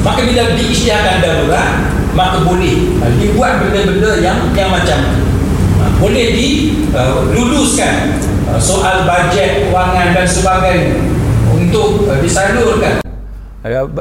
Maka 0.00 0.20
bila 0.24 0.56
diisytiharkan 0.56 1.20
darurat, 1.20 1.70
maka 2.16 2.42
boleh 2.44 2.96
uh, 2.98 3.12
dibuat 3.20 3.60
benda-benda 3.64 4.20
yang 4.20 4.48
yang 4.56 4.72
macam 4.72 4.98
boleh 6.00 6.26
diluluskan 6.32 8.16
uh, 8.48 8.56
soal 8.56 9.04
bajet 9.04 9.68
kewangan 9.68 10.16
dan 10.16 10.26
sebagainya 10.26 10.96
untuk 11.52 12.08
uh, 12.08 12.18
disalurkan. 12.24 13.04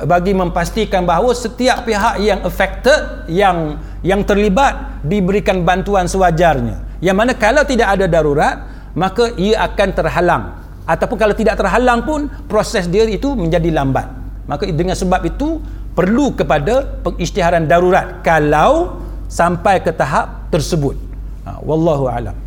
Bagi 0.07 0.31
memastikan 0.31 1.03
bahawa 1.03 1.35
setiap 1.35 1.83
pihak 1.83 2.23
yang 2.23 2.39
affected 2.47 3.27
yang 3.27 3.75
yang 3.99 4.23
terlibat 4.23 5.03
diberikan 5.03 5.67
bantuan 5.67 6.07
sewajarnya. 6.07 7.03
Yang 7.03 7.15
mana 7.19 7.31
kalau 7.35 7.67
tidak 7.67 7.99
ada 7.99 8.07
darurat 8.07 8.55
maka 8.95 9.35
ia 9.35 9.59
akan 9.67 9.89
terhalang. 9.91 10.43
Ataupun 10.87 11.19
kalau 11.19 11.35
tidak 11.35 11.59
terhalang 11.59 12.07
pun 12.07 12.31
proses 12.47 12.87
dia 12.87 13.03
itu 13.03 13.35
menjadi 13.35 13.67
lambat. 13.75 14.07
Maka 14.47 14.63
dengan 14.71 14.95
sebab 14.95 15.27
itu 15.27 15.59
perlu 15.91 16.31
kepada 16.31 17.03
pengisytiharan 17.03 17.67
darurat 17.67 18.23
kalau 18.23 19.03
sampai 19.27 19.83
ke 19.83 19.91
tahap 19.91 20.47
tersebut 20.49 21.08
wallahu 21.65 22.05
alam. 22.05 22.37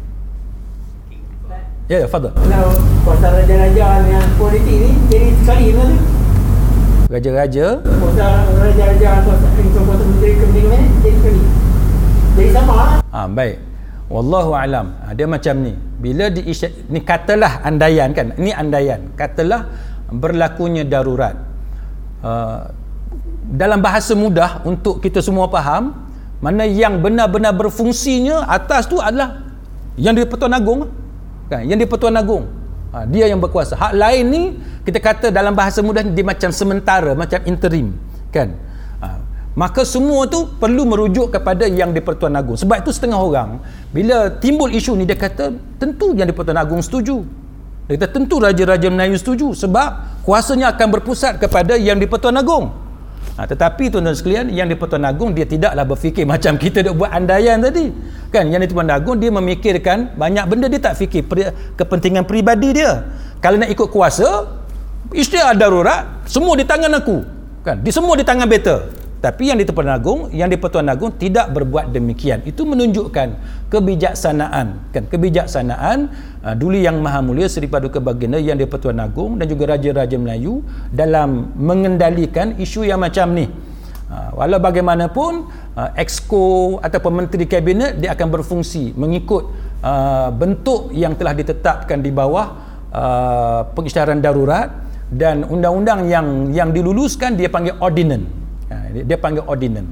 Ya 1.91 2.05
ya 2.05 2.09
fadal. 2.09 2.31
Kalau 2.37 2.73
kuasa 3.03 3.27
raja-raja 3.35 3.87
yang 4.07 4.29
politik 4.39 4.77
ni 4.87 4.91
jadi 5.11 5.29
sekali 5.43 5.67
kan 5.75 5.91
raja-raja? 7.13 7.67
Kuasa 7.85 8.27
raja-raja 8.57 9.09
atau 9.21 9.35
kuasa 9.85 10.05
menteri 10.07 10.33
kepentingan 10.39 10.79
ni 10.79 10.89
jadi 11.03 11.17
sekali. 11.21 11.41
Jadi 12.33 12.51
sama 12.55 12.73
lah 12.73 13.03
ha, 13.13 13.29
baik. 13.29 13.57
Wallahu 14.09 14.53
alam. 14.57 14.97
Ha, 15.05 15.13
dia 15.13 15.29
macam 15.29 15.55
ni. 15.61 15.73
Bila 15.77 16.33
di 16.33 16.43
ni 16.91 17.01
katalah 17.05 17.63
andaian 17.63 18.11
kan? 18.17 18.35
Ini 18.37 18.51
andaian. 18.57 19.13
Katalah 19.15 19.69
berlakunya 20.11 20.85
darurat. 20.85 21.37
Uh, 22.21 22.69
dalam 23.53 23.81
bahasa 23.85 24.17
mudah 24.17 24.65
untuk 24.65 25.01
kita 25.01 25.21
semua 25.21 25.49
faham 25.49 26.12
mana 26.43 26.66
yang 26.66 26.99
benar-benar 26.99 27.55
berfungsinya 27.55 28.51
atas 28.51 28.90
tu 28.90 28.99
adalah 28.99 29.47
yang 29.95 30.18
di 30.18 30.26
Pertuan 30.26 30.51
Agong 30.59 30.90
kan? 31.47 31.62
Yang 31.62 31.78
di 31.78 31.86
Pertuan 31.86 32.18
Agong 32.18 32.45
ha, 32.90 33.07
dia 33.07 33.30
yang 33.30 33.38
berkuasa. 33.38 33.78
Hak 33.78 33.95
lain 33.95 34.24
ni 34.26 34.43
kita 34.82 34.99
kata 34.99 35.30
dalam 35.30 35.55
bahasa 35.55 35.78
mudah 35.80 36.03
dia 36.03 36.26
macam 36.26 36.51
sementara 36.51 37.14
macam 37.14 37.38
interim. 37.47 37.95
Kan? 38.34 38.59
Ha, 38.99 39.22
maka 39.55 39.86
semua 39.86 40.26
tu 40.26 40.51
perlu 40.59 40.82
merujuk 40.82 41.30
kepada 41.30 41.70
yang 41.70 41.95
di 41.95 42.03
Pertuan 42.03 42.34
Agong 42.34 42.59
sebab 42.59 42.82
itu 42.82 42.90
setengah 42.90 43.22
orang 43.22 43.62
bila 43.95 44.34
timbul 44.43 44.74
isu 44.74 44.99
ni 44.99 45.07
dia 45.07 45.14
kata 45.14 45.55
tentu 45.78 46.11
yang 46.18 46.26
di 46.26 46.34
Pertuan 46.34 46.59
Agong 46.59 46.82
setuju. 46.82 47.22
Dia 47.86 48.03
kata 48.03 48.18
tentu 48.18 48.43
Raja-Raja 48.43 48.90
Melayu 48.90 49.14
setuju 49.14 49.55
sebab 49.55 50.22
kuasanya 50.26 50.74
akan 50.74 50.86
berpusat 50.99 51.38
kepada 51.38 51.78
yang 51.78 52.03
di 52.03 52.11
Pertuan 52.11 52.34
Agong 52.34 52.70
ha, 53.37 53.49
tetapi 53.49 53.93
tuan-tuan 53.93 54.16
sekalian 54.16 54.47
yang 54.53 54.68
di 54.68 54.76
Pertuan 54.78 55.05
Agong 55.05 55.33
dia 55.37 55.45
tidaklah 55.49 55.85
berfikir 55.85 56.24
macam 56.24 56.57
kita 56.57 56.80
dah 56.87 56.95
buat 56.97 57.11
andaian 57.11 57.59
tadi. 57.61 57.91
Kan 58.33 58.49
yang 58.49 58.64
di 58.64 58.68
Pertuan 58.70 58.93
Agong 58.93 59.18
dia 59.18 59.28
memikirkan 59.28 60.16
banyak 60.16 60.45
benda 60.49 60.66
dia 60.70 60.80
tak 60.80 60.95
fikir. 60.97 61.26
Pri, 61.26 61.51
kepentingan 61.76 62.24
peribadi 62.24 62.78
dia. 62.80 63.09
Kalau 63.43 63.59
nak 63.59 63.68
ikut 63.68 63.89
kuasa 63.91 64.47
istiar 65.12 65.59
darurat 65.59 66.24
semua 66.30 66.55
di 66.55 66.64
tangan 66.64 66.93
aku. 66.97 67.16
Kan 67.66 67.83
di 67.83 67.91
semua 67.91 68.14
di 68.14 68.24
tangan 68.24 68.47
better 68.47 69.02
tapi 69.23 69.55
yang 69.55 69.62
di 69.62 69.62
Pertuan 69.62 69.95
Agong 69.95 70.35
yang 70.35 70.51
di 70.51 70.59
Pertuan 70.59 70.91
Agong 70.91 71.14
tidak 71.14 71.55
berbuat 71.55 71.95
demikian. 71.95 72.43
Itu 72.43 72.66
menunjukkan 72.66 73.29
kebijaksanaan 73.70 74.91
kan? 74.91 75.05
Kebijaksanaan 75.07 75.99
uh, 76.43 76.55
dulu 76.59 76.75
yang 76.75 76.99
maha 76.99 77.23
mulia 77.23 77.47
Seri 77.47 77.70
Paduka 77.70 78.03
Baginda 78.03 78.43
yang 78.43 78.59
di 78.59 78.66
Pertuan 78.66 78.99
Agong 78.99 79.39
dan 79.39 79.47
juga 79.47 79.79
raja-raja 79.79 80.18
Melayu 80.18 80.66
dalam 80.91 81.55
mengendalikan 81.55 82.59
isu 82.59 82.83
yang 82.83 82.99
macam 82.99 83.31
ni. 83.31 83.47
Uh, 84.11 84.43
walau 84.43 84.59
bagaimanapun 84.59 85.47
uh, 85.79 85.95
exco 85.95 86.83
ataupun 86.83 87.23
menteri 87.23 87.47
kabinet 87.47 88.03
dia 88.03 88.18
akan 88.18 88.27
berfungsi 88.27 88.91
mengikut 88.99 89.55
uh, 89.87 90.35
bentuk 90.35 90.91
yang 90.91 91.14
telah 91.14 91.31
ditetapkan 91.31 92.03
di 92.03 92.11
bawah 92.11 92.59
uh, 92.91 93.70
pengisytiharan 93.70 94.18
darurat 94.18 94.83
dan 95.14 95.47
undang-undang 95.47 96.11
yang 96.11 96.51
yang 96.51 96.75
diluluskan 96.75 97.39
dia 97.39 97.47
panggil 97.47 97.79
ordinance 97.79 98.41
dia, 98.93 99.16
panggil 99.16 99.43
ordinance. 99.49 99.88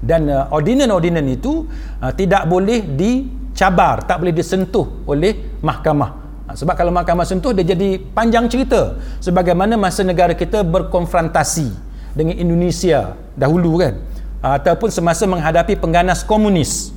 Dan 0.00 0.26
uh, 0.26 0.50
ordinance-ordinance 0.50 1.30
itu 1.38 1.68
uh, 2.00 2.12
tidak 2.16 2.48
boleh 2.48 2.82
dicabar 2.82 4.02
tak 4.02 4.18
boleh 4.24 4.34
disentuh 4.34 5.06
oleh 5.06 5.60
mahkamah. 5.62 6.10
Ha, 6.50 6.58
sebab 6.58 6.74
kalau 6.74 6.90
mahkamah 6.90 7.22
sentuh 7.22 7.54
dia 7.54 7.62
jadi 7.62 8.02
panjang 8.10 8.50
cerita 8.50 8.98
sebagaimana 9.22 9.78
masa 9.78 10.02
negara 10.02 10.34
kita 10.34 10.66
berkonfrontasi 10.66 11.70
dengan 12.16 12.34
Indonesia 12.34 13.14
dahulu 13.38 13.78
kan? 13.78 13.94
Ha, 14.40 14.58
ataupun 14.58 14.88
semasa 14.90 15.28
menghadapi 15.28 15.78
pengganas 15.78 16.26
komunis. 16.26 16.96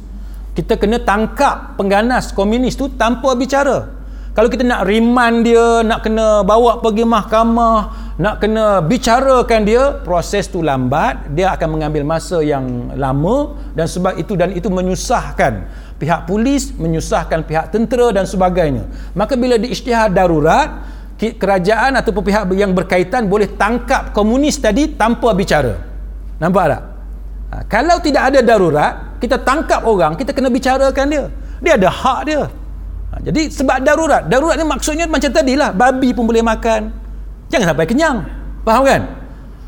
Kita 0.58 0.78
kena 0.78 1.02
tangkap 1.02 1.78
pengganas 1.78 2.34
komunis 2.34 2.78
tu 2.78 2.88
tanpa 2.90 3.34
bicara 3.38 4.03
kalau 4.34 4.50
kita 4.50 4.66
nak 4.66 4.90
remand 4.90 5.46
dia 5.46 5.86
nak 5.86 6.02
kena 6.02 6.42
bawa 6.42 6.82
pergi 6.82 7.06
mahkamah 7.06 7.78
nak 8.18 8.42
kena 8.42 8.82
bicarakan 8.82 9.62
dia 9.62 10.02
proses 10.02 10.50
tu 10.50 10.66
lambat 10.66 11.30
dia 11.38 11.54
akan 11.54 11.78
mengambil 11.78 12.02
masa 12.02 12.42
yang 12.42 12.90
lama 12.98 13.54
dan 13.78 13.86
sebab 13.86 14.18
itu 14.18 14.34
dan 14.34 14.50
itu 14.58 14.74
menyusahkan 14.74 15.70
pihak 16.02 16.26
polis 16.26 16.74
menyusahkan 16.74 17.46
pihak 17.46 17.70
tentera 17.70 18.10
dan 18.10 18.26
sebagainya. 18.26 18.90
Maka 19.14 19.38
bila 19.38 19.62
diisytihar 19.62 20.10
darurat 20.10 20.82
kerajaan 21.18 21.94
ataupun 22.02 22.26
pihak 22.26 22.50
yang 22.58 22.74
berkaitan 22.74 23.30
boleh 23.30 23.54
tangkap 23.54 24.18
komunis 24.18 24.58
tadi 24.58 24.98
tanpa 24.98 25.30
bicara. 25.38 25.78
Nampak 26.42 26.66
tak? 26.74 26.82
Ha, 27.54 27.56
kalau 27.70 28.02
tidak 28.02 28.34
ada 28.34 28.42
darurat 28.42 29.22
kita 29.22 29.38
tangkap 29.46 29.86
orang 29.86 30.18
kita 30.18 30.34
kena 30.34 30.50
bicarakan 30.50 31.06
dia. 31.06 31.30
Dia 31.62 31.78
ada 31.78 31.90
hak 31.94 32.20
dia 32.26 32.50
Ha, 33.14 33.22
jadi 33.22 33.46
sebab 33.54 33.86
darurat. 33.86 34.26
Darurat 34.26 34.58
ni 34.58 34.66
maksudnya 34.66 35.06
macam 35.06 35.30
tadi 35.30 35.54
lah. 35.54 35.70
Babi 35.70 36.18
pun 36.18 36.26
boleh 36.26 36.42
makan. 36.42 36.90
Jangan 37.54 37.78
sampai 37.78 37.86
kenyang. 37.86 38.26
Faham 38.66 38.82
kan? 38.90 39.02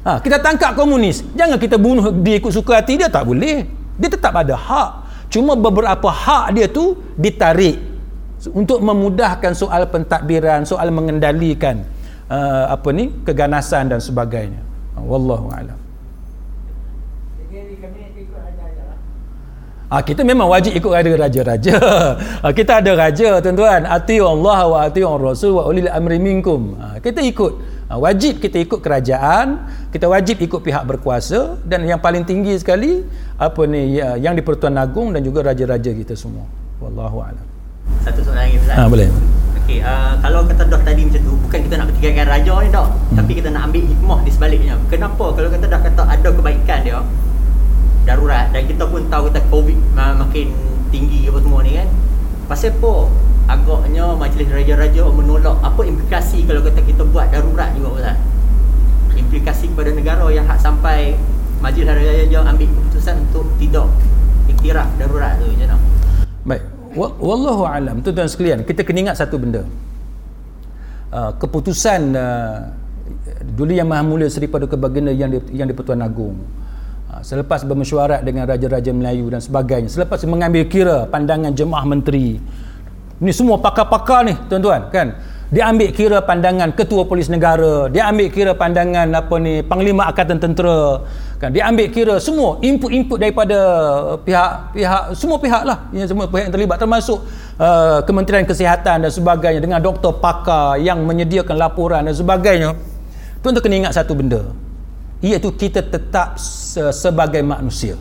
Ha, 0.02 0.12
kita 0.18 0.42
tangkap 0.42 0.74
komunis. 0.74 1.22
Jangan 1.38 1.62
kita 1.62 1.78
bunuh 1.78 2.10
dia 2.26 2.42
ikut 2.42 2.50
suka 2.50 2.82
hati 2.82 2.98
dia. 2.98 3.06
Tak 3.06 3.22
boleh. 3.22 3.70
Dia 4.02 4.10
tetap 4.10 4.34
ada 4.34 4.58
hak. 4.58 4.90
Cuma 5.30 5.54
beberapa 5.54 6.10
hak 6.10 6.58
dia 6.58 6.66
tu 6.66 6.98
ditarik. 7.14 7.78
Untuk 8.50 8.82
memudahkan 8.82 9.54
soal 9.54 9.90
pentadbiran, 9.94 10.66
soal 10.66 10.90
mengendalikan 10.90 11.86
uh, 12.30 12.74
apa 12.74 12.90
ni 12.94 13.14
keganasan 13.22 13.94
dan 13.94 14.02
sebagainya. 14.02 14.62
Ha, 14.98 15.06
wallahu 15.06 15.54
a'lam. 15.54 15.85
Ha, 19.96 20.04
kita 20.04 20.28
memang 20.28 20.52
wajib 20.52 20.76
ikut 20.76 20.92
raja-raja. 20.92 21.80
Ha, 22.44 22.52
kita 22.60 22.84
ada 22.84 22.92
raja 23.00 23.40
tuan-tuan. 23.40 23.88
Ati'u 23.88 24.28
Allah 24.28 24.60
wa 24.68 24.78
ati'u 24.84 25.08
Rasul 25.16 25.56
wa 25.56 25.72
ulil 25.72 25.88
amri 25.88 26.20
minkum. 26.20 26.76
Ha, 26.76 27.00
kita 27.00 27.24
ikut. 27.24 27.54
Ha, 27.88 27.96
wajib 27.96 28.44
kita 28.44 28.60
ikut 28.60 28.84
kerajaan. 28.84 29.64
Kita 29.96 30.12
wajib 30.12 30.44
ikut 30.44 30.60
pihak 30.60 30.84
berkuasa. 30.84 31.64
Dan 31.64 31.88
yang 31.88 32.04
paling 32.04 32.28
tinggi 32.28 32.60
sekali, 32.60 33.08
apa 33.40 33.64
ni 33.72 33.96
ya, 33.96 34.20
yang 34.20 34.36
di 34.36 34.44
Pertuan 34.44 34.76
Agong 34.76 35.16
dan 35.16 35.24
juga 35.24 35.48
raja-raja 35.48 35.96
kita 35.96 36.12
semua. 36.12 36.44
Wallahu 36.84 37.24
a'lam. 37.24 37.46
Satu 38.04 38.20
soalan 38.20 38.52
lagi 38.52 38.60
Ustaz. 38.60 38.76
Ha, 38.76 38.92
boleh. 38.92 39.08
Okey, 39.64 39.80
uh, 39.80 40.20
kalau 40.20 40.44
kata 40.44 40.64
dah 40.76 40.82
tadi 40.84 41.08
macam 41.08 41.22
tu, 41.24 41.34
bukan 41.40 41.60
kita 41.72 41.76
nak 41.80 41.86
pertikaikan 41.96 42.28
raja 42.28 42.54
ni 42.60 42.68
dah. 42.68 42.88
Hmm. 42.92 43.16
Tapi 43.24 43.32
kita 43.40 43.48
nak 43.48 43.72
ambil 43.72 43.84
hikmah 43.88 44.20
di 44.28 44.32
sebaliknya. 44.36 44.76
Kenapa 44.92 45.26
kalau 45.32 45.48
kata 45.48 45.66
dah 45.72 45.80
kata 45.80 46.04
ada 46.04 46.30
kebaikan 46.36 46.80
dia, 46.84 47.00
darurat. 48.06 48.48
Dan 48.54 48.70
kita 48.70 48.86
pun 48.86 49.10
tahu 49.10 49.28
kata 49.34 49.42
covid 49.50 49.78
makin 49.98 50.54
tinggi 50.94 51.28
apa 51.28 51.40
semua 51.42 51.60
ni 51.66 51.76
kan. 51.76 51.90
Pasal 52.46 52.72
apa? 52.78 52.94
Agaknya 53.46 54.06
majlis 54.18 54.50
raja-raja 54.50 55.06
menolak 55.10 55.58
apa 55.62 55.82
implikasi 55.86 56.46
kalau 56.50 56.62
kata 56.66 56.82
kita 56.82 57.04
buat 57.10 57.30
darurat 57.30 57.70
juga 57.78 57.90
Ustaz? 58.02 58.18
Implikasi 59.14 59.70
kepada 59.74 59.92
negara 59.94 60.26
yang 60.34 60.46
hak 60.46 60.62
sampai 60.62 61.18
majlis 61.62 61.86
raja-raja 61.86 62.40
ambil 62.46 62.70
keputusan 62.70 63.16
untuk 63.30 63.46
tidak 63.62 63.86
iktiraf 64.50 64.90
darurat 64.98 65.38
tu 65.42 65.46
macam 65.50 65.58
mana? 65.66 65.78
Baik. 66.46 66.64
Wallahu 66.96 67.68
alam. 67.68 68.00
Tuan-tuan 68.00 68.30
sekalian 68.30 68.64
kita 68.64 68.82
kena 68.88 69.10
ingat 69.10 69.18
satu 69.20 69.36
benda. 69.36 69.68
Uh, 71.14 71.32
keputusan 71.38 72.18
uh, 72.18 72.72
dulu 73.56 73.72
yang 73.72 73.86
maha 73.86 74.02
mulia 74.02 74.28
Seri 74.32 74.50
Paduka 74.50 74.74
Baginda 74.74 75.14
yang 75.14 75.32
di, 75.32 75.40
yang 75.54 75.70
di 75.70 75.76
Pertuan 75.78 76.02
Agong 76.02 76.36
Ha, 76.36 76.64
selepas 77.24 77.64
bermesyuarat 77.64 78.26
dengan 78.28 78.44
raja-raja 78.50 78.92
Melayu 78.92 79.32
dan 79.32 79.40
sebagainya 79.40 79.88
selepas 79.88 80.20
mengambil 80.28 80.68
kira 80.68 81.08
pandangan 81.08 81.56
jemaah 81.56 81.86
menteri 81.88 82.42
ni 83.24 83.32
semua 83.32 83.56
pakar-pakar 83.62 84.28
ni 84.28 84.34
tuan-tuan 84.52 84.92
kan? 84.92 85.16
Dia 85.46 85.70
ambil 85.70 85.94
kira 85.94 86.26
pandangan 86.26 86.74
ketua 86.74 87.06
polis 87.06 87.30
negara 87.30 87.86
dia 87.88 88.10
ambil 88.10 88.34
kira 88.34 88.58
pandangan 88.58 89.08
apa 89.14 89.36
ni 89.38 89.62
panglima 89.62 90.10
angkatan 90.10 90.42
tentera 90.42 91.06
kan? 91.40 91.54
Dia 91.54 91.70
ambil 91.70 91.88
kira 91.94 92.18
semua 92.18 92.60
input-input 92.60 93.22
daripada 93.22 93.60
pihak-pihak 94.26 95.14
semua 95.14 95.38
pihak 95.38 95.64
lah 95.64 95.86
yang 95.94 96.10
semua 96.10 96.26
pihak 96.28 96.50
yang 96.50 96.54
terlibat 96.58 96.82
termasuk 96.82 97.24
uh, 97.62 98.02
kementerian 98.04 98.44
kesihatan 98.44 99.06
dan 99.06 99.12
sebagainya 99.14 99.62
dengan 99.62 99.80
doktor 99.80 100.18
pakar 100.18 100.82
yang 100.82 101.06
menyediakan 101.06 101.56
laporan 101.56 102.04
dan 102.10 102.16
sebagainya. 102.18 102.74
Tuan-tuan 103.46 103.62
kena 103.62 103.76
ingat 103.86 103.94
satu 103.94 104.18
benda 104.18 104.65
iaitu 105.24 105.52
kita 105.56 105.84
tetap 105.86 106.36
se- 106.40 106.92
sebagai 106.96 107.44
manusia. 107.44 107.96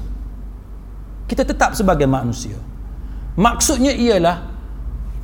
Kita 1.31 1.47
tetap 1.47 1.75
sebagai 1.79 2.09
manusia. 2.09 2.59
Maksudnya 3.35 3.91
ialah 3.95 4.55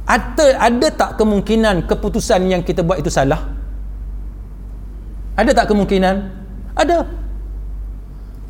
ada 0.07 0.47
ada 0.59 0.89
tak 0.91 1.11
kemungkinan 1.21 1.87
keputusan 1.87 2.51
yang 2.51 2.63
kita 2.67 2.83
buat 2.83 2.99
itu 2.99 3.13
salah? 3.13 3.47
Ada 5.39 5.55
tak 5.55 5.71
kemungkinan? 5.71 6.17
Ada. 6.75 7.07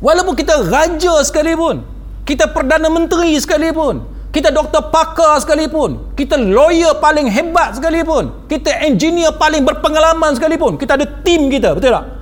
Walaupun 0.01 0.33
kita 0.33 0.65
raja 0.65 1.21
sekalipun 1.21 1.85
kita 2.25 2.49
perdana 2.49 2.87
menteri 2.87 3.35
sekalipun 3.37 4.07
kita 4.31 4.53
doktor 4.53 4.87
pakar 4.87 5.41
sekalipun 5.43 6.15
kita 6.15 6.39
lawyer 6.39 6.95
paling 7.03 7.27
hebat 7.27 7.75
sekalipun 7.75 8.47
kita 8.47 8.71
engineer 8.87 9.35
paling 9.35 9.67
berpengalaman 9.67 10.31
sekalipun 10.37 10.79
kita 10.79 10.95
ada 10.95 11.05
tim 11.25 11.51
kita 11.51 11.75
betul 11.75 11.91
tak 11.91 12.20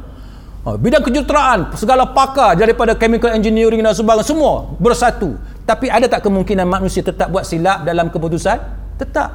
oh, 0.65 0.75
bidang 0.75 1.03
kejuruteraan 1.03 1.75
segala 1.77 2.09
pakar 2.11 2.57
daripada 2.59 2.95
chemical 2.95 3.31
engineering 3.31 3.83
dan 3.83 3.95
sebagainya 3.95 4.27
semua 4.27 4.73
bersatu. 4.79 5.37
Tapi 5.63 5.85
ada 5.85 6.09
tak 6.09 6.25
kemungkinan 6.25 6.65
manusia 6.65 7.05
tetap 7.05 7.29
buat 7.29 7.45
silap 7.45 7.85
dalam 7.85 8.09
keputusan? 8.09 8.57
Tetap. 8.97 9.29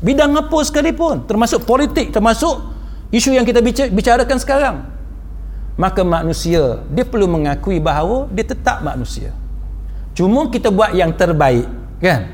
Bidang 0.00 0.32
apa 0.32 0.58
sekalipun 0.64 1.28
termasuk 1.28 1.68
politik 1.68 2.08
termasuk 2.08 2.56
isu 3.12 3.36
yang 3.36 3.44
kita 3.44 3.60
bicarakan 3.92 4.38
sekarang. 4.40 4.76
Maka 5.76 6.04
manusia 6.04 6.82
dia 6.90 7.04
perlu 7.06 7.28
mengakui 7.30 7.78
bahawa 7.78 8.26
dia 8.32 8.44
tetap 8.44 8.82
manusia. 8.84 9.32
Cuma 10.16 10.50
kita 10.50 10.68
buat 10.68 10.92
yang 10.92 11.14
terbaik 11.14 11.68
kan? 12.02 12.32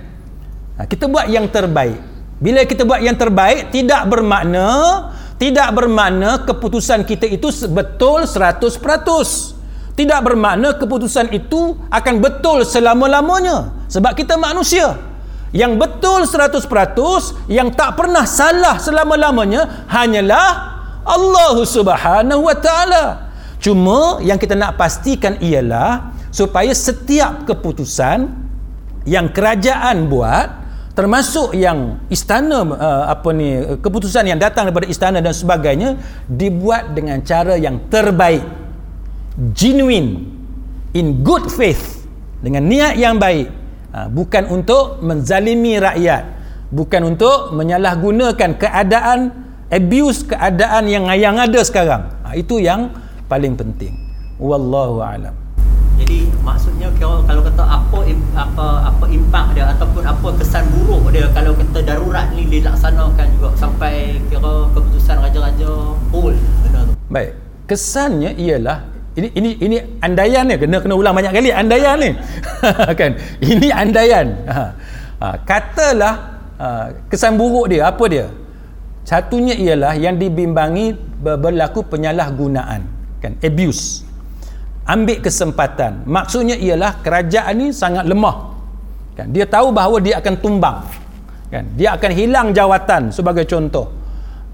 Ha, 0.79 0.87
kita 0.87 1.11
buat 1.11 1.27
yang 1.29 1.47
terbaik. 1.51 1.99
Bila 2.37 2.64
kita 2.68 2.85
buat 2.85 3.01
yang 3.01 3.16
terbaik 3.16 3.72
tidak 3.72 4.07
bermakna 4.12 4.68
tidak 5.37 5.68
bermakna 5.76 6.45
keputusan 6.49 7.05
kita 7.05 7.28
itu 7.28 7.49
betul 7.68 8.24
100% 8.24 9.57
tidak 9.97 10.20
bermakna 10.28 10.76
keputusan 10.76 11.32
itu 11.32 11.72
akan 11.89 12.20
betul 12.20 12.61
selama-lamanya. 12.68 13.72
Sebab 13.89 14.12
kita 14.12 14.37
manusia. 14.37 15.01
Yang 15.57 15.72
betul 15.80 16.28
100% 16.28 16.68
yang 17.49 17.72
tak 17.72 17.97
pernah 17.97 18.28
salah 18.28 18.76
selama-lamanya 18.76 19.89
hanyalah 19.89 20.49
Allah 21.01 21.57
Subhanahu 21.64 22.45
wa 22.45 22.57
taala. 22.61 23.32
Cuma 23.57 24.20
yang 24.20 24.37
kita 24.37 24.53
nak 24.53 24.76
pastikan 24.76 25.41
ialah 25.41 26.12
supaya 26.28 26.76
setiap 26.76 27.49
keputusan 27.49 28.28
yang 29.09 29.32
kerajaan 29.32 30.12
buat 30.12 30.66
termasuk 30.97 31.53
yang 31.53 32.01
istana 32.09 32.64
uh, 32.64 33.05
apa 33.12 33.28
ni 33.36 33.61
keputusan 33.84 34.32
yang 34.32 34.40
datang 34.40 34.66
daripada 34.66 34.88
istana 34.88 35.20
dan 35.20 35.36
sebagainya 35.36 36.01
dibuat 36.24 36.97
dengan 36.97 37.20
cara 37.20 37.61
yang 37.61 37.86
terbaik. 37.92 38.42
Genuine 39.53 40.24
in 40.97 41.20
good 41.20 41.53
faith 41.53 42.09
dengan 42.40 42.64
niat 42.64 42.97
yang 42.97 43.20
baik. 43.20 43.53
Uh, 43.92 44.09
bukan 44.09 44.49
untuk 44.49 45.05
menzalimi 45.05 45.76
rakyat. 45.76 46.34
Bukan 46.72 47.14
untuk 47.14 47.53
menyalahgunakan 47.53 48.59
keadaan 48.59 49.30
abuse 49.68 50.24
keadaan 50.24 50.88
yang 50.88 51.05
yang 51.12 51.36
ada 51.36 51.61
sekarang. 51.61 52.09
Uh, 52.24 52.34
itu 52.34 52.57
yang 52.64 52.88
paling 53.28 53.53
penting. 53.53 53.92
Wallahu 54.40 55.05
alam 55.05 55.45
maksudnya 56.47 56.86
kira 56.94 57.18
kalau 57.26 57.42
kata 57.42 57.64
apa 57.66 57.99
apa 58.38 58.66
apa 58.86 59.05
impak 59.11 59.47
dia 59.59 59.66
ataupun 59.74 60.07
apa 60.07 60.28
kesan 60.38 60.62
buruk 60.70 61.11
dia 61.11 61.26
kalau 61.34 61.51
kata 61.59 61.82
darurat 61.82 62.30
ni 62.38 62.47
dilaksanakan 62.47 63.26
juga 63.34 63.49
sampai 63.59 64.22
kira 64.30 64.70
keputusan 64.70 65.16
raja-raja 65.18 65.70
hold 66.14 66.38
benda 66.62 66.80
tu. 66.86 66.94
Baik. 67.11 67.34
Kesannya 67.66 68.38
ialah 68.38 68.86
ini 69.18 69.28
ini 69.34 69.51
ini 69.59 69.76
andaian 69.99 70.47
ni 70.47 70.55
kena 70.55 70.78
kena 70.78 70.94
ulang 70.94 71.18
banyak 71.18 71.34
kali 71.34 71.51
andaian 71.51 71.99
ni. 71.99 72.14
kan. 73.01 73.18
Ini 73.42 73.68
andaian. 73.74 74.26
Ha. 74.47 74.64
ha. 75.18 75.28
Katalah 75.42 76.14
ha, 76.62 76.66
kesan 77.11 77.34
buruk 77.34 77.74
dia 77.74 77.90
apa 77.90 78.07
dia? 78.07 78.30
Satunya 79.03 79.59
ialah 79.59 79.99
yang 79.99 80.14
dibimbangi 80.14 80.94
berlaku 81.18 81.82
penyalahgunaan 81.90 82.86
kan 83.18 83.34
abuse 83.42 84.05
ambil 84.87 85.18
kesempatan. 85.18 86.07
Maksudnya 86.07 86.55
ialah 86.55 87.03
kerajaan 87.03 87.55
ni 87.59 87.66
sangat 87.74 88.07
lemah. 88.07 88.55
Kan? 89.18 89.34
Dia 89.34 89.45
tahu 89.45 89.74
bahawa 89.74 89.99
dia 89.99 90.22
akan 90.22 90.34
tumbang. 90.39 90.87
Kan? 91.51 91.74
Dia 91.74 91.99
akan 91.99 92.11
hilang 92.14 92.49
jawatan 92.55 93.11
sebagai 93.11 93.45
contoh. 93.51 93.91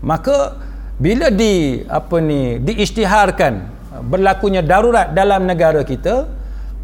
Maka 0.02 0.56
bila 0.96 1.28
di 1.30 1.84
apa 1.86 2.16
ni 2.18 2.58
diisytiharkan 2.58 3.70
berlakunya 4.08 4.64
darurat 4.64 5.12
dalam 5.12 5.44
negara 5.44 5.84
kita 5.84 6.26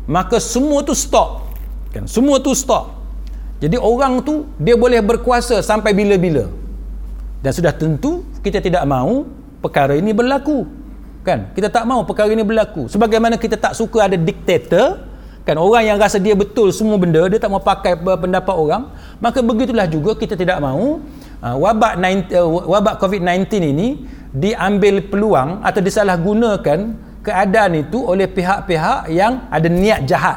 maka 0.08 0.36
semua 0.40 0.84
tu 0.84 0.92
stop. 0.92 1.48
Kan? 1.92 2.04
Semua 2.04 2.40
tu 2.40 2.52
stop. 2.52 2.96
Jadi 3.58 3.74
orang 3.74 4.22
tu 4.22 4.46
dia 4.60 4.78
boleh 4.78 5.02
berkuasa 5.02 5.64
sampai 5.64 5.96
bila-bila. 5.96 6.46
Dan 7.38 7.50
sudah 7.54 7.70
tentu 7.74 8.26
kita 8.42 8.58
tidak 8.58 8.82
mahu 8.86 9.26
perkara 9.62 9.94
ini 9.94 10.10
berlaku 10.14 10.66
kan? 11.26 11.52
Kita 11.52 11.68
tak 11.68 11.84
mau 11.84 12.02
perkara 12.02 12.30
ini 12.30 12.44
berlaku. 12.46 12.86
Sebagaimana 12.90 13.36
kita 13.36 13.58
tak 13.58 13.74
suka 13.74 14.06
ada 14.10 14.16
diktator 14.18 15.08
kan? 15.48 15.56
Orang 15.56 15.80
yang 15.80 15.96
rasa 15.96 16.20
dia 16.20 16.36
betul 16.36 16.68
semua 16.76 17.00
benda 17.00 17.24
dia 17.32 17.40
tak 17.40 17.48
mau 17.48 17.64
pakai 17.64 17.96
pendapat 17.96 18.52
orang 18.52 18.92
maka 19.16 19.40
begitulah 19.40 19.88
juga 19.88 20.12
kita 20.12 20.36
tidak 20.36 20.60
mau 20.60 21.00
uh, 21.40 21.56
wabak 21.56 21.96
9, 21.96 22.36
uh, 22.36 22.48
wabak 22.68 22.94
COVID-19 23.00 23.48
ini 23.64 23.88
diambil 24.36 25.00
peluang 25.08 25.64
atau 25.64 25.80
disalahgunakan 25.80 26.78
keadaan 27.24 27.72
itu 27.80 27.98
oleh 28.04 28.28
pihak-pihak 28.28 29.08
yang 29.08 29.48
ada 29.48 29.68
niat 29.72 30.04
jahat 30.04 30.36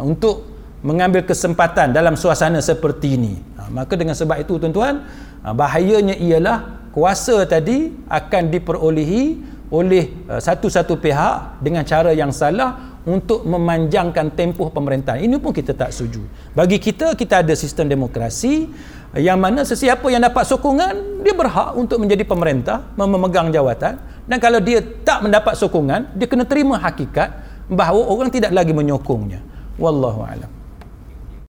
uh, 0.00 0.04
untuk 0.08 0.48
mengambil 0.80 1.26
kesempatan 1.26 1.90
dalam 1.92 2.14
suasana 2.16 2.64
seperti 2.64 3.20
ini. 3.20 3.34
Uh, 3.60 3.68
maka 3.68 4.00
dengan 4.00 4.16
sebab 4.16 4.40
itu 4.40 4.56
tuan-tuan 4.56 5.04
bahayanya 5.38 6.18
ialah 6.18 6.90
kuasa 6.90 7.46
tadi 7.46 7.94
akan 8.10 8.50
diperolehi 8.50 9.38
oleh 9.68 10.24
uh, 10.28 10.40
satu-satu 10.40 10.96
pihak 10.96 11.60
dengan 11.60 11.84
cara 11.84 12.12
yang 12.16 12.32
salah 12.32 13.00
untuk 13.08 13.44
memanjangkan 13.48 14.36
tempoh 14.36 14.68
pemerintahan. 14.68 15.24
Ini 15.24 15.40
pun 15.40 15.52
kita 15.56 15.72
tak 15.72 15.96
setuju. 15.96 16.28
Bagi 16.52 16.76
kita, 16.76 17.16
kita 17.16 17.40
ada 17.40 17.54
sistem 17.56 17.88
demokrasi 17.88 18.68
yang 19.16 19.40
mana 19.40 19.64
sesiapa 19.64 20.04
yang 20.12 20.20
dapat 20.20 20.44
sokongan, 20.44 21.24
dia 21.24 21.32
berhak 21.32 21.72
untuk 21.80 21.96
menjadi 21.96 22.28
pemerintah, 22.28 22.84
memegang 23.00 23.48
jawatan. 23.48 23.96
Dan 24.28 24.36
kalau 24.36 24.60
dia 24.60 24.84
tak 24.84 25.24
mendapat 25.24 25.56
sokongan, 25.56 26.12
dia 26.12 26.28
kena 26.28 26.44
terima 26.44 26.76
hakikat 26.76 27.32
bahawa 27.72 28.04
orang 28.12 28.28
tidak 28.28 28.52
lagi 28.52 28.76
menyokongnya. 28.76 29.40
Wallahu 29.80 30.28
a'lam. 30.28 30.57